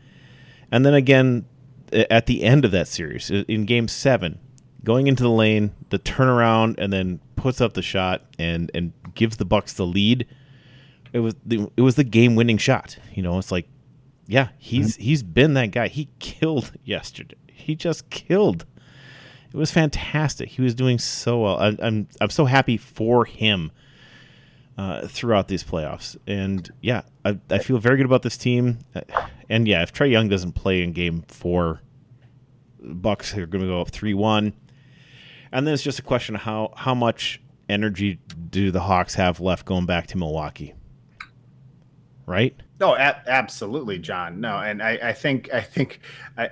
and 0.71 0.85
then 0.87 0.95
again 0.95 1.47
at 1.93 2.27
the 2.27 2.43
end 2.43 2.65
of 2.65 2.71
that 2.71 2.89
series 2.89 3.31
in 3.31 3.65
game 3.67 3.87
seven, 3.89 4.39
going 4.85 5.07
into 5.09 5.23
the 5.23 5.31
lane, 5.31 5.73
the 5.91 5.99
turnaround, 5.99 6.75
and 6.79 6.93
then 6.93 7.21
puts 7.37 7.61
up 7.61 7.73
the 7.75 7.83
shot 7.83 8.23
and 8.39 8.71
and 8.75 8.93
gives 9.15 9.39
the 9.39 9.45
Bucks 9.45 9.73
the 9.73 9.87
lead. 9.87 10.27
It 11.13 11.19
was 11.21 11.35
the 11.45 11.69
it 11.77 11.83
was 11.83 11.97
the 11.97 12.05
game 12.05 12.37
winning 12.37 12.59
shot. 12.59 12.97
You 13.15 13.23
know, 13.23 13.39
it's 13.39 13.51
like, 13.53 13.67
yeah, 14.33 14.49
he's 14.57 14.97
he's 14.97 15.23
been 15.23 15.53
that 15.55 15.73
guy. 15.73 15.89
He 15.89 16.09
killed 16.19 16.73
yesterday. 16.85 17.37
He 17.53 17.75
just 17.77 18.09
killed. 18.09 18.65
It 19.53 19.57
was 19.57 19.71
fantastic. 19.71 20.49
He 20.49 20.63
was 20.63 20.75
doing 20.75 20.99
so 20.99 21.41
well. 21.41 21.59
I, 21.59 21.77
I'm 21.83 22.09
I'm 22.21 22.31
so 22.31 22.47
happy 22.47 22.79
for 22.79 23.27
him 23.27 23.71
uh, 24.79 25.07
throughout 25.07 25.49
these 25.49 25.63
playoffs. 25.63 26.17
And 26.27 26.71
yeah, 26.81 27.03
I, 27.27 27.39
I 27.51 27.59
feel 27.59 27.77
very 27.77 27.99
good 27.99 28.07
about 28.07 28.23
this 28.23 28.39
team. 28.39 28.79
Uh, 28.95 29.03
And 29.51 29.69
yeah, 29.69 29.83
if 29.83 29.93
Trae 29.93 30.11
Young 30.11 30.29
doesn't 30.31 30.53
play 30.53 30.83
in 30.83 30.93
Game 30.93 31.25
Four, 31.29 31.83
Bucks 32.81 33.37
are 33.37 33.47
going 33.47 33.63
to 33.63 33.69
go 33.69 33.83
up 33.83 33.91
three 33.91 34.15
one. 34.15 34.55
And 35.53 35.67
then 35.67 35.75
it's 35.75 35.83
just 35.83 35.99
a 35.99 36.03
question 36.03 36.35
of 36.37 36.41
how 36.41 36.73
how 36.75 36.95
much 36.95 37.39
energy 37.69 38.19
do 38.49 38.71
the 38.71 38.81
Hawks 38.81 39.15
have 39.17 39.41
left 39.41 39.67
going 39.67 39.85
back 39.85 40.07
to 40.09 40.17
Milwaukee? 40.17 40.73
Right? 42.27 42.55
No, 42.81 42.95
a- 42.95 43.23
absolutely, 43.27 43.99
John. 43.99 44.41
No, 44.41 44.59
and 44.59 44.83
I, 44.83 44.99
I 45.03 45.13
think 45.13 45.53
I 45.53 45.61
think 45.61 46.01
I, 46.37 46.51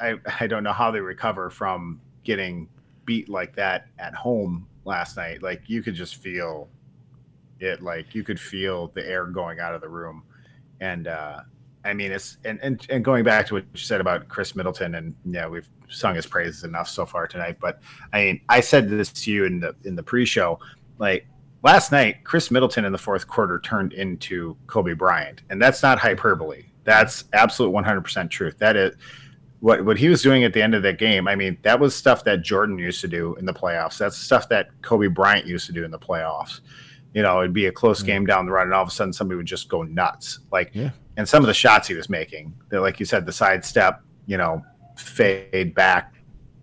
I 0.00 0.14
I 0.40 0.46
don't 0.46 0.64
know 0.64 0.72
how 0.72 0.90
they 0.90 1.00
recover 1.00 1.50
from 1.50 2.00
getting 2.24 2.68
beat 3.04 3.28
like 3.28 3.54
that 3.56 3.88
at 3.98 4.14
home 4.14 4.66
last 4.84 5.16
night. 5.16 5.42
Like 5.42 5.62
you 5.66 5.82
could 5.82 5.94
just 5.94 6.16
feel 6.16 6.68
it. 7.60 7.82
Like 7.82 8.14
you 8.14 8.22
could 8.22 8.40
feel 8.40 8.88
the 8.94 9.06
air 9.06 9.26
going 9.26 9.60
out 9.60 9.74
of 9.74 9.80
the 9.80 9.88
room, 9.88 10.22
and 10.80 11.06
uh, 11.06 11.40
I 11.84 11.94
mean 11.94 12.12
it's 12.12 12.38
and, 12.44 12.58
and 12.62 12.84
and 12.90 13.04
going 13.04 13.24
back 13.24 13.46
to 13.48 13.54
what 13.54 13.64
you 13.72 13.78
said 13.78 14.00
about 14.00 14.28
Khris 14.28 14.56
Middleton, 14.56 14.94
and 14.94 15.14
yeah, 15.24 15.46
we've 15.46 15.68
sung 15.88 16.14
his 16.14 16.26
praises 16.26 16.64
enough 16.64 16.88
so 16.88 17.06
far 17.06 17.26
tonight. 17.26 17.58
But 17.60 17.80
I 18.12 18.24
mean, 18.24 18.40
I 18.48 18.60
said 18.60 18.88
this 18.88 19.12
to 19.12 19.32
you 19.32 19.44
in 19.44 19.60
the 19.60 19.74
in 19.84 19.94
the 19.94 20.02
pre-show, 20.02 20.58
like 20.98 21.26
last 21.62 21.92
night, 21.92 22.24
Khris 22.24 22.50
Middleton 22.50 22.84
in 22.84 22.92
the 22.92 22.98
fourth 22.98 23.26
quarter 23.26 23.58
turned 23.58 23.92
into 23.92 24.56
Kobe 24.66 24.94
Bryant, 24.94 25.42
and 25.50 25.60
that's 25.60 25.82
not 25.82 25.98
hyperbole. 25.98 26.64
That's 26.84 27.24
absolute 27.32 27.72
100% 27.72 28.30
truth. 28.30 28.58
That 28.58 28.76
is 28.76 28.96
what 29.60 29.84
what 29.84 29.96
he 29.96 30.08
was 30.08 30.22
doing 30.22 30.42
at 30.42 30.52
the 30.52 30.60
end 30.60 30.74
of 30.74 30.82
that 30.82 30.98
game. 30.98 31.28
I 31.28 31.36
mean, 31.36 31.56
that 31.62 31.78
was 31.78 31.94
stuff 31.94 32.24
that 32.24 32.42
Jordan 32.42 32.78
used 32.78 33.00
to 33.02 33.08
do 33.08 33.36
in 33.36 33.46
the 33.46 33.54
playoffs. 33.54 33.98
That's 33.98 34.16
stuff 34.16 34.48
that 34.48 34.70
Kobe 34.82 35.06
Bryant 35.06 35.46
used 35.46 35.66
to 35.66 35.72
do 35.72 35.84
in 35.84 35.90
the 35.90 35.98
playoffs. 35.98 36.60
You 37.14 37.22
know, 37.22 37.40
it'd 37.40 37.52
be 37.52 37.66
a 37.66 37.72
close 37.72 37.98
mm-hmm. 37.98 38.06
game 38.06 38.26
down 38.26 38.46
the 38.46 38.52
run, 38.52 38.66
and 38.66 38.74
all 38.74 38.82
of 38.82 38.88
a 38.88 38.90
sudden 38.90 39.12
somebody 39.12 39.36
would 39.36 39.46
just 39.46 39.68
go 39.68 39.82
nuts. 39.82 40.40
Like, 40.50 40.70
yeah. 40.72 40.90
and 41.16 41.28
some 41.28 41.42
of 41.44 41.46
the 41.46 41.54
shots 41.54 41.86
he 41.86 41.94
was 41.94 42.08
making, 42.08 42.54
that 42.70 42.80
like 42.80 42.98
you 42.98 43.06
said, 43.06 43.24
the 43.24 43.32
sidestep, 43.32 44.02
you 44.26 44.36
know, 44.36 44.62
fade 44.96 45.74
back, 45.74 46.14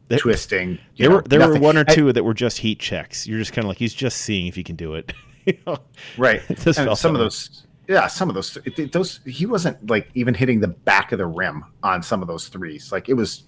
there, 0.10 0.20
twisting. 0.20 0.80
There 0.98 1.10
know, 1.10 1.16
were 1.18 1.22
there 1.24 1.40
nothing. 1.40 1.56
were 1.56 1.60
one 1.60 1.78
or 1.78 1.86
two 1.86 2.10
I, 2.10 2.12
that 2.14 2.24
were 2.24 2.34
just 2.34 2.58
heat 2.58 2.80
checks. 2.80 3.26
You're 3.26 3.40
just 3.40 3.54
kind 3.54 3.64
of 3.64 3.70
like 3.70 3.78
he's 3.78 3.94
just 3.94 4.18
seeing 4.18 4.48
if 4.48 4.56
he 4.56 4.64
can 4.64 4.76
do 4.76 4.96
it. 4.96 5.14
you 5.46 5.58
know? 5.66 5.78
Right. 6.18 6.42
some 6.74 7.16
of 7.16 7.20
those, 7.20 7.68
yeah, 7.88 8.08
some 8.08 8.28
of 8.30 8.36
those, 8.36 8.58
those 8.92 9.22
he 9.26 9.46
wasn't 9.46 9.90
like 9.90 10.10
even 10.16 10.34
hitting 10.34 10.60
the 10.60 10.68
back 10.68 11.12
of 11.12 11.20
the 11.20 11.28
rim 11.28 11.64
on 11.84 12.04
some 12.04 12.22
of 12.22 12.28
those 12.28 12.48
threes. 12.48 12.92
Like 12.92 13.08
it 13.08 13.14
was 13.14 13.44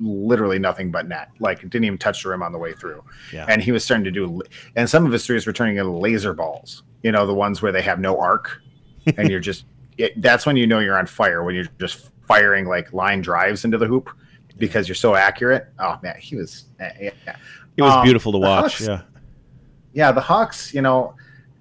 literally 0.00 0.58
nothing 0.58 0.90
but 0.90 1.06
net. 1.06 1.30
Like 1.38 1.60
didn't 1.60 1.84
even 1.84 1.98
touch 1.98 2.22
the 2.22 2.30
rim 2.30 2.42
on 2.42 2.52
the 2.52 2.58
way 2.58 2.72
through. 2.72 3.04
Yeah. 3.32 3.46
And 3.48 3.62
he 3.62 3.72
was 3.72 3.84
starting 3.84 4.04
to 4.04 4.10
do, 4.10 4.42
and 4.74 4.88
some 4.88 5.06
of 5.06 5.12
his 5.12 5.26
threes 5.26 5.46
were 5.46 5.52
turning 5.52 5.76
into 5.76 5.90
laser 5.90 6.32
balls. 6.32 6.82
You 7.02 7.12
know, 7.12 7.26
the 7.26 7.34
ones 7.34 7.62
where 7.62 7.72
they 7.72 7.82
have 7.82 8.00
no 8.00 8.18
arc, 8.18 8.60
and 9.16 9.30
you're 9.30 9.40
just. 9.50 9.66
It, 9.98 10.20
that's 10.20 10.44
when 10.44 10.56
you 10.56 10.66
know 10.66 10.78
you're 10.78 10.98
on 10.98 11.06
fire 11.06 11.42
when 11.42 11.54
you're 11.54 11.68
just 11.80 12.10
firing 12.28 12.66
like 12.66 12.92
line 12.92 13.22
drives 13.22 13.64
into 13.64 13.78
the 13.78 13.86
hoop 13.86 14.10
because 14.58 14.88
you're 14.88 14.94
so 14.94 15.14
accurate. 15.14 15.68
Oh 15.78 15.98
man, 16.02 16.16
he 16.18 16.36
was. 16.36 16.66
Uh, 16.80 16.88
yeah. 17.00 17.36
It 17.76 17.82
was 17.82 17.92
um, 17.92 18.04
beautiful 18.04 18.32
to 18.32 18.38
watch. 18.38 18.78
Hawks, 18.78 18.86
yeah. 18.86 19.02
Yeah, 19.92 20.12
the 20.12 20.20
Hawks. 20.20 20.74
You 20.74 20.82
know, 20.82 21.14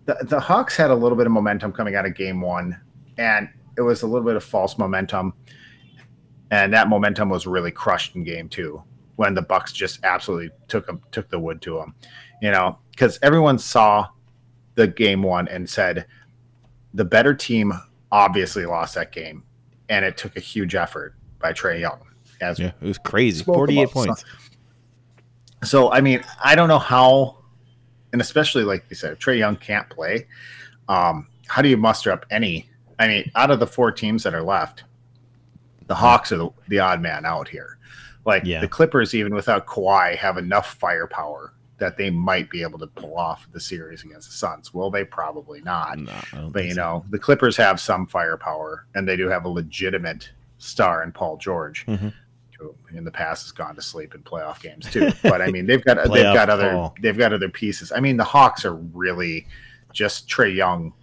the 0.05 0.17
the 0.23 0.39
Hawks 0.39 0.75
had 0.75 0.91
a 0.91 0.95
little 0.95 1.17
bit 1.17 1.25
of 1.25 1.31
momentum 1.31 1.71
coming 1.71 1.95
out 1.95 2.05
of 2.05 2.15
Game 2.15 2.41
One, 2.41 2.79
and 3.17 3.49
it 3.77 3.81
was 3.81 4.01
a 4.03 4.07
little 4.07 4.25
bit 4.25 4.35
of 4.35 4.43
false 4.43 4.77
momentum, 4.77 5.33
and 6.51 6.73
that 6.73 6.87
momentum 6.87 7.29
was 7.29 7.45
really 7.45 7.71
crushed 7.71 8.15
in 8.15 8.23
Game 8.23 8.49
Two 8.49 8.81
when 9.17 9.33
the 9.33 9.41
Bucks 9.41 9.71
just 9.71 10.03
absolutely 10.03 10.51
took 10.67 10.85
them 10.85 11.01
took 11.11 11.29
the 11.29 11.39
wood 11.39 11.61
to 11.63 11.77
them. 11.77 11.95
You 12.41 12.51
know, 12.51 12.79
because 12.91 13.19
everyone 13.21 13.57
saw 13.57 14.07
the 14.75 14.87
Game 14.87 15.21
One 15.21 15.47
and 15.47 15.69
said 15.69 16.05
the 16.93 17.05
better 17.05 17.33
team 17.33 17.73
obviously 18.11 18.65
lost 18.65 18.95
that 18.95 19.11
game, 19.11 19.43
and 19.89 20.05
it 20.05 20.15
took 20.17 20.37
a 20.37 20.41
huge 20.41 20.75
effort 20.75 21.15
by 21.39 21.51
Trae 21.51 21.79
Young 21.79 22.04
as 22.41 22.59
yeah, 22.59 22.71
it 22.81 22.87
was 22.87 22.97
crazy. 22.97 23.43
Forty 23.43 23.79
eight 23.81 23.91
points. 23.91 24.23
So 25.63 25.91
I 25.91 26.01
mean, 26.01 26.23
I 26.43 26.55
don't 26.55 26.69
know 26.69 26.79
how, 26.79 27.37
and 28.13 28.21
especially 28.21 28.63
like 28.63 28.85
you 28.89 28.95
said, 28.95 29.19
Trae 29.19 29.37
Young 29.37 29.55
can't 29.55 29.89
play, 29.89 30.27
um, 30.87 31.27
how 31.47 31.61
do 31.61 31.69
you 31.69 31.77
muster 31.77 32.11
up 32.11 32.25
any? 32.29 32.69
I 32.99 33.07
mean, 33.07 33.31
out 33.35 33.51
of 33.51 33.59
the 33.59 33.67
four 33.67 33.91
teams 33.91 34.23
that 34.23 34.33
are 34.33 34.43
left, 34.43 34.83
the 35.87 35.95
Hawks 35.95 36.31
are 36.31 36.37
the, 36.37 36.49
the 36.67 36.79
odd 36.79 37.01
man 37.01 37.25
out 37.25 37.47
here. 37.47 37.77
Like 38.25 38.43
yeah. 38.45 38.61
the 38.61 38.67
Clippers, 38.67 39.13
even 39.13 39.35
without 39.35 39.67
Kawhi, 39.67 40.15
have 40.15 40.37
enough 40.37 40.75
firepower 40.75 41.53
that 41.77 41.97
they 41.97 42.09
might 42.09 42.49
be 42.49 42.61
able 42.61 42.79
to 42.79 42.87
pull 42.87 43.17
off 43.17 43.47
the 43.51 43.59
series 43.59 44.03
against 44.03 44.29
the 44.29 44.35
Suns. 44.35 44.73
Will 44.73 44.89
they? 44.89 45.03
Probably 45.03 45.61
not. 45.61 45.99
No, 45.99 46.49
but 46.51 46.63
you 46.63 46.73
so. 46.73 46.81
know, 46.81 47.05
the 47.09 47.19
Clippers 47.19 47.57
have 47.57 47.79
some 47.79 48.07
firepower, 48.07 48.85
and 48.95 49.07
they 49.07 49.17
do 49.17 49.27
have 49.27 49.45
a 49.45 49.49
legitimate 49.49 50.29
star 50.57 51.03
in 51.03 51.11
Paul 51.11 51.37
George. 51.37 51.85
Mm-hmm 51.85 52.09
who 52.57 52.73
in 52.93 53.03
the 53.03 53.11
past 53.11 53.43
has 53.43 53.51
gone 53.51 53.75
to 53.75 53.81
sleep 53.81 54.15
in 54.15 54.21
playoff 54.23 54.61
games 54.61 54.89
too. 54.91 55.11
But 55.23 55.41
I 55.41 55.47
mean, 55.47 55.65
they've 55.65 55.83
got 55.83 55.97
they've 56.11 56.33
got 56.33 56.49
other 56.49 56.71
ball. 56.71 56.95
they've 57.01 57.17
got 57.17 57.33
other 57.33 57.49
pieces. 57.49 57.91
I 57.91 57.99
mean, 57.99 58.17
the 58.17 58.23
Hawks 58.23 58.65
are 58.65 58.75
really 58.75 59.47
just 59.93 60.27
Trae 60.29 60.53
Young 60.53 60.93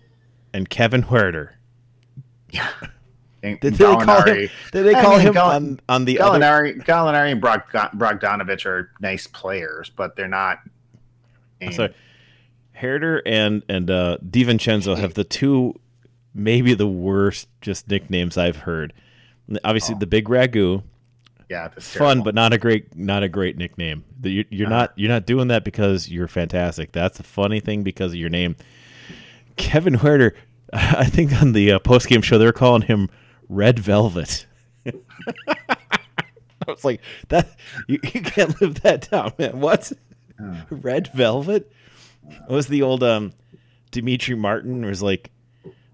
and 0.53 0.69
Kevin 0.69 1.05
Huerter. 1.05 1.51
Yeah. 2.51 2.69
did 3.43 3.61
they 3.61 3.85
call 3.85 4.23
him? 4.23 4.49
Did 4.73 4.83
they 4.85 4.93
call 4.93 5.13
I 5.13 5.17
mean, 5.17 5.27
him 5.27 5.35
Gall- 5.35 5.51
on, 5.51 5.81
on 5.89 6.05
the 6.05 6.17
Gallinari? 6.17 6.75
Other... 6.75 6.85
Gallinari 6.85 7.33
and 7.33 7.41
Brog, 7.41 7.63
Bogdanovich 7.71 8.67
are 8.67 8.91
nice 9.01 9.27
players, 9.27 9.91
but 9.91 10.17
they're 10.17 10.29
not. 10.29 10.59
Sorry, 11.71 11.95
Huerter 12.81 13.21
and 13.25 13.63
and 13.69 13.91
uh, 13.91 14.19
DiVincenzo 14.25 14.97
have 14.97 15.15
the 15.15 15.25
two, 15.25 15.79
maybe 16.35 16.75
the 16.75 16.89
worst 16.89 17.49
just 17.61 17.89
nicknames 17.89 18.37
I've 18.37 18.57
heard. 18.57 18.93
Obviously, 19.65 19.95
oh. 19.95 19.99
the 19.99 20.07
Big 20.07 20.27
Ragu 20.27 20.83
yeah, 21.53 21.69
fun, 21.69 22.23
but 22.23 22.35
not 22.35 22.55
a 22.55 22.59
great, 22.59 22.97
not 22.97 23.23
a 23.23 23.29
great 23.29 23.59
nickname. 23.59 24.05
You're, 24.23 24.45
you're 24.49 24.67
uh-huh. 24.69 24.77
not, 24.77 24.93
you're 24.97 25.11
not 25.11 25.27
doing 25.27 25.49
that 25.49 25.65
because 25.65 26.09
you're 26.09 26.27
fantastic. 26.27 26.93
That's 26.93 27.21
a 27.21 27.23
funny 27.23 27.61
thing 27.61 27.83
because 27.83 28.13
of 28.13 28.19
your 28.19 28.31
name. 28.31 28.57
Kevin 29.57 29.97
Huerter, 29.97 30.33
I 30.73 31.05
think 31.05 31.33
on 31.43 31.53
the 31.53 31.73
uh, 31.73 31.79
post 31.79 32.09
game 32.09 32.23
show 32.23 32.39
they're 32.39 32.55
calling 32.55 32.81
him 32.81 33.11
Red 33.51 33.79
Velvet. 33.79 34.47
I 34.87 34.95
was 36.67 36.87
like, 36.87 37.03
that 37.29 37.55
you, 37.87 37.99
you 38.03 38.23
can't 38.23 38.59
live 38.63 38.81
that 38.81 39.11
down, 39.11 39.35
man. 39.39 39.61
What? 39.61 39.93
Uh. 40.43 40.63
Red 40.71 41.09
Velvet? 41.09 41.71
What 42.23 42.51
was 42.51 42.67
the 42.69 42.81
old 42.81 43.03
um, 43.03 43.35
Demetri 43.91 44.37
Martin 44.37 44.87
was 44.87 45.03
like, 45.03 45.31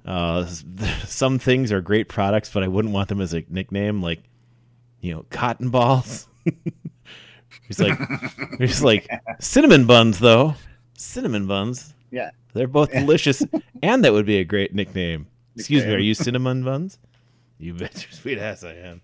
uh, 0.06 0.46
some 1.04 1.40
things 1.40 1.72
are 1.72 1.80
great 1.80 2.08
products, 2.08 2.50
but 2.52 2.62
I 2.62 2.68
wouldn't 2.68 2.94
want 2.94 3.08
them 3.08 3.20
as 3.20 3.34
a 3.34 3.44
nickname. 3.48 4.02
Like 4.02 4.22
you 5.00 5.14
know, 5.14 5.24
cotton 5.30 5.70
balls. 5.70 6.26
he's 7.66 7.80
like, 7.80 7.98
he's 8.58 8.82
like 8.82 9.08
cinnamon 9.40 9.86
buns 9.86 10.18
though. 10.18 10.54
Cinnamon 10.96 11.46
buns. 11.46 11.94
Yeah, 12.10 12.30
they're 12.54 12.66
both 12.66 12.90
delicious, 12.90 13.42
and 13.82 14.04
that 14.04 14.12
would 14.12 14.26
be 14.26 14.38
a 14.38 14.44
great 14.44 14.74
nickname. 14.74 15.26
Excuse 15.56 15.84
me, 15.84 15.92
are 15.92 15.98
you 15.98 16.14
cinnamon 16.14 16.64
buns? 16.64 16.98
You 17.58 17.74
bet 17.74 18.02
your 18.02 18.12
sweet 18.12 18.38
ass 18.38 18.64
I 18.64 18.74
am. 18.74 19.00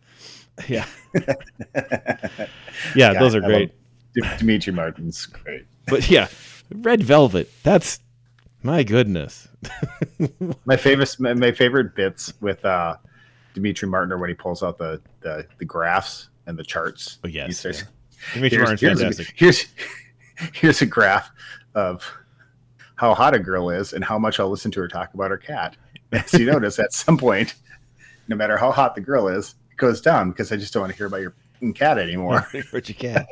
Yeah, 0.69 0.87
yeah, 1.15 1.35
yeah 2.95 3.13
those 3.15 3.35
are 3.35 3.41
great. 3.41 3.73
Demetri 4.39 4.73
Martin's 4.73 5.27
great, 5.27 5.67
but 5.87 6.09
yeah, 6.09 6.29
red 6.73 7.03
velvet. 7.03 7.51
That's 7.63 7.99
my 8.63 8.83
goodness. 8.83 9.49
my 10.65 10.77
favorite, 10.77 11.17
my 11.19 11.53
favorite 11.53 11.95
bits 11.95 12.33
with 12.41 12.65
uh 12.65 12.97
Demetri 13.55 13.89
Martin 13.89 14.21
when 14.21 14.29
he 14.29 14.35
pulls 14.35 14.63
out 14.63 14.77
the, 14.77 15.01
the, 15.21 15.47
the 15.59 15.65
graphs 15.65 16.29
and 16.47 16.59
the 16.59 16.65
charts. 16.65 17.19
Oh 17.25 17.29
yes, 17.29 17.65
yeah. 17.65 17.73
here's, 18.33 18.81
here's, 18.81 19.01
a, 19.01 19.25
here's, 19.35 19.67
here's 20.53 20.83
a 20.83 20.87
graph 20.87 21.31
of 21.75 22.05
how 22.97 23.15
hot 23.15 23.35
a 23.35 23.39
girl 23.39 23.71
is 23.71 23.93
and 23.93 24.05
how 24.05 24.19
much 24.19 24.39
I'll 24.39 24.51
listen 24.51 24.71
to 24.73 24.81
her 24.81 24.89
talk 24.89 25.15
about 25.15 25.31
her 25.31 25.39
cat. 25.39 25.77
As 26.13 26.33
you 26.35 26.47
notice, 26.47 26.79
at 26.79 26.93
some 26.93 27.17
point, 27.17 27.55
no 28.29 28.37
matter 28.37 28.57
how 28.57 28.71
hot 28.71 28.95
the 28.95 29.01
girl 29.01 29.29
is, 29.29 29.55
it 29.71 29.77
goes 29.77 30.01
down 30.01 30.31
because 30.31 30.53
I 30.53 30.57
just 30.57 30.73
don't 30.73 30.83
want 30.83 30.93
to 30.93 30.97
hear 30.97 31.07
about 31.07 31.21
your 31.21 31.35
cat 31.75 31.99
anymore. 31.99 32.47
About 32.53 32.89
your 32.89 32.97
cat. 32.97 33.27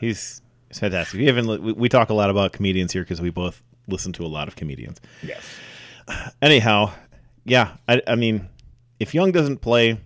He's, 0.00 0.40
he's 0.68 0.78
fantastic. 0.78 1.18
We 1.18 1.26
haven't 1.26 1.46
we, 1.62 1.72
we 1.72 1.88
talk 1.90 2.08
a 2.08 2.14
lot 2.14 2.30
about 2.30 2.52
comedians 2.52 2.92
here 2.92 3.02
because 3.02 3.20
we 3.20 3.28
both 3.28 3.62
listen 3.86 4.12
to 4.14 4.24
a 4.24 4.28
lot 4.28 4.48
of 4.48 4.56
comedians. 4.56 4.98
Yes. 5.22 5.44
Anyhow, 6.40 6.92
yeah, 7.44 7.76
I, 7.86 8.00
I 8.06 8.14
mean, 8.14 8.48
if 8.98 9.14
Young 9.14 9.32
doesn't 9.32 9.58
play, 9.58 10.00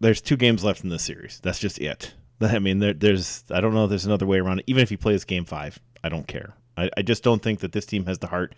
there's 0.00 0.20
two 0.20 0.36
games 0.36 0.64
left 0.64 0.84
in 0.84 0.90
this 0.90 1.02
series. 1.02 1.40
That's 1.42 1.58
just 1.58 1.78
it. 1.78 2.14
I 2.40 2.58
mean, 2.58 2.78
there, 2.78 2.92
there's 2.92 3.44
I 3.50 3.60
don't 3.60 3.74
know 3.74 3.84
if 3.84 3.90
there's 3.90 4.06
another 4.06 4.26
way 4.26 4.38
around 4.38 4.60
it. 4.60 4.64
Even 4.66 4.82
if 4.82 4.90
he 4.90 4.96
plays 4.96 5.24
game 5.24 5.44
five, 5.44 5.78
I 6.02 6.08
don't 6.08 6.26
care. 6.26 6.54
I, 6.76 6.90
I 6.96 7.02
just 7.02 7.22
don't 7.22 7.42
think 7.42 7.60
that 7.60 7.72
this 7.72 7.86
team 7.86 8.06
has 8.06 8.18
the 8.18 8.28
heart 8.28 8.54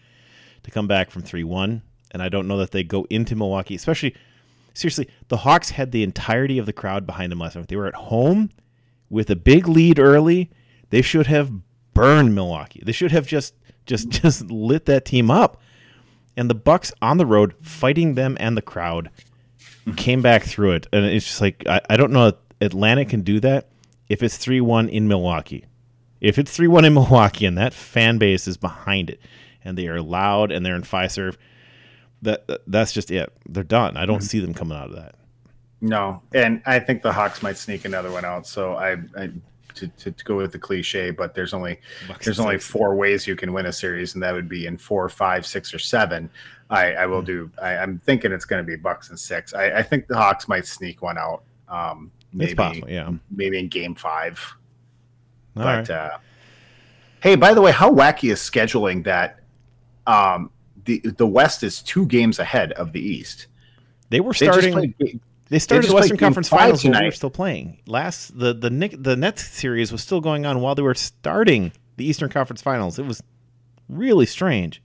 to 0.63 0.71
come 0.71 0.87
back 0.87 1.11
from 1.11 1.23
three 1.23 1.45
one, 1.45 1.83
and 2.11 2.23
I 2.23 2.29
don't 2.29 2.49
know 2.49 2.59
that 2.59 2.71
they 2.71 2.85
go 2.85 3.07
into 3.11 3.37
Milwaukee, 3.37 3.75
especially 3.75 4.15
seriously. 4.75 5.09
The 5.29 5.39
Hawks 5.39 5.71
had 5.71 5.93
the 5.93 6.03
entirety 6.03 6.59
of 6.59 6.67
the 6.67 6.73
crowd 6.73 7.07
behind 7.07 7.33
them 7.33 7.39
last 7.39 7.57
night. 7.57 7.69
They 7.69 7.77
were 7.77 7.87
at 7.87 7.95
home 7.95 8.51
with 9.09 9.31
a 9.31 9.37
big 9.37 9.67
lead 9.67 9.99
early. 9.99 10.51
They 10.91 11.03
should 11.03 11.27
have 11.27 11.53
burned 11.95 12.35
Milwaukee. 12.35 12.83
They 12.85 12.93
should 12.93 13.13
have 13.13 13.27
just 13.27 13.55
just 13.87 14.09
just 14.23 14.51
lit 14.51 14.87
that 14.87 15.05
team 15.05 15.31
up. 15.31 15.61
And 16.37 16.49
the 16.49 16.55
Bucks 16.55 16.93
on 17.03 17.19
the 17.19 17.27
road 17.27 17.55
fighting 17.61 18.15
them 18.15 18.37
and 18.41 18.57
the 18.57 18.63
crowd 18.63 19.11
came 19.97 20.23
back 20.23 20.45
through 20.45 20.73
it, 20.73 20.87
and 20.93 21.05
it's 21.05 21.27
just 21.27 21.41
like 21.41 21.65
I, 21.67 21.81
I 21.91 21.97
don't 21.97 22.13
know. 22.13 22.33
Atlanta 22.61 23.05
can 23.05 23.23
do 23.23 23.41
that 23.41 23.69
if 24.09 24.23
it's 24.23 24.37
three 24.37 24.61
one 24.61 24.89
in 24.89 25.09
Milwaukee. 25.09 25.65
If 26.21 26.39
it's 26.39 26.51
three 26.51 26.69
one 26.69 26.85
in 26.85 26.95
Milwaukee 26.95 27.47
and 27.47 27.57
that 27.57 27.73
fan 27.73 28.19
base 28.19 28.47
is 28.47 28.57
behind 28.57 29.11
it, 29.11 29.21
and 29.65 29.77
they 29.79 29.89
are 29.89 30.01
loud 30.01 30.53
and 30.53 30.65
they're 30.65 30.77
in 30.77 30.83
Fiserv, 30.83 31.37
that 32.23 32.45
that's 32.67 32.93
just 32.93 33.11
it. 33.11 33.33
They're 33.49 33.65
done. 33.65 33.97
I 33.97 34.07
don't 34.07 34.19
mm-hmm. 34.19 34.25
see 34.25 34.41
them 34.41 34.55
coming 34.55 34.77
out 34.77 34.91
of 34.91 34.97
that. 34.97 35.15
No, 35.81 36.23
and 36.35 36.63
I 36.67 36.79
think 36.79 37.03
the 37.03 37.13
Hawks 37.13 37.43
might 37.43 37.57
sneak 37.57 37.87
another 37.87 38.11
one 38.11 38.25
out. 38.25 38.47
So 38.47 38.75
I, 38.75 38.99
I 39.17 39.31
to, 39.75 39.89
to, 39.89 40.11
to, 40.13 40.25
go 40.25 40.37
with 40.37 40.53
the 40.53 40.59
cliche, 40.59 41.11
but 41.11 41.35
there's 41.35 41.55
only 41.55 41.81
Bucks 42.07 42.25
there's 42.25 42.41
only 42.41 42.59
four 42.59 42.95
ways 42.95 43.27
you 43.27 43.37
can 43.37 43.53
win 43.53 43.67
a 43.67 43.73
series, 43.73 44.15
and 44.15 44.23
that 44.23 44.33
would 44.33 44.49
be 44.49 44.67
in 44.67 44.77
four, 44.77 45.09
five, 45.09 45.47
six, 45.47 45.73
or 45.73 45.79
seven. 45.79 46.31
I, 46.71 46.93
I 46.93 47.07
will 47.07 47.19
mm-hmm. 47.19 47.27
do. 47.27 47.51
I, 47.61 47.75
am 47.75 47.99
thinking 47.99 48.33
it's 48.33 48.45
going 48.45 48.65
to 48.65 48.67
be 48.67 48.77
Bucks 48.77 49.11
and 49.11 49.19
six. 49.19 49.53
I, 49.53 49.79
I, 49.79 49.83
think 49.83 50.07
the 50.07 50.17
Hawks 50.17 50.49
might 50.49 50.67
sneak 50.67 51.03
one 51.03 51.19
out. 51.19 51.43
Um, 51.69 52.13
maybe, 52.33 52.55
possible, 52.55 52.89
yeah. 52.89 53.11
Maybe 53.31 53.59
in 53.59 53.69
Game 53.69 53.95
Five. 53.95 54.41
All 55.57 55.65
but 55.65 55.89
right. 55.89 55.91
uh, 55.91 56.19
hey, 57.21 57.35
by 57.35 57.55
the 57.55 57.61
way, 57.61 57.73
how 57.73 57.93
wacky 57.93 58.31
is 58.31 58.39
scheduling 58.39 59.05
that? 59.05 59.41
Um, 60.07 60.51
the 60.85 61.01
the 61.01 61.27
West 61.27 61.63
is 61.63 61.83
two 61.83 62.07
games 62.07 62.39
ahead 62.39 62.73
of 62.73 62.93
the 62.93 63.01
East. 63.01 63.49
They 64.09 64.21
were 64.21 64.33
starting. 64.33 64.95
They, 64.99 65.19
they 65.49 65.59
started 65.59 65.85
they 65.85 65.89
the 65.89 65.95
Western 65.95 66.17
Conference 66.17 66.49
Finals 66.49 66.85
when 66.85 66.99
we 66.99 67.05
were 67.05 67.11
still 67.11 67.31
playing. 67.31 67.81
Last 67.87 68.39
the 68.39 68.55
the 68.55 68.71
Nick 68.71 68.95
the 68.97 69.17
Nets 69.17 69.45
series 69.45 69.91
was 69.91 70.03
still 70.03 70.21
going 70.21 70.47
on 70.47 70.61
while 70.61 70.77
they 70.77 70.83
were 70.83 70.95
starting 70.95 71.73
the 71.97 72.07
Eastern 72.07 72.31
Conference 72.31 72.63
Finals. 72.63 72.99
It 72.99 73.07
was 73.07 73.23
really 73.89 74.27
strange. 74.27 74.81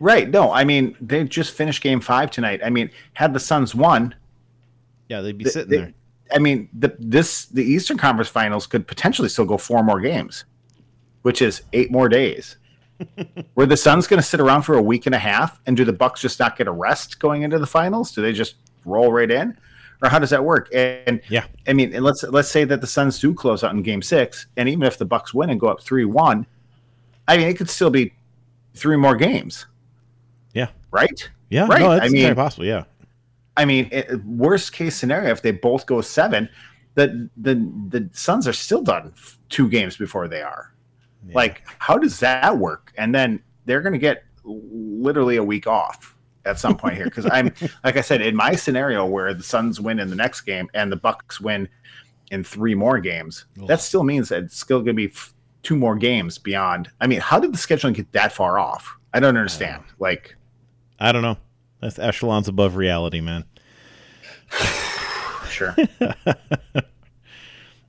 Right. 0.00 0.28
No, 0.30 0.52
I 0.52 0.64
mean 0.64 0.96
they 1.00 1.24
just 1.24 1.54
finished 1.54 1.82
Game 1.82 2.00
Five 2.00 2.30
tonight. 2.30 2.60
I 2.64 2.70
mean, 2.70 2.90
had 3.14 3.32
the 3.32 3.40
Suns 3.40 3.74
won, 3.74 4.14
yeah, 5.08 5.20
they'd 5.20 5.36
be 5.36 5.46
sitting 5.46 5.70
they, 5.70 5.76
there. 5.78 5.94
I 6.32 6.38
mean, 6.38 6.68
the 6.72 6.94
this 6.98 7.46
the 7.46 7.64
Eastern 7.64 7.96
Conference 7.96 8.28
Finals 8.28 8.66
could 8.66 8.86
potentially 8.86 9.28
still 9.28 9.46
go 9.46 9.56
four 9.56 9.82
more 9.82 10.00
games, 10.00 10.44
which 11.22 11.42
is 11.42 11.62
eight 11.72 11.90
more 11.90 12.08
days. 12.08 12.56
Were 13.54 13.66
the 13.66 13.76
Suns 13.76 14.06
going 14.06 14.20
to 14.20 14.26
sit 14.26 14.40
around 14.40 14.62
for 14.62 14.76
a 14.76 14.82
week 14.82 15.06
and 15.06 15.14
a 15.14 15.18
half, 15.18 15.60
and 15.66 15.76
do 15.76 15.84
the 15.84 15.92
Bucks 15.92 16.20
just 16.20 16.38
not 16.38 16.56
get 16.56 16.66
a 16.66 16.72
rest 16.72 17.18
going 17.18 17.42
into 17.42 17.58
the 17.58 17.66
finals? 17.66 18.12
Do 18.12 18.22
they 18.22 18.32
just 18.32 18.56
roll 18.84 19.12
right 19.12 19.30
in, 19.30 19.56
or 20.02 20.08
how 20.08 20.18
does 20.18 20.30
that 20.30 20.44
work? 20.44 20.68
And 20.74 21.20
yeah, 21.28 21.44
I 21.66 21.72
mean, 21.72 21.92
let's 22.02 22.22
let's 22.24 22.50
say 22.50 22.64
that 22.64 22.80
the 22.80 22.86
Suns 22.86 23.18
do 23.18 23.32
close 23.32 23.64
out 23.64 23.72
in 23.72 23.82
Game 23.82 24.02
Six, 24.02 24.46
and 24.56 24.68
even 24.68 24.82
if 24.82 24.98
the 24.98 25.06
Bucks 25.06 25.32
win 25.32 25.50
and 25.50 25.58
go 25.58 25.68
up 25.68 25.80
three 25.80 26.04
one, 26.04 26.46
I 27.26 27.36
mean, 27.36 27.48
it 27.48 27.56
could 27.56 27.70
still 27.70 27.90
be 27.90 28.12
three 28.74 28.96
more 28.96 29.16
games. 29.16 29.66
Right. 30.90 31.28
Yeah. 31.50 31.66
Right. 31.66 31.80
No, 31.80 31.90
I 31.90 32.08
mean, 32.08 32.22
very 32.22 32.34
possible. 32.34 32.66
Yeah. 32.66 32.84
I 33.56 33.64
mean, 33.64 33.88
it, 33.90 34.24
worst 34.24 34.72
case 34.72 34.96
scenario, 34.96 35.30
if 35.30 35.42
they 35.42 35.50
both 35.50 35.86
go 35.86 36.00
seven, 36.00 36.48
the 36.94 37.28
the 37.36 37.54
the 37.88 38.08
Suns 38.12 38.46
are 38.46 38.52
still 38.52 38.82
done 38.82 39.12
two 39.48 39.68
games 39.68 39.96
before 39.96 40.28
they 40.28 40.42
are. 40.42 40.74
Yeah. 41.26 41.34
Like, 41.34 41.62
how 41.78 41.98
does 41.98 42.20
that 42.20 42.58
work? 42.58 42.92
And 42.96 43.14
then 43.14 43.42
they're 43.64 43.82
going 43.82 43.92
to 43.92 43.98
get 43.98 44.24
literally 44.44 45.36
a 45.36 45.44
week 45.44 45.66
off 45.66 46.16
at 46.44 46.58
some 46.58 46.76
point 46.76 46.96
here 46.96 47.04
because 47.04 47.28
I'm 47.30 47.52
like 47.84 47.96
I 47.96 48.00
said 48.00 48.22
in 48.22 48.34
my 48.34 48.54
scenario 48.54 49.04
where 49.04 49.34
the 49.34 49.42
Suns 49.42 49.80
win 49.80 49.98
in 49.98 50.08
the 50.08 50.16
next 50.16 50.42
game 50.42 50.68
and 50.74 50.90
the 50.90 50.96
Bucks 50.96 51.40
win 51.40 51.68
in 52.30 52.44
three 52.44 52.74
more 52.74 52.98
games, 52.98 53.46
that 53.66 53.80
still 53.80 54.04
means 54.04 54.28
that 54.28 54.44
it's 54.44 54.60
still 54.60 54.78
going 54.78 54.88
to 54.88 54.94
be 54.94 55.06
f- 55.06 55.34
two 55.62 55.76
more 55.76 55.96
games 55.96 56.38
beyond. 56.38 56.90
I 57.00 57.06
mean, 57.06 57.20
how 57.20 57.40
did 57.40 57.52
the 57.52 57.58
scheduling 57.58 57.94
get 57.94 58.12
that 58.12 58.32
far 58.32 58.58
off? 58.58 58.96
I 59.14 59.20
don't 59.20 59.36
understand. 59.36 59.82
Uh, 59.88 59.92
like, 59.98 60.36
I 60.98 61.12
don't 61.12 61.22
know. 61.22 61.36
That's 61.80 61.98
echelons 61.98 62.48
above 62.48 62.76
reality, 62.76 63.20
man. 63.20 63.44
sure. 65.48 65.76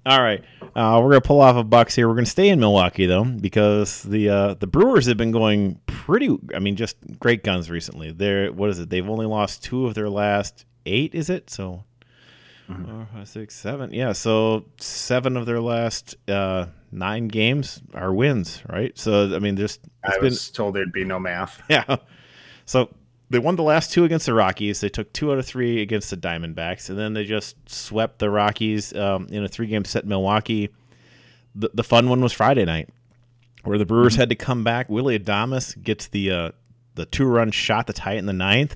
All 0.06 0.22
right, 0.22 0.44
uh, 0.76 1.00
we're 1.04 1.10
gonna 1.10 1.22
pull 1.22 1.42
off 1.42 1.56
a 1.56 1.64
Bucks 1.64 1.94
here. 1.94 2.08
We're 2.08 2.16
gonna 2.16 2.26
stay 2.26 2.50
in 2.50 2.60
Milwaukee 2.60 3.06
though, 3.06 3.26
because 3.26 4.02
the 4.04 4.30
uh, 4.30 4.54
the 4.56 4.66
Brewers 4.66 5.06
have 5.08 5.18
been 5.18 5.32
going 5.32 5.80
pretty. 5.86 6.36
I 6.56 6.60
mean, 6.60 6.76
just 6.78 6.96
great 7.20 7.44
guns 7.44 7.70
recently. 7.70 8.12
They're 8.12 8.52
what 8.52 8.70
is 8.70 8.80
it? 8.80 8.90
They've 8.90 9.08
only 9.08 9.26
lost 9.26 9.64
two 9.64 9.86
of 9.86 9.96
their 9.96 10.10
last 10.10 10.66
eight. 10.86 11.14
Is 11.14 11.30
it 11.30 11.50
so? 11.50 11.84
Mm-hmm. 12.70 12.86
Four, 12.86 13.08
five, 13.14 13.28
six, 13.28 13.56
seven. 13.56 13.94
Yeah, 13.94 14.14
so 14.14 14.66
seven 14.80 15.36
of 15.36 15.46
their 15.46 15.60
last 15.60 16.16
uh, 16.28 16.68
nine 16.92 17.28
games 17.28 17.82
are 17.94 18.14
wins, 18.14 18.64
right? 18.70 18.98
So 18.98 19.36
I 19.36 19.40
mean, 19.40 19.56
there's. 19.56 19.80
I 20.04 20.18
was 20.20 20.50
been, 20.50 20.56
told 20.56 20.76
there'd 20.76 20.94
be 20.94 21.04
no 21.04 21.20
math. 21.20 21.62
Yeah. 21.70 21.98
So 22.66 22.90
they 23.30 23.40
won 23.40 23.56
the 23.56 23.64
last 23.64 23.92
two 23.92 24.06
against 24.06 24.26
the 24.26 24.34
Rockies. 24.34 24.82
They 24.82 24.90
took 24.90 25.14
two 25.14 25.32
out 25.32 25.38
of 25.38 25.46
three 25.46 25.82
against 25.82 26.10
the 26.10 26.18
Diamondbacks, 26.18 26.90
and 26.90 26.98
then 26.98 27.14
they 27.14 27.26
just 27.26 27.56
swept 27.70 28.20
the 28.20 28.30
Rockies 28.30 28.94
um, 28.96 29.28
in 29.30 29.44
a 29.44 29.48
three-game 29.48 29.86
set 29.86 30.04
in 30.04 30.10
Milwaukee. 30.10 30.70
The, 31.56 31.70
the 31.74 31.84
fun 31.84 32.10
one 32.10 32.22
was 32.22 32.34
Friday 32.34 32.66
night, 32.66 32.90
where 33.64 33.78
the 33.78 33.86
Brewers 33.86 34.14
mm-hmm. 34.14 34.22
had 34.22 34.30
to 34.30 34.36
come 34.36 34.64
back. 34.64 34.90
Willy 34.90 35.18
Adames 35.18 35.82
gets 35.82 36.08
the 36.08 36.32
uh, 36.32 36.52
the 36.96 37.06
two-run 37.06 37.52
shot 37.52 37.88
to 37.88 37.94
tie 37.94 38.14
it 38.14 38.20
in 38.20 38.26
the 38.26 38.34
ninth, 38.34 38.76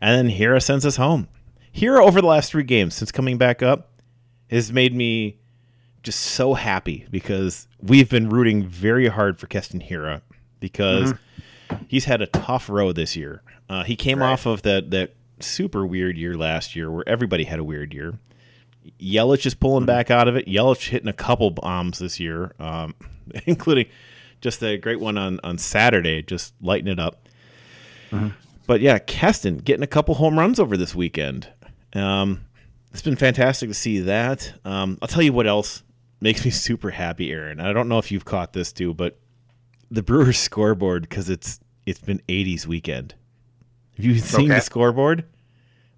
and 0.00 0.28
then 0.28 0.36
Hiura 0.36 0.62
sends 0.62 0.84
us 0.84 0.96
home. 0.96 1.28
Hiura 1.74 2.04
over 2.04 2.20
the 2.20 2.26
last 2.26 2.50
three 2.50 2.64
games 2.64 2.94
since 2.94 3.10
coming 3.12 3.38
back 3.38 3.62
up 3.62 3.90
has 4.50 4.72
made 4.72 4.94
me 4.94 5.38
just 6.02 6.20
so 6.20 6.54
happy 6.54 7.06
because 7.10 7.68
we've 7.80 8.08
been 8.08 8.28
rooting 8.28 8.66
very 8.66 9.08
hard 9.08 9.38
for 9.38 9.46
Keston 9.46 9.80
Hiura 9.80 10.22
because 10.60 11.12
mm-hmm. 11.12 11.84
he's 11.88 12.04
had 12.04 12.20
a 12.20 12.26
tough 12.26 12.68
road 12.68 12.96
this 12.96 13.16
year. 13.16 13.42
Uh, 13.68 13.84
he 13.84 13.96
came 13.96 14.20
right. 14.20 14.32
off 14.32 14.46
of 14.46 14.62
that 14.62 14.90
that 14.90 15.14
super 15.40 15.86
weird 15.86 16.16
year 16.16 16.36
last 16.36 16.74
year 16.74 16.90
where 16.90 17.08
everybody 17.08 17.44
had 17.44 17.58
a 17.58 17.64
weird 17.64 17.92
year. 17.94 18.18
Yelich 19.00 19.46
is 19.46 19.54
pulling 19.54 19.80
mm-hmm. 19.80 19.86
back 19.86 20.10
out 20.10 20.28
of 20.28 20.36
it. 20.36 20.46
Yelich 20.46 20.88
hitting 20.88 21.08
a 21.08 21.12
couple 21.12 21.50
bombs 21.50 21.98
this 21.98 22.18
year, 22.18 22.54
um, 22.58 22.94
including 23.46 23.86
just 24.40 24.62
a 24.62 24.76
great 24.78 25.00
one 25.00 25.18
on, 25.18 25.40
on 25.44 25.58
Saturday, 25.58 26.22
just 26.22 26.54
lighting 26.60 26.88
it 26.88 26.98
up. 26.98 27.28
Mm-hmm. 28.10 28.28
But 28.66 28.80
yeah, 28.80 28.98
Keston 28.98 29.58
getting 29.58 29.82
a 29.82 29.88
couple 29.88 30.14
home 30.14 30.38
runs 30.38 30.60
over 30.60 30.76
this 30.76 30.94
weekend. 30.94 31.48
Um, 31.94 32.44
it's 32.92 33.02
been 33.02 33.16
fantastic 33.16 33.68
to 33.68 33.74
see 33.74 34.00
that. 34.00 34.52
Um, 34.64 34.98
I'll 35.00 35.08
tell 35.08 35.22
you 35.22 35.32
what 35.32 35.46
else 35.46 35.82
makes 36.20 36.44
me 36.44 36.50
super 36.52 36.90
happy, 36.90 37.30
Aaron. 37.32 37.60
I 37.60 37.72
don't 37.72 37.88
know 37.88 37.98
if 37.98 38.10
you've 38.10 38.24
caught 38.24 38.52
this 38.52 38.72
too, 38.72 38.94
but 38.94 39.18
the 39.90 40.02
Brewers 40.02 40.38
scoreboard 40.38 41.02
because 41.02 41.30
it's 41.30 41.60
it's 41.86 42.00
been 42.00 42.20
80s 42.28 42.66
weekend. 42.66 43.14
Have 43.98 44.04
you 44.04 44.18
seen 44.20 44.46
okay. 44.46 44.54
the 44.54 44.60
scoreboard? 44.60 45.24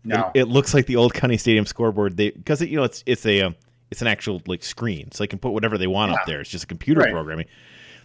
No. 0.05 0.31
It, 0.35 0.41
it, 0.41 0.45
looks 0.47 0.73
like 0.73 0.87
the 0.87 0.97
old 0.97 1.13
County 1.13 1.37
Stadium 1.37 1.67
scoreboard. 1.67 2.17
They 2.17 2.31
because 2.31 2.63
you 2.63 2.77
know 2.77 2.85
it's 2.85 3.05
it's 3.05 3.27
a 3.27 3.43
um, 3.43 3.57
it's 3.91 4.01
an 4.01 4.09
actual 4.09 4.41
like 4.47 4.63
screen, 4.63 5.13
so 5.13 5.23
they 5.23 5.29
can 5.29 5.39
put 5.39 5.51
whatever 5.51 5.77
they 5.77 5.87
want 5.87 6.13
yeah. 6.13 6.19
up 6.19 6.27
there. 6.27 6.41
It's 6.41 6.49
just 6.49 6.65
a 6.65 6.67
computer 6.67 7.03
right. 7.03 7.13
programming. 7.13 7.45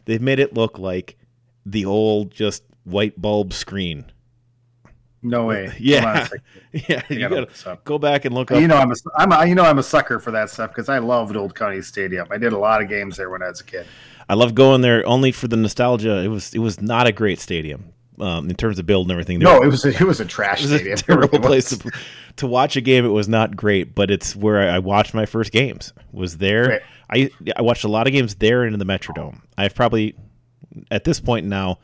They've 0.03 0.21
made 0.21 0.39
it 0.39 0.53
look 0.53 0.77
like 0.77 1.17
the 1.65 1.85
old 1.85 2.31
just 2.31 2.63
white 2.83 3.19
bulb 3.19 3.53
screen. 3.53 4.11
No 5.21 5.45
way. 5.45 5.73
Yeah, 5.79 6.27
yeah. 6.73 7.01
You 7.09 7.29
gotta 7.29 7.79
go 7.85 7.97
back 7.97 8.25
and 8.25 8.35
look. 8.35 8.51
up. 8.51 8.59
You 8.59 8.67
know, 8.67 8.75
I'm 8.75 8.91
a, 8.91 8.95
I'm 9.15 9.31
a, 9.31 9.45
you 9.45 9.55
know 9.55 9.63
I'm 9.63 9.79
a 9.79 9.83
sucker 9.83 10.19
for 10.19 10.31
that 10.31 10.49
stuff 10.49 10.71
because 10.71 10.89
I 10.89 10.97
loved 10.97 11.37
Old 11.37 11.55
County 11.55 11.81
Stadium. 11.81 12.27
I 12.29 12.37
did 12.37 12.51
a 12.51 12.57
lot 12.57 12.81
of 12.81 12.89
games 12.89 13.15
there 13.15 13.29
when 13.29 13.41
I 13.41 13.47
was 13.47 13.61
a 13.61 13.63
kid. 13.63 13.87
I 14.27 14.33
love 14.33 14.55
going 14.55 14.81
there 14.81 15.07
only 15.07 15.31
for 15.31 15.47
the 15.47 15.55
nostalgia. 15.55 16.17
It 16.17 16.27
was 16.27 16.53
it 16.53 16.59
was 16.59 16.81
not 16.81 17.07
a 17.07 17.13
great 17.13 17.39
stadium 17.39 17.93
um, 18.19 18.49
in 18.49 18.55
terms 18.55 18.79
of 18.79 18.85
build 18.85 19.07
and 19.07 19.11
everything. 19.11 19.39
No, 19.39 19.61
it 19.61 19.67
was 19.67 19.85
a, 19.85 19.89
it 19.89 20.01
was 20.01 20.19
a 20.19 20.25
trash 20.25 20.63
it 20.63 20.69
was 20.69 20.81
stadium. 20.81 20.93
A 20.99 21.01
terrible 21.01 21.39
place 21.39 21.69
to, 21.69 21.91
to, 22.37 22.47
watch 22.47 22.75
a 22.75 22.81
game. 22.81 23.05
It 23.05 23.09
was 23.09 23.27
not 23.27 23.55
great, 23.55 23.95
but 23.95 24.11
it's 24.11 24.35
where 24.35 24.69
I, 24.69 24.79
watched 24.79 25.13
my 25.13 25.25
first 25.25 25.51
games. 25.51 25.93
Was 26.11 26.37
there? 26.37 26.81
Right. 27.09 27.29
I 27.47 27.53
I 27.55 27.61
watched 27.61 27.83
a 27.83 27.87
lot 27.87 28.07
of 28.07 28.13
games 28.13 28.35
there 28.35 28.63
and 28.63 28.73
in 28.73 28.79
the 28.79 28.85
Metrodome. 28.85 29.41
I've 29.57 29.75
probably 29.75 30.15
at 30.91 31.03
this 31.03 31.19
point 31.19 31.45
now, 31.45 31.79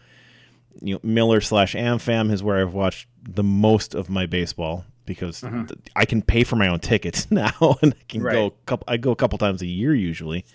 you 0.82 0.96
know, 0.96 1.00
Miller 1.04 1.42
slash 1.42 1.76
AmFam 1.76 2.32
is 2.32 2.42
where 2.42 2.60
I've 2.60 2.74
watched 2.74 3.08
the 3.24 3.44
most 3.44 3.94
of 3.94 4.10
my 4.10 4.26
baseball 4.26 4.86
because 5.06 5.42
mm-hmm. 5.42 5.66
I 5.96 6.06
can 6.06 6.22
pay 6.22 6.44
for 6.44 6.56
my 6.56 6.68
own 6.68 6.80
tickets 6.80 7.30
now 7.32 7.78
and 7.82 7.94
I 7.94 8.04
can 8.08 8.24
right. 8.24 8.34
go 8.34 8.54
couple, 8.66 8.86
I 8.88 8.98
go 8.98 9.12
a 9.12 9.16
couple 9.16 9.38
times 9.38 9.62
a 9.62 9.68
year 9.68 9.94
usually. 9.94 10.46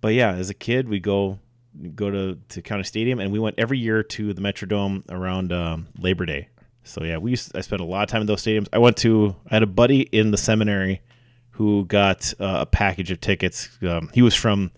But 0.00 0.14
yeah, 0.14 0.32
as 0.32 0.48
a 0.50 0.54
kid, 0.54 0.88
we 0.88 0.98
go 0.98 1.38
go 1.94 2.10
to, 2.10 2.38
to 2.50 2.62
County 2.62 2.84
Stadium, 2.84 3.20
and 3.20 3.32
we 3.32 3.38
went 3.38 3.56
every 3.58 3.78
year 3.78 4.02
to 4.02 4.32
the 4.32 4.40
Metrodome 4.40 5.04
around 5.10 5.52
um, 5.52 5.88
Labor 5.98 6.26
Day. 6.26 6.48
So 6.84 7.04
yeah, 7.04 7.18
we 7.18 7.30
used, 7.30 7.56
I 7.56 7.60
spent 7.60 7.80
a 7.80 7.84
lot 7.84 8.02
of 8.02 8.08
time 8.08 8.22
in 8.22 8.26
those 8.26 8.42
stadiums. 8.42 8.68
I 8.72 8.78
went 8.78 8.96
to 8.98 9.36
I 9.50 9.54
had 9.54 9.62
a 9.62 9.66
buddy 9.66 10.00
in 10.00 10.30
the 10.30 10.36
seminary 10.36 11.02
who 11.50 11.84
got 11.84 12.32
uh, 12.40 12.58
a 12.60 12.66
package 12.66 13.10
of 13.10 13.20
tickets. 13.20 13.68
Um, 13.82 14.10
he 14.14 14.22
was 14.22 14.34
from 14.34 14.70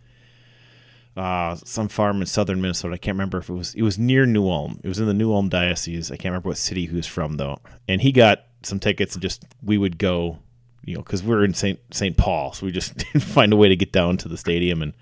uh, 1.17 1.57
some 1.57 1.89
farm 1.89 2.21
in 2.21 2.27
southern 2.27 2.61
Minnesota. 2.61 2.95
I 2.95 2.99
can't 2.99 3.15
remember 3.15 3.39
if 3.39 3.49
it 3.49 3.55
was 3.55 3.75
it 3.75 3.83
was 3.83 3.99
near 3.99 4.27
New 4.27 4.49
Ulm. 4.49 4.81
It 4.83 4.89
was 4.89 4.99
in 4.99 5.07
the 5.07 5.15
New 5.15 5.33
Ulm 5.33 5.49
diocese. 5.49 6.11
I 6.11 6.17
can't 6.17 6.33
remember 6.33 6.49
what 6.49 6.59
city 6.59 6.87
he 6.87 6.95
was 6.95 7.07
from 7.07 7.37
though. 7.37 7.59
And 7.89 8.01
he 8.01 8.13
got 8.13 8.47
some 8.63 8.81
tickets, 8.81 9.15
and 9.15 9.23
just 9.23 9.45
we 9.63 9.79
would 9.79 9.99
go, 9.99 10.39
you 10.85 10.95
know, 10.95 11.03
because 11.03 11.23
we're 11.23 11.45
in 11.45 11.55
Saint 11.55 11.79
Saint 11.93 12.17
Paul, 12.17 12.53
so 12.53 12.67
we 12.67 12.73
just 12.73 12.97
didn't 13.13 13.23
find 13.23 13.53
a 13.53 13.57
way 13.57 13.69
to 13.69 13.77
get 13.77 13.93
down 13.93 14.17
to 14.19 14.29
the 14.29 14.37
stadium 14.37 14.83
and 14.83 14.93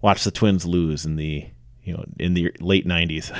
watch 0.00 0.24
the 0.24 0.30
Twins 0.30 0.64
lose 0.66 1.04
in 1.04 1.16
the 1.16 1.46
you 1.84 1.94
know 1.94 2.04
in 2.18 2.34
the 2.34 2.52
late 2.60 2.86
'90s. 2.86 3.36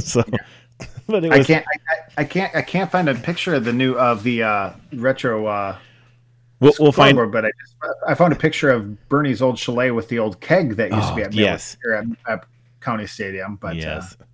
so, 0.00 0.22
but 1.06 1.22
was, 1.22 1.32
I 1.32 1.44
can't 1.44 1.66
I, 1.66 2.20
I, 2.22 2.24
can't 2.24 2.56
I 2.56 2.62
can't 2.62 2.90
find 2.90 3.08
a 3.08 3.14
picture 3.14 3.54
of 3.54 3.64
the 3.64 3.72
new 3.72 3.94
of 3.94 4.22
the 4.22 4.42
uh, 4.42 4.72
retro. 4.94 5.46
Uh, 5.46 5.76
we'll, 6.60 6.72
we'll 6.78 6.92
find, 6.92 7.16
but 7.30 7.44
I 7.44 7.50
just 7.60 7.76
I 8.06 8.14
found 8.14 8.32
a 8.32 8.36
picture 8.36 8.70
of 8.70 9.08
Bernie's 9.08 9.42
old 9.42 9.58
chalet 9.58 9.90
with 9.90 10.08
the 10.08 10.18
old 10.18 10.40
keg 10.40 10.76
that 10.76 10.90
used 10.92 11.04
oh, 11.04 11.10
to 11.10 11.16
be 11.16 11.22
at, 11.22 11.32
yes. 11.32 11.76
here 11.82 11.94
at, 11.94 12.32
at, 12.32 12.44
County 12.80 13.06
Stadium. 13.06 13.56
But 13.56 13.74
uh, 13.74 13.80
yes. 13.80 14.16
Uh, 14.20 14.24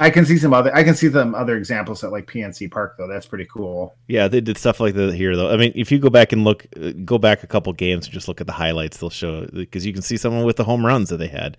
I 0.00 0.10
can 0.10 0.24
see 0.24 0.38
some 0.38 0.52
other. 0.52 0.74
I 0.74 0.84
can 0.84 0.94
see 0.94 1.10
some 1.10 1.34
other 1.34 1.56
examples 1.56 2.04
at 2.04 2.12
like 2.12 2.26
PNC 2.26 2.70
Park 2.70 2.96
though. 2.96 3.08
That's 3.08 3.26
pretty 3.26 3.46
cool. 3.46 3.96
Yeah, 4.06 4.28
they 4.28 4.40
did 4.40 4.56
stuff 4.56 4.80
like 4.80 4.94
that 4.94 5.14
here 5.14 5.36
though. 5.36 5.50
I 5.50 5.56
mean, 5.56 5.72
if 5.74 5.90
you 5.90 5.98
go 5.98 6.10
back 6.10 6.32
and 6.32 6.44
look, 6.44 6.66
uh, 6.80 6.92
go 7.04 7.18
back 7.18 7.42
a 7.42 7.46
couple 7.46 7.72
games 7.72 8.06
and 8.06 8.14
just 8.14 8.28
look 8.28 8.40
at 8.40 8.46
the 8.46 8.52
highlights, 8.52 8.98
they'll 8.98 9.10
show 9.10 9.46
because 9.46 9.84
you 9.84 9.92
can 9.92 10.02
see 10.02 10.16
someone 10.16 10.44
with 10.44 10.56
the 10.56 10.64
home 10.64 10.86
runs 10.86 11.08
that 11.10 11.16
they 11.16 11.28
had. 11.28 11.56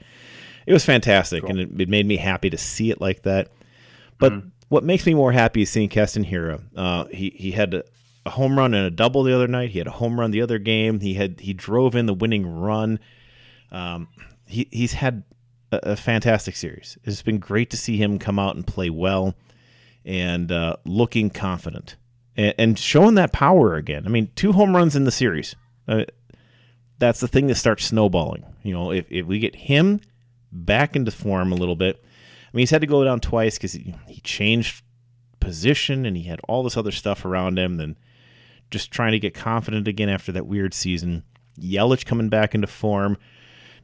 It 0.65 0.73
was 0.73 0.85
fantastic, 0.85 1.41
cool. 1.41 1.51
and 1.51 1.59
it, 1.59 1.81
it, 1.81 1.89
made 1.89 2.05
me 2.05 2.17
happy 2.17 2.49
to 2.49 2.57
see 2.57 2.91
it 2.91 3.01
like 3.01 3.23
that. 3.23 3.49
But 4.19 4.33
mm-hmm. 4.33 4.49
what 4.69 4.83
makes 4.83 5.05
me 5.05 5.13
more 5.13 5.31
happy 5.31 5.63
is 5.63 5.69
seeing 5.69 5.89
Keston. 5.89 6.25
Uh, 6.75 7.05
he 7.05 7.31
he 7.31 7.51
had 7.51 7.73
a, 7.73 7.83
a 8.25 8.29
home 8.29 8.57
run 8.57 8.73
and 8.73 8.85
a 8.85 8.91
double 8.91 9.23
the 9.23 9.35
other 9.35 9.47
night. 9.47 9.71
He 9.71 9.79
had 9.79 9.87
a 9.87 9.91
home 9.91 10.19
run 10.19 10.31
the 10.31 10.41
other 10.41 10.59
game. 10.59 11.01
He 11.01 11.15
had 11.15 11.41
he 11.41 11.53
drove 11.53 11.95
in 11.95 12.05
the 12.05 12.13
winning 12.13 12.47
run. 12.47 12.99
Um, 13.71 14.07
he 14.45 14.67
he's 14.71 14.93
had 14.93 15.23
a, 15.71 15.79
a, 15.83 15.95
fantastic 15.95 16.55
series. 16.55 16.97
It's 17.03 17.21
been 17.21 17.39
great 17.39 17.69
to 17.71 17.77
see 17.77 17.97
him 17.97 18.19
come 18.19 18.39
out 18.39 18.55
and 18.55 18.65
play 18.65 18.89
well, 18.89 19.35
and 20.05 20.51
uh, 20.51 20.77
looking 20.85 21.29
confident 21.29 21.95
and, 22.35 22.53
and, 22.57 22.79
showing 22.79 23.15
that 23.15 23.33
power 23.33 23.75
again. 23.75 24.05
I 24.05 24.09
mean, 24.09 24.31
two 24.35 24.53
home 24.53 24.75
runs 24.75 24.95
in 24.95 25.03
the 25.03 25.11
series. 25.11 25.55
Uh, 25.87 26.05
that's 26.97 27.19
the 27.19 27.27
thing 27.27 27.47
that 27.47 27.55
starts 27.55 27.85
snowballing. 27.85 28.45
You 28.63 28.73
know, 28.73 28.91
if, 28.91 29.05
if 29.11 29.25
we 29.25 29.39
get 29.39 29.55
him 29.55 30.01
back 30.51 30.95
into 30.95 31.11
form 31.11 31.51
a 31.51 31.55
little 31.55 31.75
bit. 31.75 32.01
I 32.01 32.57
mean, 32.57 32.61
he's 32.61 32.71
had 32.71 32.81
to 32.81 32.87
go 32.87 33.03
down 33.03 33.19
twice 33.19 33.57
because 33.57 33.73
he, 33.73 33.95
he 34.07 34.21
changed 34.21 34.83
position 35.39 36.05
and 36.05 36.17
he 36.17 36.23
had 36.23 36.39
all 36.47 36.63
this 36.63 36.77
other 36.77 36.91
stuff 36.91 37.25
around 37.25 37.59
him. 37.59 37.77
Then 37.77 37.95
just 38.71 38.91
trying 38.91 39.11
to 39.11 39.19
get 39.19 39.33
confident 39.33 39.87
again 39.87 40.09
after 40.09 40.31
that 40.31 40.47
weird 40.47 40.73
season. 40.73 41.23
Yelich 41.59 42.05
coming 42.05 42.29
back 42.29 42.55
into 42.55 42.67
form. 42.67 43.17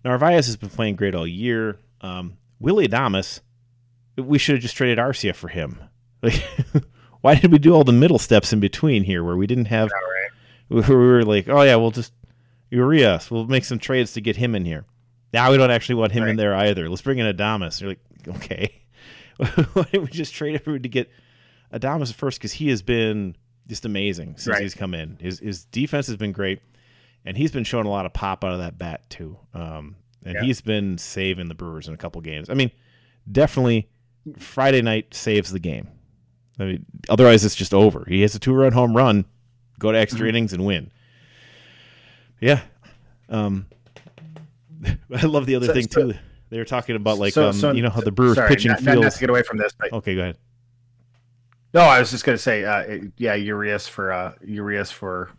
Narvaez 0.06 0.45
has 0.45 0.56
been 0.56 0.70
playing 0.70 0.95
great 0.95 1.16
all 1.16 1.28
year. 1.28 1.80
Um, 1.99 2.38
Willy 2.60 2.88
Adames, 2.88 3.41
we 4.16 4.38
should 4.38 4.56
have 4.56 4.62
just 4.62 4.78
traded 4.78 4.99
Arcia 4.99 5.36
for 5.36 5.47
him. 5.47 5.80
Like, 6.22 6.41
why 7.22 7.36
did 7.36 7.51
we 7.51 7.58
do 7.58 7.74
all 7.74 7.84
the 7.84 7.91
middle 7.91 8.20
steps 8.20 8.53
in 8.53 8.60
between 8.60 9.03
here 9.03 9.24
where 9.24 9.36
we 9.36 9.47
didn't 9.47 9.66
have? 9.66 9.89
Yeah, 9.91 10.78
right. 10.78 10.89
We 10.89 10.95
were 10.95 11.24
like, 11.24 11.49
oh 11.49 11.62
yeah, 11.64 11.76
we'll 11.76 11.91
just 11.91 12.14
Urias. 12.70 13.30
We'll 13.30 13.47
make 13.47 13.66
some 13.66 13.80
trades 13.80 14.14
to 14.14 14.22
get 14.22 14.36
him 14.36 14.56
in 14.56 14.64
here. 14.64 14.86
Now 15.34 15.51
we 15.51 15.58
don't 15.58 15.72
actually 15.72 15.95
want 15.95 16.12
him 16.12 16.24
right. 16.24 16.30
in 16.30 16.36
there 16.38 16.56
either. 16.56 16.88
Let's 16.88 17.01
bring 17.01 17.18
in 17.18 17.36
Adames. 17.36 17.82
You're 17.82 17.89
like, 17.89 17.99
okay. 18.38 18.82
why 19.74 19.84
didn't 19.91 20.03
we 20.03 20.08
just 20.08 20.34
trade 20.34 20.56
everyone 20.56 20.84
to 20.84 20.89
get 20.89 21.10
Adames 21.74 22.14
first? 22.14 22.39
Because 22.39 22.53
he 22.53 22.70
has 22.70 22.82
been 22.82 23.36
just 23.68 23.86
amazing 23.86 24.38
since 24.38 24.47
right. 24.47 24.62
he's 24.62 24.76
come 24.76 24.93
in. 24.93 25.18
His 25.20 25.39
his 25.39 25.66
defense 25.66 26.08
has 26.08 26.16
been 26.16 26.32
great 26.32 26.62
and 27.26 27.36
he's 27.36 27.51
been 27.51 27.63
showing 27.63 27.86
a 27.86 27.89
lot 27.89 28.05
of 28.05 28.13
pop 28.13 28.43
out 28.43 28.53
of 28.53 28.59
that 28.59 28.78
bat 28.78 29.09
too. 29.09 29.38
Um, 29.53 29.95
and 30.23 30.36
yeah. 30.36 30.43
he's 30.43 30.61
been 30.61 30.97
saving 30.97 31.47
the 31.47 31.55
Brewers 31.55 31.88
in 31.88 31.93
a 31.93 31.97
couple 31.97 32.21
games. 32.21 32.49
I 32.49 32.53
mean, 32.53 32.71
definitely 33.32 33.89
Friday 34.38 34.82
night 34.82 35.13
saves 35.13 35.51
the 35.51 35.59
game. 35.59 35.89
I 36.59 36.63
mean, 36.65 36.86
otherwise 37.09 37.43
it's 37.43 37.55
just 37.55 37.73
over. 37.73 38.05
He 38.07 38.21
has 38.21 38.34
a 38.36 38.39
two-run 38.39 38.71
home 38.71 38.95
run, 38.95 39.26
go 39.80 39.91
to 39.91 39.97
extra 39.97 40.21
mm-hmm. 40.21 40.30
innings 40.30 40.53
and 40.53 40.65
win. 40.65 40.91
Yeah. 42.39 42.61
Um, 43.30 43.65
I 45.13 45.26
love 45.26 45.45
the 45.45 45.55
other 45.55 45.67
so, 45.67 45.73
thing 45.73 45.89
so, 45.89 46.11
too. 46.11 46.17
They 46.49 46.57
were 46.57 46.65
talking 46.65 46.95
about 46.95 47.17
like 47.17 47.34
so, 47.34 47.49
um, 47.49 47.76
you 47.76 47.82
know 47.82 47.89
how 47.89 48.01
the 48.01 48.11
Brewers 48.11 48.36
sorry, 48.36 48.49
pitching 48.49 48.71
not, 48.71 48.80
feels. 48.80 49.03
Not 49.03 49.11
to 49.13 49.19
get 49.19 49.30
away 49.30 49.41
from 49.41 49.57
this, 49.57 49.73
but 49.78 49.91
okay, 49.91 50.15
go 50.15 50.21
ahead. 50.21 50.38
No, 51.73 51.82
I 51.82 51.99
was 51.99 52.11
just 52.11 52.23
going 52.23 52.38
to 52.38 52.41
say, 52.41 52.63
uh, 52.63 52.99
yeah, 53.17 53.34
Urias 53.34 53.88
for 53.88 54.13
uh, 54.13 54.34
Urias 54.45 54.91
for 54.91 55.32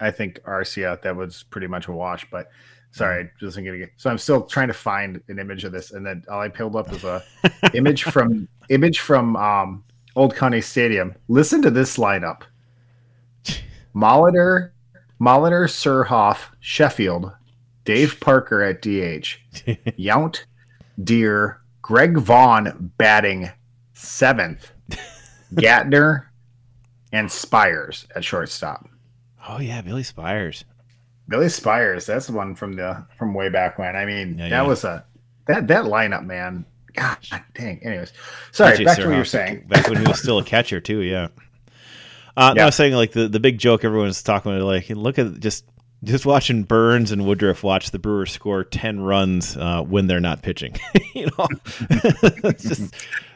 I 0.00 0.10
think 0.10 0.40
Arcia 0.42 1.00
that 1.02 1.14
was 1.14 1.44
pretty 1.44 1.66
much 1.66 1.88
a 1.88 1.92
wash. 1.92 2.26
But 2.30 2.50
sorry, 2.90 3.24
mm-hmm. 3.24 3.46
just 3.46 3.56
gonna 3.56 3.78
get. 3.78 3.90
So 3.96 4.10
I'm 4.10 4.18
still 4.18 4.42
trying 4.42 4.68
to 4.68 4.74
find 4.74 5.20
an 5.28 5.38
image 5.38 5.64
of 5.64 5.72
this, 5.72 5.92
and 5.92 6.04
then 6.04 6.24
all 6.30 6.40
I 6.40 6.48
pulled 6.48 6.76
up 6.76 6.90
was 6.90 7.04
a 7.04 7.22
image 7.74 8.04
from 8.04 8.48
image 8.68 9.00
from 9.00 9.36
um, 9.36 9.84
Old 10.16 10.34
County 10.34 10.60
Stadium. 10.60 11.14
Listen 11.28 11.62
to 11.62 11.70
this 11.70 11.96
lineup: 11.96 12.42
Molitor, 13.94 14.70
Molitor, 15.20 15.66
Surhoff, 15.66 16.48
Sheffield, 16.60 17.32
Dave 17.84 18.18
Parker 18.20 18.62
at 18.62 18.82
DH, 18.82 19.38
Yount, 19.98 20.44
Deer, 21.02 21.60
Greg 21.82 22.16
Vaughn 22.18 22.92
batting 22.98 23.50
seventh, 23.92 24.72
Gantner, 25.54 26.26
and 27.12 27.30
Spiers 27.30 28.06
at 28.14 28.24
shortstop. 28.24 28.88
Oh 29.48 29.60
yeah, 29.60 29.80
Billy 29.82 30.02
Spiers. 30.02 30.64
Billy 31.28 31.48
Spiers, 31.48 32.06
that's 32.06 32.26
the 32.26 32.32
one 32.32 32.54
from 32.54 32.74
the 32.74 33.06
from 33.16 33.34
way 33.34 33.48
back 33.48 33.78
when. 33.78 33.96
I 33.96 34.04
mean, 34.04 34.36
yeah, 34.38 34.48
that 34.48 34.62
yeah. 34.62 34.62
was 34.62 34.84
a 34.84 35.04
that 35.46 35.68
that 35.68 35.84
lineup, 35.84 36.24
man. 36.24 36.66
God 36.92 37.18
dang. 37.54 37.80
Anyways, 37.84 38.12
sorry. 38.52 38.84
back 38.84 38.98
to 38.98 39.06
what 39.06 39.14
you're 39.14 39.24
saying. 39.24 39.64
Back 39.68 39.88
when 39.88 40.00
he 40.00 40.08
was 40.08 40.20
still 40.20 40.38
a 40.38 40.44
catcher 40.44 40.80
too. 40.80 41.00
Yeah. 41.00 41.28
Uh, 42.36 42.48
yeah. 42.48 42.52
No, 42.54 42.62
I 42.62 42.66
was 42.66 42.74
saying 42.74 42.94
like 42.94 43.12
the, 43.12 43.28
the 43.28 43.40
big 43.40 43.58
joke 43.58 43.84
everyone's 43.84 44.22
talking 44.22 44.52
about. 44.52 44.64
Like, 44.64 44.88
look 44.90 45.18
at 45.18 45.38
just 45.38 45.64
just 46.02 46.26
watching 46.26 46.64
Burnes 46.64 47.12
and 47.12 47.26
Woodruff 47.26 47.62
watch 47.62 47.90
the 47.90 47.98
Brewers 47.98 48.32
score 48.32 48.64
ten 48.64 49.00
runs 49.00 49.56
uh, 49.56 49.82
when 49.82 50.08
they're 50.08 50.20
not 50.20 50.42
pitching. 50.42 50.76
you 51.14 51.28
know, 51.38 51.46
just 52.58 52.92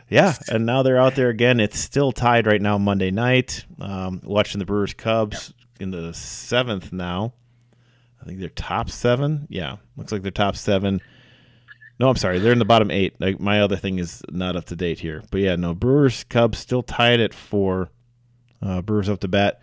yeah. 0.09 0.34
And 0.48 0.66
now 0.66 0.82
they're 0.82 0.98
out 1.00 1.14
there 1.14 1.28
again. 1.28 1.61
It's 1.61 1.78
still 1.78 2.11
tied 2.11 2.46
right 2.46 2.61
now 2.61 2.76
Monday 2.78 3.12
night. 3.12 3.64
Um, 3.78 4.20
watching 4.24 4.59
the 4.59 4.64
Brewers 4.64 4.94
Cubs 4.94 5.52
in 5.81 5.91
the 5.91 6.12
seventh 6.14 6.93
now. 6.93 7.35
I 8.20 8.25
think 8.27 8.41
they're 8.41 8.49
top 8.49 8.91
seven. 8.91 9.47
Yeah, 9.51 9.77
looks 9.97 10.12
like 10.12 10.22
they're 10.22 10.31
top 10.31 10.57
seven. 10.57 11.01
No, 12.01 12.09
I'm 12.09 12.16
sorry, 12.16 12.39
they're 12.39 12.53
in 12.53 12.59
the 12.59 12.64
bottom 12.64 12.91
eight. 12.91 13.20
Like 13.20 13.39
my 13.39 13.61
other 13.61 13.77
thing 13.77 13.99
is 13.99 14.22
not 14.31 14.57
up 14.57 14.64
to 14.66 14.77
date 14.77 14.99
here, 14.99 15.22
but 15.31 15.41
yeah, 15.41 15.57
no 15.57 15.75
Brewers 15.75 16.25
Cubs 16.25 16.59
still 16.59 16.83
tied 16.83 17.20
at 17.20 17.35
four. 17.35 17.91
Uh, 18.62 18.83
Brewers 18.83 19.09
up 19.09 19.20
to 19.20 19.29
bat. 19.29 19.62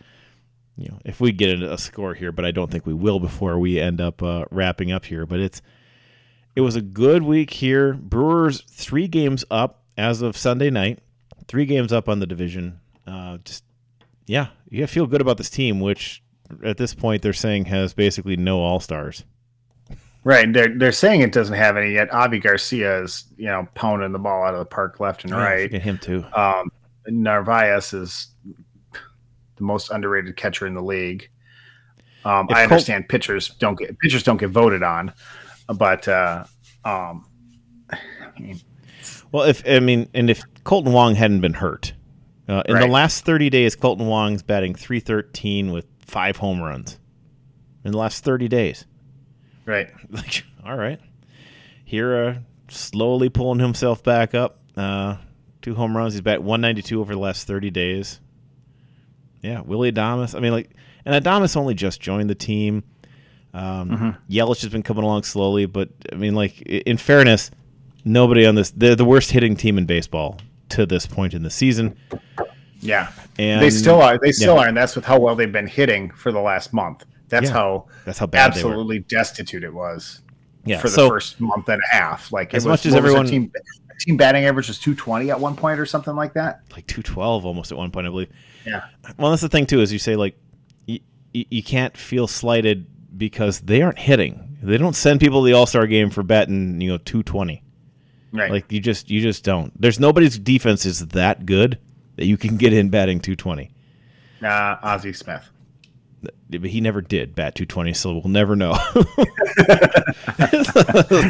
You 0.78 0.90
know, 0.90 1.00
if 1.04 1.20
we 1.20 1.32
get 1.32 1.62
a 1.62 1.78
score 1.78 2.14
here, 2.14 2.32
but 2.32 2.46
I 2.46 2.52
don't 2.52 2.72
think 2.72 2.86
we 2.86 2.94
will 2.94 3.20
before 3.20 3.60
we 3.60 3.80
end 3.80 4.00
up 4.00 4.24
uh, 4.24 4.46
wrapping 4.52 4.92
up 4.92 5.06
here. 5.06 5.26
But 5.26 5.40
it's 5.40 5.62
it 6.56 6.62
was 6.62 6.76
a 6.76 6.82
good 6.82 7.24
week 7.24 7.52
here. 7.52 7.94
Brewers 7.94 8.62
three 8.62 9.08
games 9.08 9.44
up 9.52 9.84
as 9.98 10.22
of 10.22 10.38
Sunday 10.38 10.70
night, 10.70 11.00
three 11.48 11.66
games 11.66 11.92
up 11.92 12.08
on 12.08 12.20
the 12.20 12.28
division. 12.28 12.80
Uh, 13.06 13.38
just 13.44 13.64
yeah, 14.28 14.48
you 14.70 14.86
feel 14.88 15.08
good 15.08 15.22
about 15.22 15.38
this 15.38 15.50
team, 15.50 15.80
which 15.80 16.24
at 16.64 16.78
this 16.78 16.94
point 16.94 17.22
they're 17.22 17.34
saying 17.34 17.66
has 17.66 17.94
basically 17.94 18.38
no 18.38 18.60
all 18.62 18.80
stars. 18.80 19.24
Right. 20.24 20.52
They're 20.52 20.78
they're 20.78 20.92
saying 20.92 21.22
it 21.22 21.32
doesn't 21.32 21.56
have 21.56 21.78
any 21.78 21.94
yet. 21.94 22.14
Avi 22.14 22.40
Garcia 22.40 23.02
is, 23.02 23.26
you 23.38 23.48
know, 23.48 23.68
pounding 23.74 24.12
the 24.12 24.20
ball 24.20 24.44
out 24.44 24.54
of 24.54 24.60
the 24.60 24.66
park 24.66 25.00
left 25.00 25.24
and 25.24 25.32
yeah, 25.32 25.44
right. 25.44 25.72
Get 25.72 25.82
him 25.82 25.98
too. 25.98 26.24
Um, 26.34 26.72
Narvaez 27.08 27.94
is 27.94 28.28
the 28.94 29.64
most 29.64 29.90
underrated 29.90 30.36
catcher 30.36 30.68
in 30.68 30.76
the 30.76 30.84
league. 30.84 31.30
Um, 32.24 32.48
I 32.52 32.64
understand 32.64 33.06
Col- 33.06 33.10
pitchers 33.10 33.50
don't 33.50 33.80
get 33.80 33.98
pitchers 33.98 34.22
don't 34.22 34.38
get 34.38 34.52
voted 34.52 34.84
on, 34.84 35.12
but 35.76 36.08
uh, 36.08 36.44
um, 36.86 37.26
I 37.90 38.40
mean, 38.40 38.62
well, 39.32 39.44
if 39.44 39.68
I 39.68 39.80
mean, 39.80 40.08
and 40.14 40.30
if 40.30 40.44
Kolten 40.64 40.92
Wong 40.92 41.16
hadn't 41.16 41.42
been 41.42 41.56
hurt, 41.56 41.94
uh, 42.52 42.64
in 42.68 42.74
right. 42.74 42.82
the 42.82 42.88
last 42.88 43.24
30 43.24 43.50
days, 43.50 43.78
Kolten 43.78 44.08
Wong's 44.08 44.44
batting 44.44 44.76
313 44.76 45.72
with 45.72 45.86
five 46.06 46.36
home 46.36 46.62
runs. 46.62 47.00
In 47.86 47.94
the 47.94 47.98
last 47.98 48.26
30 48.26 48.48
days. 48.50 48.86
Right. 49.66 49.90
Like, 50.10 50.44
all 50.66 50.76
right. 50.76 51.00
Hiura 51.90 52.44
slowly 52.68 53.30
pulling 53.30 53.60
himself 53.60 54.04
back 54.04 54.36
up. 54.36 54.60
Uh, 54.76 55.16
two 55.62 55.76
home 55.76 55.96
runs. 55.96 56.14
He's 56.14 56.22
batting 56.22 56.44
192 56.44 57.00
over 57.00 57.14
the 57.14 57.20
last 57.20 57.48
30 57.48 57.70
days. 57.72 58.20
Yeah, 59.42 59.62
Willy 59.62 59.92
Adames. 59.92 60.36
I 60.36 60.42
mean, 60.42 60.52
like, 60.52 60.72
and 61.06 61.24
Adames 61.24 61.56
only 61.56 61.74
just 61.74 62.02
joined 62.02 62.30
the 62.30 62.36
team. 62.36 62.84
Um, 63.54 63.90
mm-hmm. 63.90 64.10
Yelich 64.30 64.62
has 64.62 64.70
been 64.70 64.84
coming 64.84 65.06
along 65.06 65.24
slowly, 65.24 65.66
but 65.66 65.90
I 66.12 66.16
mean, 66.16 66.36
like, 66.36 66.62
in 66.62 66.98
fairness, 66.98 67.50
nobody 68.04 68.46
on 68.46 68.56
this, 68.56 68.72
they're 68.72 68.96
the 68.96 69.06
worst 69.06 69.32
hitting 69.32 69.56
team 69.56 69.78
in 69.78 69.86
baseball 69.86 70.38
to 70.72 70.86
this 70.86 71.06
point 71.06 71.34
in 71.34 71.44
the 71.44 71.50
season. 71.50 71.98
Yeah, 72.80 73.12
and 73.38 73.62
they 73.62 73.70
still 73.70 74.02
are. 74.02 74.18
They 74.18 74.32
still 74.32 74.56
yeah. 74.56 74.62
are, 74.62 74.68
and 74.68 74.76
that's 74.76 74.96
with 74.96 75.06
how 75.06 75.20
well 75.20 75.36
they've 75.36 75.52
been 75.52 75.68
hitting 75.68 76.10
for 76.12 76.32
the 76.32 76.42
last 76.42 76.74
month. 76.74 77.06
That's 77.30 77.48
yeah. 77.48 77.54
how. 77.54 77.88
That's 78.06 78.18
how 78.18 78.26
bad 78.26 78.52
absolutely 78.52 79.00
destitute 79.00 79.64
it 79.64 79.74
was. 79.74 80.22
Yeah, 80.66 80.80
for 80.80 80.90
the 80.90 80.96
so, 80.96 81.10
first 81.10 81.40
month 81.40 81.70
and 81.70 81.82
a 81.92 81.96
half. 81.96 82.32
Like 82.32 82.54
as 82.54 82.66
was, 82.66 82.72
much 82.72 82.86
as 82.86 82.96
everyone 82.96 83.26
team, 83.26 83.52
team 84.00 84.18
batting 84.18 84.46
average 84.46 84.68
was 84.68 84.80
two 84.80 84.96
twenty 84.96 85.32
at 85.32 85.40
one 85.40 85.56
point 85.56 85.80
or 85.80 85.86
something 85.86 86.16
like 86.16 86.34
that. 86.34 86.62
Like 86.72 86.88
two 86.88 87.02
twelve 87.02 87.46
almost 87.46 87.72
at 87.72 87.78
one 87.78 87.92
point, 87.92 88.08
I 88.08 88.10
believe. 88.10 88.30
Yeah. 88.66 88.84
Well, 89.18 89.32
that's 89.32 89.42
the 89.42 89.50
thing 89.50 89.66
too, 89.66 89.82
is 89.82 89.94
you 89.94 90.00
say 90.00 90.16
like 90.16 90.38
you, 90.86 91.00
you 91.34 91.64
can't 91.64 91.96
feel 91.96 92.28
slighted 92.28 92.88
because 93.18 93.62
they 93.62 93.82
aren't 93.82 94.00
hitting. 94.00 94.58
They 94.62 94.78
don't 94.78 94.96
send 94.96 95.20
people 95.20 95.42
to 95.42 95.46
the 95.46 95.54
All 95.54 95.66
Star 95.66 95.88
game 95.88 96.10
for 96.10 96.24
batting 96.24 96.82
you 96.82 96.90
know 96.90 96.98
two 96.98 97.24
twenty. 97.24 97.64
Right. 98.32 98.52
Like 98.52 98.72
you 98.72 98.80
just 98.80 99.10
you 99.10 99.22
just 99.22 99.44
don't. 99.44 99.80
There's 99.80 100.00
nobody's 100.00 100.40
defense 100.40 100.86
is 100.86 101.08
that 101.08 101.46
good 101.46 101.78
that 102.16 102.26
you 102.26 102.38
can 102.38 102.58
get 102.58 102.72
in 102.74 102.90
batting 102.90 103.20
220. 103.20 103.72
Uh, 104.44 104.78
Ozzie 104.82 105.14
Smith. 105.14 105.50
But 106.22 106.70
he 106.70 106.82
never 106.82 107.02
did 107.02 107.34
bat 107.34 107.56
220, 107.56 107.94
so 107.94 108.14
we'll 108.14 108.28
never 108.28 108.56
know. 108.56 108.72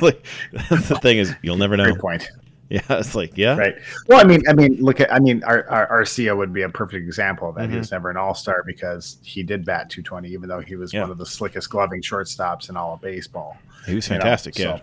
like, 0.01 0.25
the 0.69 0.99
thing 1.01 1.17
is, 1.17 1.33
you'll 1.41 1.57
never 1.57 1.77
know. 1.77 1.85
Great 1.85 1.99
point. 1.99 2.31
Yeah, 2.69 2.79
it's 2.89 3.15
like 3.15 3.37
yeah, 3.37 3.57
right. 3.57 3.75
Well, 4.07 4.21
I 4.21 4.23
mean, 4.23 4.41
I 4.47 4.53
mean, 4.53 4.77
look 4.77 5.01
at, 5.01 5.13
I 5.13 5.19
mean, 5.19 5.43
our, 5.43 5.67
our 5.69 6.01
Arcia 6.01 6.35
would 6.37 6.53
be 6.53 6.61
a 6.61 6.69
perfect 6.69 7.05
example 7.05 7.49
of 7.49 7.55
that. 7.55 7.67
Mhm. 7.67 7.71
He 7.73 7.77
was 7.77 7.91
never 7.91 8.09
an 8.09 8.15
All 8.15 8.33
Star 8.33 8.63
because 8.65 9.17
he 9.23 9.43
did 9.43 9.65
bat 9.65 9.89
220, 9.89 10.29
even 10.29 10.47
though 10.47 10.61
he 10.61 10.77
was 10.77 10.93
Yeah. 10.93 11.01
one 11.01 11.11
of 11.11 11.17
the 11.17 11.25
slickest 11.25 11.69
gloving 11.69 12.01
shortstops 12.01 12.69
in 12.69 12.77
all 12.77 12.93
of 12.93 13.01
baseball. 13.01 13.57
he 13.85 13.95
was 13.95 14.07
you 14.07 14.15
know, 14.15 14.21
fantastic. 14.21 14.55
so- 14.55 14.63
yeah, 14.63 14.79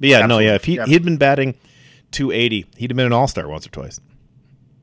but 0.00 0.08
yeah, 0.08 0.26
no, 0.26 0.38
yeah. 0.38 0.54
If 0.54 0.64
he 0.64 0.78
Absolutely, 0.78 0.92
he'd 0.94 1.04
been 1.04 1.16
batting 1.16 1.54
280, 2.12 2.66
he'd 2.76 2.90
have 2.90 2.96
been 2.96 3.06
an 3.06 3.12
All 3.12 3.28
Star 3.28 3.48
once 3.48 3.66
or 3.66 3.70
twice. 3.70 4.00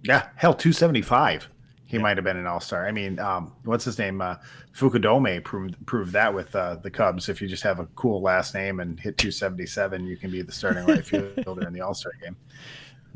Yeah, 0.04 0.28
hell, 0.36 0.54
275. 0.54 1.50
He 1.88 1.98
might 1.98 2.18
have 2.18 2.24
been 2.24 2.38
an 2.38 2.48
All 2.48 2.60
Star. 2.60 2.88
I 2.88 2.92
mean, 2.92 3.20
um, 3.20 3.54
what's 3.64 3.86
his 3.86 3.98
name? 3.98 4.22
Uh, 4.22 4.36
Fukudome 4.76 5.44
proved 5.44 5.84
proved 5.86 6.12
that 6.14 6.34
with 6.34 6.56
uh, 6.56 6.76
the 6.76 6.92
Cubs. 6.92 7.30
If 7.30 7.42
you 7.42 7.48
just 7.48 7.64
have 7.64 7.80
a 7.80 7.86
cool 7.96 8.22
last 8.22 8.54
name 8.54 8.80
and 8.80 9.00
hit 9.00 9.18
277, 9.18 10.06
you 10.06 10.18
can 10.18 10.32
be 10.32 10.42
the 10.42 10.52
starting 10.52 10.86
right 10.86 11.06
fielder 11.06 11.68
in 11.68 11.74
the 11.74 11.82
All 11.82 11.94
Star 11.94 12.12
game. 12.22 12.36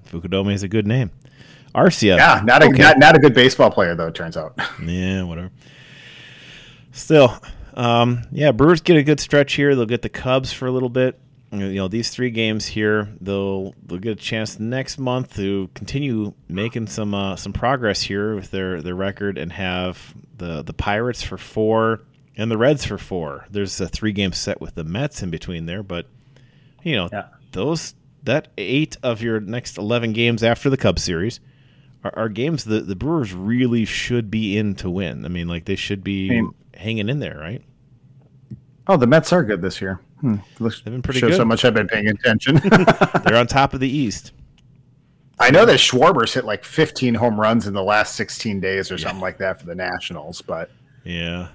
Fukudome 0.10 0.54
is 0.54 0.64
a 0.64 0.68
good 0.68 0.88
name. 0.88 1.12
Arcia, 1.76 2.18
Yeah, 2.18 2.41
not 2.43 2.64
a 2.64 2.68
Okay. 2.68 2.78
not, 2.82 2.97
not 2.97 3.16
a 3.16 3.20
good 3.20 3.34
baseball 3.36 3.70
player 3.70 3.93
though. 3.95 4.08
It 4.08 4.16
turns 4.16 4.36
out. 4.38 4.58
Yeah, 4.84 5.24
whatever. 5.24 5.52
Still, 6.91 7.38
um, 7.76 8.24
yeah, 8.32 8.52
Brewers 8.52 8.82
get 8.82 8.97
a 8.97 9.04
good 9.04 9.20
stretch 9.20 9.54
here. 9.54 9.76
They'll 9.76 9.86
get 9.86 10.02
the 10.02 10.10
Cubs 10.10 10.52
for 10.52 10.66
a 10.68 10.72
little 10.72 10.89
bit. 10.89 11.20
You 11.52 11.74
know, 11.74 11.88
these 11.88 12.12
three 12.12 12.30
games 12.30 12.68
here, 12.68 13.10
they'll 13.20 13.74
they'll 13.84 13.97
get 13.97 14.12
a 14.12 14.16
chance 14.16 14.60
next 14.60 15.00
month 15.00 15.36
to 15.38 15.70
continue 15.74 16.34
making 16.47 16.88
some 16.88 17.16
uh, 17.16 17.36
some 17.38 17.54
progress 17.54 18.02
here 18.04 18.36
with 18.36 18.52
their, 18.52 18.82
their 18.84 18.93
record 18.93 19.38
and 19.39 19.52
have 19.54 20.14
the 20.38 20.62
the 20.62 20.74
Pirates 20.74 21.24
for 21.24 21.38
four 21.39 22.02
and 22.38 22.52
the 22.52 22.58
Reds 22.58 22.86
for 22.86 23.00
four. 23.00 23.45
There's 23.50 23.82
a 23.82 23.88
three 23.88 24.12
game 24.12 24.32
set 24.32 24.62
with 24.62 24.76
the 24.76 24.84
Mets 24.84 25.24
in 25.24 25.32
between 25.32 25.66
there, 25.66 25.82
but 25.82 26.06
you 26.84 26.95
know 26.95 27.10
Yeah. 27.12 27.26
those 27.54 27.95
that 28.26 28.50
eight 28.60 28.97
of 29.02 29.24
your 29.24 29.39
next 29.39 29.80
eleven 29.80 30.14
games 30.14 30.43
after 30.43 30.70
the 30.70 30.78
Cubs 30.78 31.04
series 31.04 31.39
are, 32.04 32.14
are 32.16 32.30
games 32.30 32.66
that 32.66 32.88
the 32.88 32.95
Brewers 32.95 33.34
really 33.34 33.86
should 33.86 34.30
be 34.30 34.56
in 34.56 34.76
to 34.76 34.89
win. 34.89 35.26
I 35.26 35.30
mean, 35.30 35.47
like 35.47 35.66
they 35.66 35.76
should 35.76 36.04
be 36.04 36.28
I 36.30 36.34
mean- 36.41 36.54
hanging 36.76 37.10
in 37.10 37.20
there, 37.20 37.39
right? 37.39 37.64
Oh, 38.86 38.97
the 38.97 39.08
Mets 39.08 39.34
are 39.34 39.43
good 39.43 39.64
this 39.64 39.82
year. 39.82 40.00
Hmm. 40.22 40.36
Looks, 40.60 40.82
They've 40.82 40.92
been 40.94 41.02
pretty 41.02 41.20
shows 41.22 41.32
good. 41.32 41.40
how 41.40 41.46
much 41.46 41.64
I've 41.66 41.74
been 41.74 41.88
paying 41.88 42.08
attention. 42.08 42.56
They're 43.26 43.38
on 43.38 43.48
top 43.48 43.74
of 43.74 43.80
the 43.80 43.90
East. 43.90 44.34
I 45.40 45.52
know 45.52 45.66
that 45.66 45.80
Schwarber's 45.80 46.34
hit 46.34 46.44
like 46.44 46.66
15 46.66 47.14
home 47.16 47.40
runs 47.40 47.66
in 47.68 47.74
the 47.74 47.84
last 47.84 48.16
16 48.16 48.60
days 48.60 48.92
or 48.92 48.98
something 48.98 49.22
like 49.22 49.38
that 49.38 49.60
for 49.60 49.66
the 49.66 49.76
Nationals, 49.76 50.42
but 50.42 50.70
Yeah. 51.06 51.48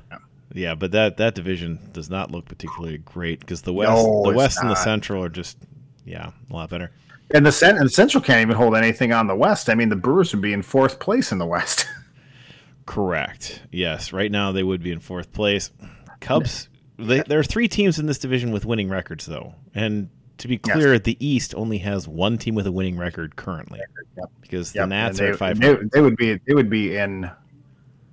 Yeah, 0.55 0.75
but 0.77 0.93
that 0.93 1.17
that 1.17 1.35
division 1.35 1.79
does 1.93 2.09
not 2.09 2.31
look 2.31 2.47
particularly 2.47 2.99
great 2.99 3.41
because 3.41 3.62
the 3.62 3.73
West, 3.75 3.91
No, 3.91 4.23
the 4.31 4.37
West 4.37 4.59
and 4.61 4.71
the. 4.71 4.77
Central 4.77 5.23
are 5.25 5.29
just, 5.29 5.59
yeah, 6.05 6.31
a 6.49 6.53
lot 6.55 6.71
better. 6.71 6.93
and 7.35 7.45
the, 7.45 7.51
cent- 7.53 7.77
and 7.77 7.87
the 7.87 7.91
Central 7.91 8.23
can't 8.23 8.41
even 8.41 8.55
hold 8.57 8.77
anything 8.77 9.12
on 9.12 9.27
the 9.27 9.35
West. 9.35 9.69
I 9.69 9.75
mean, 9.75 9.89
the 9.89 9.97
Brewers 9.97 10.33
would 10.33 10.43
be 10.43 10.53
in 10.53 10.62
fourth 10.62 11.01
place 11.01 11.33
in 11.33 11.39
the 11.39 11.47
West. 11.47 11.87
Correct. 12.87 13.62
Yes. 13.73 14.12
Right 14.12 14.31
now 14.31 14.53
they 14.53 14.62
would 14.62 14.83
be 14.83 14.93
in 14.93 15.01
fourth 15.01 15.33
place. 15.33 15.71
Cubs. 16.21 16.69
They, 16.99 17.20
there 17.22 17.38
are 17.38 17.45
three 17.45 17.68
teams 17.68 17.99
in 17.99 18.07
this 18.07 18.18
division 18.18 18.53
with 18.53 18.64
winning 18.64 18.88
records, 18.88 19.26
though, 19.26 19.55
and 19.74 20.09
to 20.38 20.49
be 20.49 20.61
Yes. 20.66 20.76
clear, 20.76 20.99
the 20.99 21.16
East 21.24 21.55
only 21.55 21.78
has 21.78 22.07
one 22.07 22.38
team 22.38 22.55
with 22.55 22.66
a 22.66 22.72
winning 22.72 22.97
record 22.97 23.36
currently, 23.36 23.80
Yep. 24.16 24.30
because 24.40 24.72
the 24.72 24.86
Nats 24.86 25.18
and 25.18 25.28
are 25.28 25.32
they, 25.32 25.36
five. 25.38 25.61
They, 25.61 25.76
they 25.92 26.01
would 26.01 26.16
be 26.16 26.38
they 26.47 26.55
would 26.55 26.70
be 26.70 26.97
in 26.97 27.30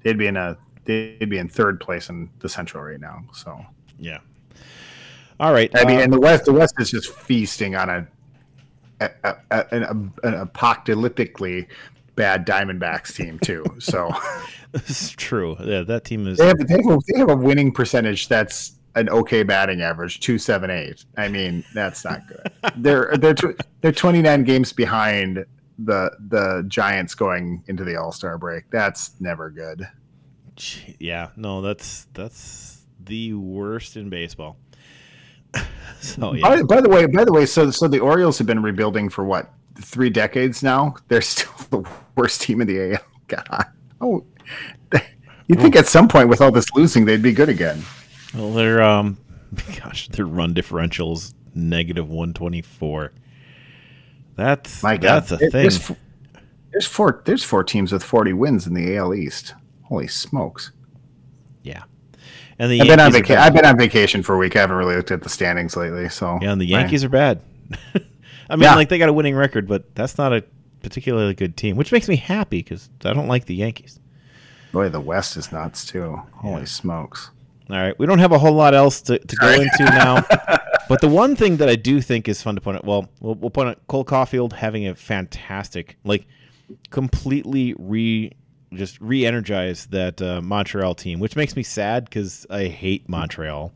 they'd 0.03 0.17
be 0.17 0.27
in 0.27 0.37
a 0.37 0.57
they'd 0.85 1.29
be 1.29 1.37
in 1.37 1.47
third 1.47 1.79
place 1.79 2.09
in 2.09 2.29
the 2.39 2.49
Central 2.49 2.83
right 2.83 2.99
now. 2.99 3.23
So 3.33 3.63
Yeah. 3.99 4.19
All 5.39 5.53
right. 5.53 5.71
I 5.75 5.85
mean, 5.85 5.97
uh, 5.97 6.03
and 6.03 6.13
the 6.13 6.19
West 6.19 6.45
the 6.45 6.53
West 6.53 6.75
is 6.79 6.91
just 6.91 7.11
feasting 7.13 7.75
on 7.75 7.89
a, 7.89 8.07
a, 8.99 9.09
a, 9.23 9.35
a 9.51 9.65
an, 9.75 10.13
an 10.23 10.47
apocalyptically 10.47 11.67
bad 12.15 12.45
Diamondbacks 12.45 13.15
team 13.15 13.39
too. 13.39 13.63
So 13.79 14.11
is 14.87 15.11
true. 15.11 15.55
Yeah, 15.63 15.81
that 15.81 16.05
team 16.05 16.27
is. 16.27 16.37
they 16.37 16.47
have 16.47 16.57
they 16.67 16.75
have, 16.75 16.85
a, 16.85 16.99
they 17.07 17.19
have 17.19 17.29
a 17.29 17.35
winning 17.35 17.71
percentage 17.71 18.27
that's 18.27 18.77
an 18.95 19.09
okay 19.09 19.43
batting 19.43 19.81
average, 19.81 20.19
two 20.19 20.37
seven 20.37 20.69
eight. 20.69 21.05
I 21.17 21.27
mean, 21.27 21.63
that's 21.73 22.03
not 22.03 22.21
good. 22.27 22.51
they're 22.77 23.15
they're 23.17 23.33
tw- 23.33 23.59
they're 23.81 23.91
twenty 23.91 24.21
nine 24.21 24.43
games 24.43 24.73
behind 24.73 25.45
the 25.79 26.11
the 26.27 26.63
Giants 26.67 27.15
going 27.15 27.63
into 27.67 27.83
the 27.83 27.95
All 27.95 28.11
Star 28.11 28.37
break. 28.37 28.69
That's 28.71 29.19
never 29.19 29.49
good. 29.49 29.87
Yeah. 30.99 31.29
No, 31.35 31.61
that's 31.61 32.07
that's 32.13 32.85
the 32.99 33.33
worst 33.33 33.97
in 33.97 34.09
baseball. 34.09 34.57
so 36.01 36.33
yeah. 36.33 36.41
By, 36.41 36.61
by 36.63 36.81
the 36.81 36.89
way, 36.89 37.05
by 37.05 37.25
the 37.25 37.33
way, 37.33 37.45
so 37.45 37.71
so 37.71 37.87
the 37.87 37.99
Orioles 37.99 38.37
have 38.37 38.47
been 38.47 38.61
rebuilding 38.61 39.09
for 39.09 39.23
what 39.23 39.51
three 39.75 40.09
decades 40.09 40.61
now. 40.63 40.95
They're 41.07 41.21
still 41.21 41.53
the 41.69 41.89
worst 42.15 42.41
team 42.41 42.61
in 42.61 42.67
the 42.67 42.93
AL. 42.93 43.01
God, 43.27 43.65
oh, 44.01 44.25
you 45.47 45.55
think 45.55 45.75
at 45.75 45.87
some 45.87 46.07
point 46.07 46.29
with 46.29 46.41
all 46.41 46.51
this 46.51 46.71
losing, 46.73 47.05
they'd 47.05 47.21
be 47.21 47.33
good 47.33 47.49
again? 47.49 47.83
Well, 48.33 48.51
their 48.53 48.81
um, 48.81 49.17
gosh, 49.79 50.07
their 50.09 50.25
run 50.25 50.53
differentials 50.53 51.33
negative 51.53 52.09
one 52.09 52.33
twenty 52.33 52.61
four. 52.61 53.11
That's 54.35 54.81
My 54.81 54.97
God, 54.97 55.01
that's 55.23 55.31
a 55.33 55.37
There- 55.37 55.49
thing. 55.51 55.61
There's, 55.63 55.91
there's 56.71 56.87
four. 56.87 57.21
There's 57.25 57.43
four 57.43 57.63
teams 57.65 57.91
with 57.91 58.01
40 58.03 58.31
wins 58.33 58.65
in 58.65 58.73
the 58.73 58.95
AL 58.95 59.13
East. 59.13 59.53
Holy 59.83 60.07
smokes! 60.07 60.71
Yeah, 61.63 61.83
and 62.57 62.71
the 62.71 62.79
I've 62.79 62.87
been 62.87 62.99
on 63.01 63.11
vacation. 63.11 63.37
I've 63.37 63.53
been 63.53 63.65
on 63.65 63.77
vacation 63.77 64.23
for 64.23 64.35
a 64.35 64.37
week. 64.37 64.55
I 64.55 64.59
haven't 64.61 64.77
really 64.77 64.95
looked 64.95 65.11
at 65.11 65.21
the 65.21 65.27
standings 65.29 65.75
lately. 65.75 66.07
So 66.07 66.39
Yeah, 66.41 66.53
and 66.53 66.61
the 66.61 66.65
Yankees 66.65 67.03
are 67.03 67.09
bad. 67.09 67.41
I 68.49 68.55
mean, 68.55 68.63
Yeah. 68.63 68.75
like 68.75 68.87
they 68.87 68.97
got 68.97 69.09
a 69.09 69.13
winning 69.13 69.35
record, 69.35 69.67
but 69.67 69.93
that's 69.95 70.17
not 70.17 70.31
a 70.31 70.45
particularly 70.81 71.33
good 71.33 71.57
team, 71.57 71.75
which 71.75 71.91
makes 71.91 72.07
me 72.07 72.15
happy 72.15 72.59
because 72.59 72.89
I 73.03 73.11
don't 73.13 73.27
like 73.27 73.45
the 73.45 73.55
Yankees. 73.55 73.99
Boy, 74.71 74.89
the 74.89 75.01
West 75.01 75.35
is 75.37 75.51
nuts 75.51 75.85
too. 75.85 76.21
Holy 76.33 76.59
Yeah. 76.61 76.65
smokes! 76.65 77.31
All 77.69 77.77
right, 77.77 77.97
we 77.99 78.05
don't 78.05 78.19
have 78.19 78.31
a 78.31 78.39
whole 78.39 78.53
lot 78.53 78.73
else 78.73 79.01
to, 79.03 79.17
to 79.19 79.35
go 79.37 79.49
into 79.49 79.83
now, 79.83 80.23
but 80.89 80.99
the 81.01 81.07
one 81.07 81.35
thing 81.37 81.57
that 81.57 81.69
I 81.69 81.75
do 81.75 82.01
think 82.01 82.27
is 82.27 82.41
fun 82.41 82.55
to 82.55 82.61
point 82.61 82.77
out, 82.77 82.85
well, 82.85 83.07
we'll, 83.21 83.35
we'll 83.35 83.49
point 83.49 83.69
out 83.69 83.87
Cole 83.87 84.03
Caufield 84.03 84.53
having 84.53 84.87
a 84.87 84.95
fantastic, 84.95 85.97
like, 86.03 86.25
completely 86.89 87.73
re 87.77 88.31
just 88.73 88.99
re-energize 89.01 89.87
that 89.87 90.21
uh, 90.21 90.41
Montreal 90.41 90.95
team, 90.95 91.19
which 91.19 91.35
makes 91.35 91.57
me 91.57 91.63
sad 91.63 92.05
because 92.05 92.45
I 92.49 92.65
hate 92.65 93.07
Montreal, 93.09 93.73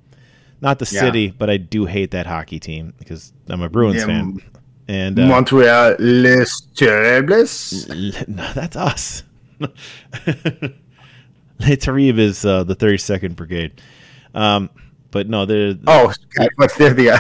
not 0.62 0.80
the 0.80 0.90
Yeah. 0.90 1.02
city, 1.02 1.32
but 1.32 1.50
I 1.50 1.58
do 1.58 1.86
hate 1.86 2.12
that 2.12 2.26
hockey 2.26 2.60
team 2.60 2.94
because 2.98 3.34
I'm 3.48 3.62
a 3.62 3.68
Bruins 3.70 3.98
Yeah, 3.98 4.06
fan, 4.06 4.38
and 4.88 5.20
uh, 5.20 5.26
Montreal 5.28 5.96
Les 6.00 6.50
Terribles. 6.76 7.88
no, 8.30 8.54
that's 8.54 8.76
us. 8.78 9.24
Les 11.60 11.78
Terribles 11.78 12.20
is 12.20 12.46
uh, 12.46 12.64
the 12.64 12.76
32nd 12.76 13.36
Brigade. 13.36 13.82
Um, 14.34 14.70
but 15.12 15.30
no, 15.30 15.46
the 15.46 15.80
Oh, 15.88 16.12
God, 16.38 16.50
what's 16.58 16.76
they're 16.78 16.94
the 16.94 17.12
uh, 17.12 17.20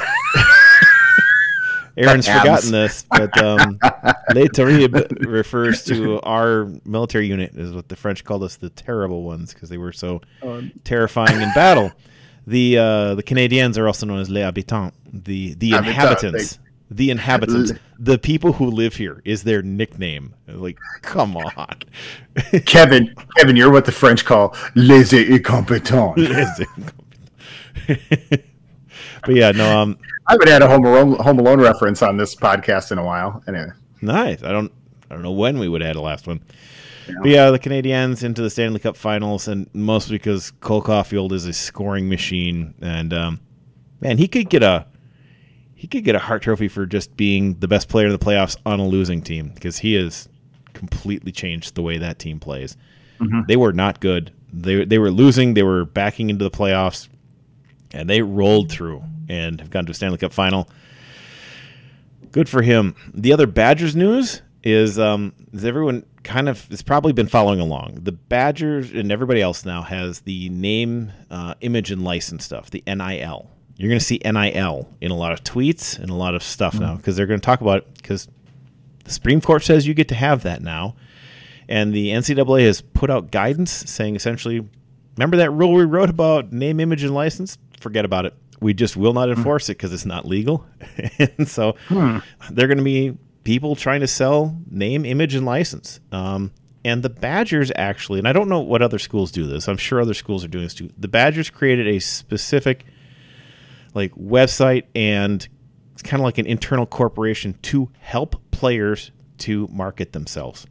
Aaron's 1.97 2.27
forgotten 2.41 2.71
this, 2.71 3.05
but 3.09 3.37
um, 3.41 3.79
Les 4.35 4.49
Terribles 4.49 5.05
refers 5.21 5.85
to 5.85 6.19
our 6.21 6.69
military 6.83 7.27
unit, 7.27 7.55
is 7.55 7.71
what 7.73 7.87
the 7.87 7.95
French 7.95 8.23
called 8.25 8.43
us, 8.43 8.57
the 8.57 8.69
terrible 8.69 9.23
ones, 9.23 9.53
because 9.53 9.69
they 9.69 9.77
were 9.77 9.93
so 9.93 10.21
terrifying 10.83 11.41
in 11.41 11.49
battle. 11.53 11.91
The 12.47 12.77
uh, 12.77 13.15
the 13.15 13.23
Canadiens 13.23 13.77
are 13.77 13.87
also 13.87 14.05
known 14.05 14.19
as 14.19 14.29
les 14.29 14.41
habitants, 14.41 14.95
the 15.11 15.53
the 15.55 15.71
Habitants, 15.71 15.89
inhabitants. 16.23 16.59
The 16.91 17.09
inhabitants, 17.09 17.71
the 17.97 18.19
people 18.19 18.53
who 18.53 18.67
live 18.67 18.95
here, 18.95 19.21
is 19.25 19.43
their 19.43 19.63
nickname. 19.63 20.35
Like, 20.47 20.77
come 21.01 21.35
on. 21.35 21.79
Kevin. 22.65 23.15
Kevin, 23.37 23.55
you're 23.55 23.71
what 23.71 23.85
the 23.85 23.91
French 23.91 24.23
call 24.23 24.55
les 24.75 25.13
incompetents. 25.13 26.61
but 27.87 29.35
yeah, 29.35 29.51
no, 29.51 29.79
um, 29.79 29.97
I 30.27 30.33
haven't 30.33 30.47
had 30.47 30.61
a 30.61 30.67
Home 30.67 30.85
Alone, 30.85 31.15
Home 31.15 31.39
Alone 31.39 31.59
reference 31.59 32.01
on 32.01 32.17
this 32.17 32.35
podcast 32.35 32.91
in 32.91 32.97
a 32.97 33.03
while. 33.03 33.43
Anyway, 33.47 33.69
nice. 34.01 34.43
I 34.43 34.51
don't, 34.51 34.71
I 35.09 35.13
don't 35.13 35.23
know 35.23 35.31
when 35.31 35.59
we 35.59 35.67
would 35.67 35.81
have 35.81 35.89
had 35.89 35.95
a 35.95 36.01
last 36.01 36.27
one. 36.27 36.41
But 37.21 37.29
yeah, 37.29 37.51
the 37.51 37.59
Canadiens 37.59 38.23
into 38.23 38.41
the 38.41 38.49
Stanley 38.49 38.79
Cup 38.79 38.97
Finals, 38.97 39.47
and 39.47 39.69
mostly 39.73 40.17
because 40.17 40.51
Cole 40.51 40.81
Caufield 40.81 41.31
is 41.31 41.45
a 41.45 41.53
scoring 41.53 42.09
machine, 42.09 42.73
and 42.81 43.13
um, 43.13 43.39
man, 44.01 44.17
he 44.17 44.27
could 44.27 44.49
get 44.49 44.63
a, 44.63 44.87
he 45.75 45.87
could 45.87 46.03
get 46.03 46.15
a 46.15 46.19
Hart 46.19 46.41
Trophy 46.41 46.67
for 46.67 46.85
just 46.85 47.15
being 47.17 47.55
the 47.59 47.67
best 47.67 47.89
player 47.89 48.07
in 48.07 48.11
the 48.13 48.17
playoffs 48.19 48.57
on 48.65 48.79
a 48.79 48.87
losing 48.87 49.21
team 49.21 49.51
because 49.53 49.77
he 49.77 49.93
has 49.93 50.27
completely 50.73 51.31
changed 51.31 51.75
the 51.75 51.81
way 51.81 51.97
that 51.97 52.17
team 52.17 52.39
plays. 52.39 52.75
They 53.47 53.55
were 53.57 53.73
not 53.73 53.99
good. 53.99 54.31
They 54.51 54.85
they 54.85 54.97
were 54.99 55.11
losing. 55.11 55.53
They 55.53 55.63
were 55.63 55.85
backing 55.85 56.29
into 56.29 56.43
the 56.43 56.51
playoffs, 56.51 57.07
and 57.91 58.09
they 58.09 58.21
rolled 58.21 58.71
through 58.71 59.03
and 59.29 59.59
have 59.59 59.69
gone 59.69 59.85
to 59.85 59.91
a 59.91 59.93
Stanley 59.93 60.17
Cup 60.17 60.33
final. 60.33 60.69
Good 62.31 62.49
for 62.49 62.61
him. 62.61 62.95
The 63.13 63.31
other 63.33 63.47
Badgers 63.47 63.95
news 63.95 64.41
is 64.63 64.97
um, 64.99 65.33
is 65.53 65.63
everyone 65.63 66.05
kind 66.23 66.49
of 66.49 66.67
has 66.69 66.81
probably 66.81 67.13
been 67.13 67.27
following 67.27 67.59
along. 67.59 67.99
The 68.01 68.11
Badgers 68.11 68.91
and 68.91 69.11
everybody 69.11 69.41
else 69.41 69.63
now 69.63 69.81
has 69.83 70.21
the 70.21 70.49
name, 70.49 71.11
uh, 71.29 71.53
image, 71.61 71.91
and 71.91 72.03
license 72.03 72.43
stuff, 72.43 72.71
the 72.71 72.83
NIL. 72.87 73.49
You're 73.77 73.89
going 73.89 73.99
to 73.99 74.05
see 74.05 74.21
NIL 74.23 74.89
in 75.01 75.11
a 75.11 75.15
lot 75.15 75.33
of 75.33 75.43
tweets 75.43 75.99
and 75.99 76.09
a 76.09 76.13
lot 76.13 76.33
of 76.33 76.43
stuff 76.43 76.79
now 76.79 76.95
because 76.95 77.15
they're 77.15 77.25
going 77.25 77.39
to 77.39 77.45
talk 77.45 77.61
about 77.61 77.79
it 77.79 77.93
because 77.95 78.27
The 79.03 79.11
Supreme 79.11 79.41
Court 79.41 79.63
says 79.63 79.85
you 79.85 79.93
get 79.93 80.07
to 80.09 80.15
have 80.15 80.43
that 80.43 80.61
now. 80.61 80.95
And 81.67 81.93
the 81.93 82.09
NCAA 82.09 82.65
has 82.65 82.81
put 82.81 83.09
out 83.09 83.31
guidance 83.31 83.71
saying 83.71 84.15
essentially, 84.15 84.65
remember 85.17 85.37
that 85.37 85.51
rule 85.51 85.73
we 85.73 85.83
wrote 85.83 86.09
about 86.09 86.53
name, 86.53 86.79
image, 86.79 87.03
and 87.03 87.13
license? 87.13 87.57
Forget 87.79 88.05
about 88.05 88.25
it. 88.25 88.33
We 88.61 88.73
just 88.73 88.95
will 88.95 89.13
not 89.13 89.29
enforce 89.29 89.67
it 89.67 89.73
because 89.73 89.91
it's 89.91 90.05
not 90.05 90.25
legal. 90.25 90.65
and 91.19 91.47
so 91.47 91.75
hmm. 91.89 92.19
they're 92.51 92.67
going 92.67 92.77
to 92.77 92.83
be 92.83 93.17
people 93.43 93.75
trying 93.75 93.99
to 93.99 94.07
sell 94.07 94.57
name, 94.69 95.05
image, 95.05 95.35
and 95.35 95.45
license. 95.45 95.99
Um, 96.11 96.51
and 96.85 97.03
the 97.03 97.09
Badgers 97.09 97.71
actually, 97.75 98.19
and 98.19 98.27
I 98.27 98.33
don't 98.33 98.47
know 98.47 98.61
what 98.61 98.81
other 98.81 98.99
schools 98.99 99.31
do 99.31 99.47
this. 99.47 99.67
I'm 99.67 99.77
sure 99.77 99.99
other 99.99 100.13
schools 100.13 100.45
are 100.45 100.47
doing 100.47 100.65
this 100.65 100.75
too. 100.75 100.91
The 100.97 101.07
Badgers 101.07 101.49
created 101.49 101.87
a 101.87 101.99
specific 101.99 102.85
like 103.95 104.13
website 104.13 104.83
and 104.93 105.47
it's 105.93 106.03
kind 106.03 106.21
of 106.21 106.25
like 106.25 106.37
an 106.37 106.45
internal 106.45 106.85
corporation 106.85 107.57
to 107.63 107.89
help 107.99 108.39
players 108.51 109.11
to 109.39 109.67
market 109.71 110.13
themselves. 110.13 110.67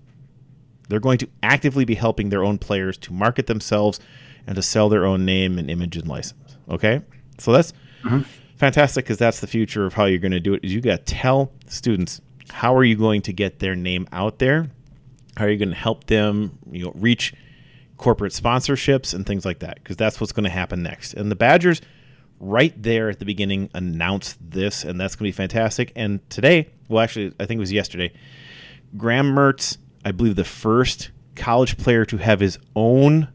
They're 0.89 1.01
going 1.01 1.19
to 1.19 1.29
actively 1.43 1.85
be 1.85 1.95
helping 1.95 2.29
their 2.29 2.45
own 2.45 2.59
players 2.59 2.97
to 2.99 3.13
market 3.13 3.47
themselves 3.47 3.99
and 4.47 4.55
to 4.55 4.63
sell 4.63 4.89
their 4.89 5.05
own 5.05 5.25
name 5.25 5.59
and 5.59 5.69
image 5.69 5.97
and 5.97 6.07
license. 6.07 6.57
Okay, 6.69 7.03
so 7.39 7.53
that's 7.53 7.73
mm-hmm. 8.05 8.21
fantastic 8.57 9.05
because 9.05 9.19
that's 9.19 9.41
the 9.41 9.49
future 9.49 9.85
of 9.85 9.95
how 9.95 10.05
you're 10.05 10.19
going 10.21 10.31
to 10.33 10.41
do 10.41 10.55
it. 10.55 10.63
Is 10.63 10.73
you 10.73 10.81
got 10.81 11.05
to 11.05 11.15
tell 11.15 11.53
students 11.67 12.21
how 12.51 12.77
are 12.77 12.85
you 12.85 12.95
going 12.95 13.23
to 13.23 13.33
get 13.33 13.59
their 13.59 13.75
name 13.75 14.07
out 14.13 14.39
there 14.39 14.71
how 15.37 15.47
are 15.47 15.51
you 15.51 15.59
going 15.59 15.71
to 15.71 15.75
help 15.75 16.05
them, 16.07 16.59
you 16.71 16.85
know, 16.85 16.93
reach 16.95 17.35
corporate 17.97 18.33
sponsorships 18.33 19.15
and 19.15 19.27
things 19.27 19.45
like 19.45 19.61
that? 19.61 19.77
Because 19.77 19.97
that's 19.97 20.21
what's 20.21 20.33
going 20.33 20.45
to 20.45 20.51
happen 20.51 20.83
next. 20.83 21.15
And 21.15 21.31
the 21.31 21.37
Badgers, 21.37 21.81
right 22.41 22.75
there 22.81 23.09
at 23.09 23.19
the 23.19 23.25
beginning, 23.25 23.71
announced 23.75 24.39
this, 24.41 24.85
and 24.85 25.01
that's 25.01 25.17
going 25.17 25.31
to 25.31 25.37
be 25.37 25.37
fantastic. 25.37 25.93
And 25.97 26.29
today, 26.31 26.71
well, 26.89 27.03
actually, 27.03 27.33
I 27.41 27.47
think 27.47 27.59
it 27.59 27.61
was 27.61 27.73
yesterday, 27.73 28.13
Graham 28.97 29.35
Mertz, 29.35 29.79
I 30.05 30.13
believe, 30.13 30.37
the 30.37 30.45
first 30.45 31.11
college 31.37 31.77
player 31.77 32.05
to 32.07 32.17
have 32.17 32.41
his 32.41 32.59
own 32.77 33.29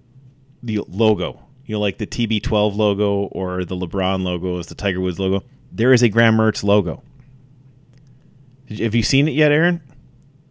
the 0.63 0.79
logo. 0.87 1.39
You 1.65 1.75
know, 1.75 1.81
like 1.81 1.97
the 1.97 2.07
TB12 2.07 2.75
logo 2.75 3.23
or 3.25 3.65
the 3.65 3.75
LeBron 3.75 4.23
logo 4.23 4.57
is 4.57 4.67
the 4.67 4.75
Tiger 4.75 4.99
Woods 5.01 5.19
logo. 5.19 5.43
There 5.71 5.93
is 5.93 6.01
a 6.01 6.09
Graham 6.09 6.37
Mertz 6.37 6.63
logo. 6.63 7.03
Have 8.69 8.95
you 8.95 9.03
seen 9.03 9.27
it 9.27 9.31
yet, 9.31 9.51
Aaron? 9.51 9.81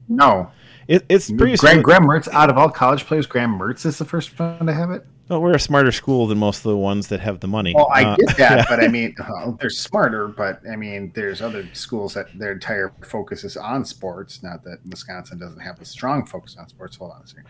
No. 0.09 0.51
It, 0.87 1.05
it's 1.09 1.31
pretty. 1.31 1.57
Graham, 1.57 1.83
Graham 1.83 2.05
Mertz, 2.05 2.29
out 2.33 2.51
of 2.51 2.57
all 2.57 2.71
college 2.71 3.05
players, 3.05 3.27
Graham 3.27 3.59
Mertz 3.59 3.85
is 3.85 3.99
the 3.99 4.05
first 4.05 4.39
one 4.39 4.67
to 4.67 4.73
have 4.73 4.91
it. 4.91 5.07
Well, 5.29 5.43
we're 5.43 5.55
a 5.55 5.61
smarter 5.61 5.93
school 5.93 6.27
than 6.27 6.39
most 6.39 6.59
of 6.59 6.63
the 6.65 6.77
ones 6.77 7.09
that 7.09 7.21
have 7.21 7.41
the 7.41 7.49
money. 7.49 7.75
Well, 7.75 7.91
I 7.93 8.05
uh, 8.05 8.17
get 8.17 8.37
that, 8.39 8.59
yeah. 8.59 8.65
but 8.69 8.81
I 8.83 8.89
mean, 8.89 9.15
well, 9.19 9.59
they're 9.61 9.71
smarter. 9.71 10.29
But 10.29 10.63
I 10.71 10.77
mean, 10.77 11.13
there's 11.15 11.43
other 11.43 11.69
schools 11.75 12.15
that 12.15 12.27
their 12.39 12.53
entire 12.53 12.93
focus 13.05 13.45
is 13.45 13.57
on 13.57 13.85
sports. 13.85 14.43
Not 14.43 14.63
that 14.65 14.79
Wisconsin 14.87 15.39
doesn't 15.39 15.61
have 15.61 15.81
a 15.81 15.85
strong 15.85 16.25
focus 16.25 16.57
on 16.59 16.69
sports. 16.69 16.97
Hold 16.97 17.13
on 17.13 17.23
a 17.23 17.27
second. 17.27 17.45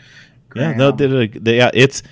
Graham. 0.49 0.73
Yeah, 0.73 0.77
no, 0.77 0.91
they, 0.91 1.29
they, 1.29 1.57
yeah, 1.59 1.71
it's 1.73 2.03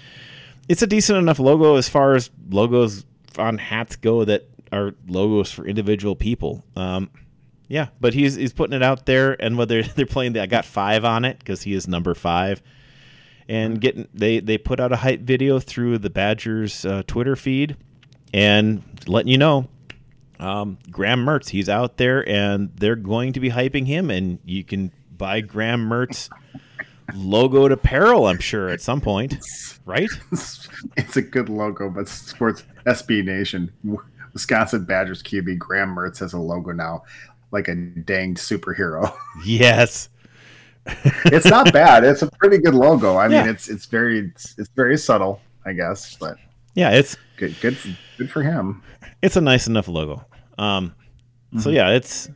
it's 0.69 0.83
a 0.83 0.87
decent 0.87 1.19
enough 1.19 1.39
logo 1.39 1.77
as 1.77 1.89
far 1.89 2.15
as 2.15 2.31
logos 2.51 3.05
on 3.39 3.59
hats 3.59 3.97
go 3.97 4.25
that 4.25 4.49
are 4.73 4.95
logos 5.07 5.51
for 5.51 5.67
individual 5.67 6.17
people. 6.17 6.65
Um, 6.77 7.11
yeah, 7.69 7.89
but 8.01 8.15
he's 8.15 8.35
he's 8.35 8.53
putting 8.53 8.75
it 8.75 8.83
out 8.83 9.07
there, 9.07 9.41
and 9.43 9.59
whether 9.59 9.83
they're 9.97 10.07
playing, 10.07 10.35
the, 10.35 10.43
I 10.43 10.47
got 10.47 10.65
five 10.65 11.05
on 11.05 11.25
it 11.25 11.39
because 11.39 11.63
he 11.63 11.73
is 11.73 11.89
number 11.89 12.15
five, 12.15 12.63
and 13.49 13.81
getting 13.81 14.09
they 14.13 14.41
they 14.41 14.59
put 14.59 14.81
out 14.81 14.93
a 14.93 14.97
hype 14.97 15.21
video 15.21 15.59
through 15.59 15.99
the 15.99 16.11
Badgers 16.11 16.85
uh, 16.85 17.03
Twitter 17.07 17.37
feed, 17.37 17.77
and 18.33 18.83
letting 19.07 19.31
you 19.31 19.39
know, 19.39 19.69
um, 20.39 20.79
Graham 20.91 21.25
Mertz, 21.25 21.49
he's 21.49 21.69
out 21.69 21.97
there, 21.97 22.29
and 22.29 22.71
they're 22.77 22.97
going 22.97 23.33
to 23.35 23.41
be 23.41 23.51
hyping 23.51 23.87
him, 23.87 24.11
and 24.11 24.39
you 24.45 24.65
can 24.65 24.93
buy 25.17 25.41
Graham 25.41 25.89
Mertz 25.89 26.29
logoed 27.13 27.73
apparel, 27.73 28.27
I'm 28.27 28.39
sure, 28.39 28.69
at 28.69 28.81
some 28.81 29.01
point, 29.01 29.37
right? 29.85 30.11
It's 30.97 31.17
a 31.17 31.23
good 31.23 31.49
logo, 31.49 31.89
but 31.91 32.09
sports 32.09 32.65
SB 32.87 33.25
Nation. 33.25 33.73
Wisconsin 34.33 34.85
Badgers 34.85 35.23
QB 35.23 35.59
Graham 35.59 35.95
Mertz 35.95 36.19
has 36.19 36.33
a 36.33 36.39
logo 36.39 36.73
now 36.73 37.05
like 37.53 37.69
a 37.69 37.75
danged 37.75 38.41
superhero. 38.41 39.15
Yes. 39.45 40.09
It's 41.27 41.47
not 41.47 41.73
bad. 41.73 42.05
It's 42.05 42.23
a 42.23 42.31
pretty 42.31 42.59
good 42.59 42.75
logo. 42.75 43.17
I 43.17 43.29
yeah. 43.29 43.43
mean, 43.43 43.51
it's 43.51 43.69
it's 43.69 43.87
very 43.87 44.21
it's, 44.21 44.55
it's, 44.59 44.69
very 44.71 44.97
subtle, 44.97 45.41
I 45.65 45.73
guess, 45.73 46.17
but 46.17 46.37
yeah, 46.75 46.91
it's 46.91 47.17
good 47.37 47.57
good 47.61 47.77
for, 47.77 47.89
good 48.19 48.31
for 48.31 48.43
him. 48.43 48.83
It's 49.23 49.37
a 49.37 49.41
nice 49.41 49.67
enough 49.67 49.89
logo. 49.89 50.25
Um, 50.59 50.91
mm-hmm. 50.91 51.61
so 51.61 51.71
yeah, 51.71 51.91
it's 51.91 52.31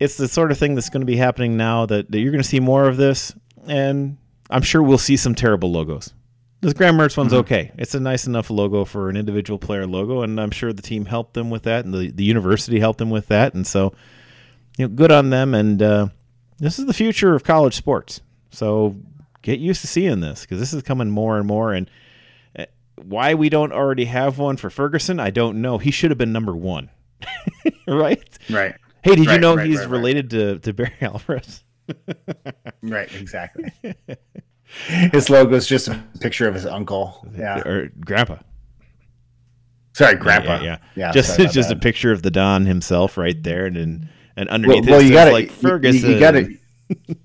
it's 0.00 0.16
the 0.16 0.28
sort 0.28 0.52
of 0.52 0.58
thing 0.58 0.74
that's 0.74 0.90
going 0.90 1.00
to 1.00 1.06
be 1.06 1.16
happening 1.16 1.56
now 1.56 1.86
that, 1.86 2.10
that 2.10 2.18
you're 2.20 2.30
going 2.30 2.42
to 2.42 2.48
see 2.48 2.60
more 2.60 2.88
of 2.88 2.96
this, 2.96 3.34
and 3.66 4.16
I'm 4.50 4.62
sure 4.62 4.82
we'll 4.82 4.98
see 4.98 5.16
some 5.16 5.34
terrible 5.34 5.70
logos. 5.70 6.14
This 6.60 6.72
Graham 6.72 6.96
Mertz 6.96 7.16
one's 7.16 7.32
mm-hmm. 7.32 7.40
okay. 7.40 7.72
It's 7.78 7.94
a 7.94 8.00
nice 8.00 8.26
enough 8.26 8.50
logo 8.50 8.84
for 8.84 9.08
an 9.08 9.16
individual 9.16 9.58
player 9.58 9.86
logo, 9.86 10.22
and 10.22 10.40
I'm 10.40 10.50
sure 10.50 10.72
the 10.72 10.82
team 10.82 11.04
helped 11.04 11.34
them 11.34 11.50
with 11.50 11.64
that, 11.64 11.84
and 11.84 11.94
the, 11.94 12.10
the 12.10 12.24
university 12.24 12.80
helped 12.80 12.98
them 12.98 13.10
with 13.10 13.28
that, 13.28 13.54
and 13.54 13.66
so 13.66 13.92
you 14.76 14.86
know, 14.86 14.94
good 14.94 15.12
on 15.12 15.30
them. 15.30 15.54
And 15.54 15.80
uh, 15.82 16.08
this 16.58 16.78
is 16.78 16.86
the 16.86 16.92
future 16.92 17.34
of 17.34 17.44
college 17.44 17.74
sports. 17.74 18.20
So 18.50 18.96
get 19.42 19.58
used 19.58 19.80
to 19.82 19.86
seeing 19.86 20.20
this 20.20 20.42
because 20.42 20.58
this 20.58 20.72
is 20.72 20.82
coming 20.82 21.10
more 21.10 21.38
and 21.38 21.46
more. 21.46 21.72
And 21.72 21.90
uh, 22.58 22.66
why 22.96 23.34
we 23.34 23.48
don't 23.48 23.72
already 23.72 24.06
have 24.06 24.38
one 24.38 24.56
for 24.56 24.70
Ferguson, 24.70 25.20
I 25.20 25.30
don't 25.30 25.60
know. 25.60 25.78
He 25.78 25.90
should 25.90 26.10
have 26.10 26.18
been 26.18 26.32
number 26.32 26.56
one, 26.56 26.90
right? 27.88 28.38
Right. 28.50 28.74
Hey, 29.02 29.14
did 29.14 29.26
right, 29.26 29.34
you 29.34 29.40
know 29.40 29.56
right, 29.56 29.66
he's 29.66 29.80
right, 29.80 29.88
related 29.88 30.30
to 30.30 30.58
to 30.60 30.72
Barry 30.72 30.94
Alvarez? 31.00 31.62
right. 32.82 33.12
Exactly. 33.14 33.72
his 34.86 35.30
logo 35.30 35.54
is 35.54 35.66
just 35.66 35.88
a 35.88 36.02
picture 36.20 36.48
of 36.48 36.54
his 36.54 36.66
uncle. 36.66 37.26
Yeah. 37.36 37.66
Or 37.66 37.88
grandpa. 38.00 38.38
Sorry, 39.98 40.14
grandpa. 40.14 40.56
Yeah, 40.56 40.62
yeah. 40.62 40.64
yeah. 40.64 40.78
yeah 41.06 41.12
just 41.12 41.38
just 41.52 41.68
that. 41.70 41.72
a 41.72 41.80
picture 41.80 42.12
of 42.12 42.22
the 42.22 42.30
Don 42.30 42.66
himself 42.66 43.18
right 43.18 43.40
there, 43.42 43.66
and, 43.66 43.76
and 43.76 44.08
and 44.38 44.48
underneath 44.48 44.86
well, 44.86 44.98
well 44.98 45.02
you 45.02 45.12
gotta, 45.12 45.32
like 45.32 45.50
Ferguson. 45.50 46.08
You, 46.08 46.14
you 46.14 46.20
got 46.20 46.30
to. 46.32 46.56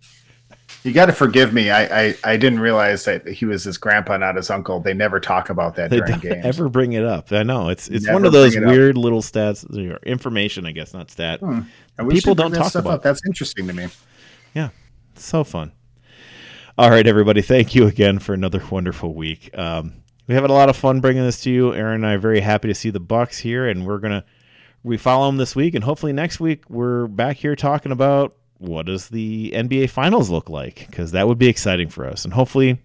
You 0.86 0.92
got 0.92 1.06
to 1.06 1.14
forgive 1.14 1.54
me. 1.54 1.70
I, 1.70 2.08
I, 2.08 2.16
I 2.26 2.36
didn't 2.36 2.60
realize 2.60 3.06
that 3.06 3.26
he 3.26 3.46
was 3.46 3.64
his 3.64 3.78
grandpa, 3.78 4.18
not 4.18 4.36
his 4.36 4.50
uncle. 4.50 4.82
They 4.82 4.94
never 4.94 5.18
talk 5.18 5.50
about 5.50 5.78
that 5.78 5.90
they 5.90 6.00
during 6.00 6.20
games. 6.20 6.46
Ever 6.46 6.68
bring 6.68 6.92
it 6.92 7.06
up? 7.06 7.32
I 7.32 7.44
know 7.44 7.70
it's 7.70 7.88
it's 7.88 8.04
never 8.04 8.16
one 8.16 8.26
of 8.26 8.34
those 8.34 8.58
weird 8.58 8.98
little 8.98 9.22
stats, 9.22 9.64
or 9.78 9.96
information, 10.04 10.66
I 10.66 10.74
guess, 10.74 10.94
not 10.94 11.10
stat. 11.10 11.40
Hmm. 11.40 11.62
People 12.10 12.36
don't 12.36 12.52
talk 12.52 12.76
about. 12.76 12.96
Up. 12.96 13.02
That's 13.02 13.26
interesting 13.26 13.66
to 13.68 13.74
me. 13.74 13.88
Yeah, 14.54 14.72
so 15.16 15.46
fun. 15.46 15.72
All 16.78 16.90
right, 16.90 17.08
everybody. 17.08 17.42
Thank 17.42 17.74
you 17.76 17.88
again 17.88 18.20
for 18.20 18.34
another 18.34 18.62
wonderful 18.70 19.14
week. 19.14 19.58
Um, 19.58 20.04
we 20.28 20.34
have 20.34 20.44
had 20.44 20.50
a 20.50 20.54
lot 20.54 20.68
of 20.68 20.76
fun 20.76 21.00
bringing 21.00 21.24
this 21.24 21.40
to 21.44 21.50
you. 21.50 21.74
Aaron 21.74 21.96
and 22.04 22.06
I 22.06 22.16
are 22.16 22.20
very 22.20 22.42
happy 22.42 22.68
to 22.68 22.76
see 22.76 22.90
the 22.90 23.00
Bucks 23.00 23.38
here, 23.38 23.70
and 23.70 23.86
we're 23.86 24.00
gonna 24.00 24.26
we 24.84 24.98
follow 24.98 25.28
them 25.28 25.38
this 25.38 25.56
week, 25.56 25.76
and 25.76 25.84
hopefully 25.84 26.14
next 26.14 26.40
week 26.40 26.70
we're 26.70 27.08
back 27.08 27.38
here 27.38 27.56
talking 27.56 27.92
about 27.92 28.36
what 28.58 28.86
does 28.86 29.10
the 29.10 29.52
NBA 29.56 29.90
Finals 29.90 30.30
look 30.30 30.50
like 30.50 30.88
because 30.90 31.12
that 31.12 31.28
would 31.28 31.38
be 31.38 31.48
exciting 31.48 31.90
for 31.90 32.06
us, 32.06 32.26
and 32.26 32.34
hopefully, 32.34 32.82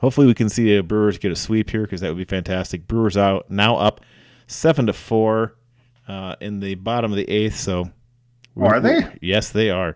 hopefully 0.00 0.26
we 0.26 0.34
can 0.34 0.48
see 0.48 0.76
the 0.76 0.82
Brewers 0.82 1.18
get 1.18 1.32
a 1.32 1.36
sweep 1.36 1.70
here 1.70 1.82
because 1.82 2.00
that 2.02 2.08
would 2.08 2.18
be 2.18 2.24
fantastic. 2.24 2.86
Brewers 2.86 3.16
out 3.16 3.50
now 3.50 3.76
up 3.76 4.02
seven 4.46 4.86
to 4.86 4.92
four 4.92 5.54
uh, 6.06 6.36
in 6.40 6.60
the 6.60 6.74
bottom 6.74 7.12
of 7.12 7.16
the 7.16 7.28
eighth. 7.30 7.56
So 7.56 7.90
are 8.58 8.80
they? 8.80 9.06
Yes, 9.20 9.50
they 9.50 9.70
are. 9.70 9.94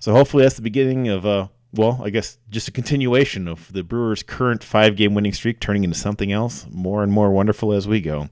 So 0.00 0.12
hopefully 0.12 0.42
that's 0.42 0.56
the 0.56 0.62
beginning 0.62 1.08
of 1.08 1.24
uh 1.24 1.48
well, 1.72 2.00
I 2.04 2.10
guess 2.10 2.38
just 2.50 2.68
a 2.68 2.70
continuation 2.70 3.48
of 3.48 3.72
the 3.72 3.82
Brewers' 3.82 4.22
current 4.22 4.62
five 4.62 4.94
game 4.94 5.12
winning 5.14 5.32
streak 5.32 5.58
turning 5.58 5.82
into 5.82 5.98
something 5.98 6.30
else 6.30 6.66
more 6.70 7.02
and 7.02 7.10
more 7.12 7.32
wonderful 7.32 7.72
as 7.72 7.88
we 7.88 8.00
go. 8.00 8.28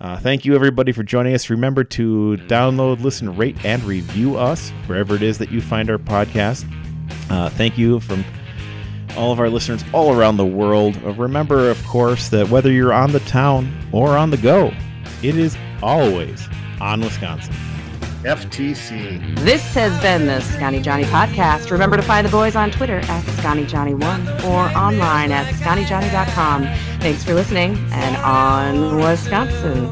Uh, 0.00 0.18
thank 0.18 0.46
you, 0.46 0.54
everybody, 0.54 0.92
for 0.92 1.02
joining 1.02 1.34
us. 1.34 1.50
Remember 1.50 1.84
to 1.84 2.38
download, 2.46 3.02
listen, 3.02 3.36
rate, 3.36 3.62
and 3.64 3.82
review 3.84 4.36
us 4.38 4.70
wherever 4.86 5.14
it 5.14 5.22
is 5.22 5.36
that 5.38 5.50
you 5.50 5.60
find 5.60 5.90
our 5.90 5.98
podcast. 5.98 6.64
Uh, 7.28 7.50
thank 7.50 7.76
you 7.76 8.00
from 8.00 8.24
all 9.16 9.30
of 9.30 9.40
our 9.40 9.50
listeners 9.50 9.84
all 9.92 10.16
around 10.16 10.38
the 10.38 10.46
world. 10.46 10.96
Uh, 11.04 11.12
remember, 11.12 11.68
of 11.68 11.84
course, 11.84 12.30
that 12.30 12.48
whether 12.48 12.72
you're 12.72 12.94
on 12.94 13.12
the 13.12 13.20
town 13.20 13.70
or 13.92 14.16
on 14.16 14.30
the 14.30 14.38
go, 14.38 14.72
it 15.22 15.36
is 15.36 15.56
always 15.82 16.48
on 16.80 17.00
Wisconsin. 17.02 17.54
FTC. 18.24 19.38
This 19.38 19.74
has 19.74 19.98
been 20.02 20.26
the 20.26 20.40
Scotty 20.40 20.80
Johnny 20.80 21.04
podcast. 21.04 21.70
Remember 21.70 21.96
to 21.96 22.02
find 22.02 22.26
the 22.26 22.30
boys 22.30 22.54
on 22.54 22.70
Twitter 22.70 22.98
at 22.98 23.24
ScottyJohnny1 23.24 24.44
or 24.44 24.76
online 24.76 25.32
at 25.32 25.52
ScottyJohnny.com. 25.54 26.64
Thanks 27.00 27.24
for 27.24 27.34
listening 27.34 27.76
and 27.92 28.16
on 28.16 28.96
Wisconsin. 28.98 29.86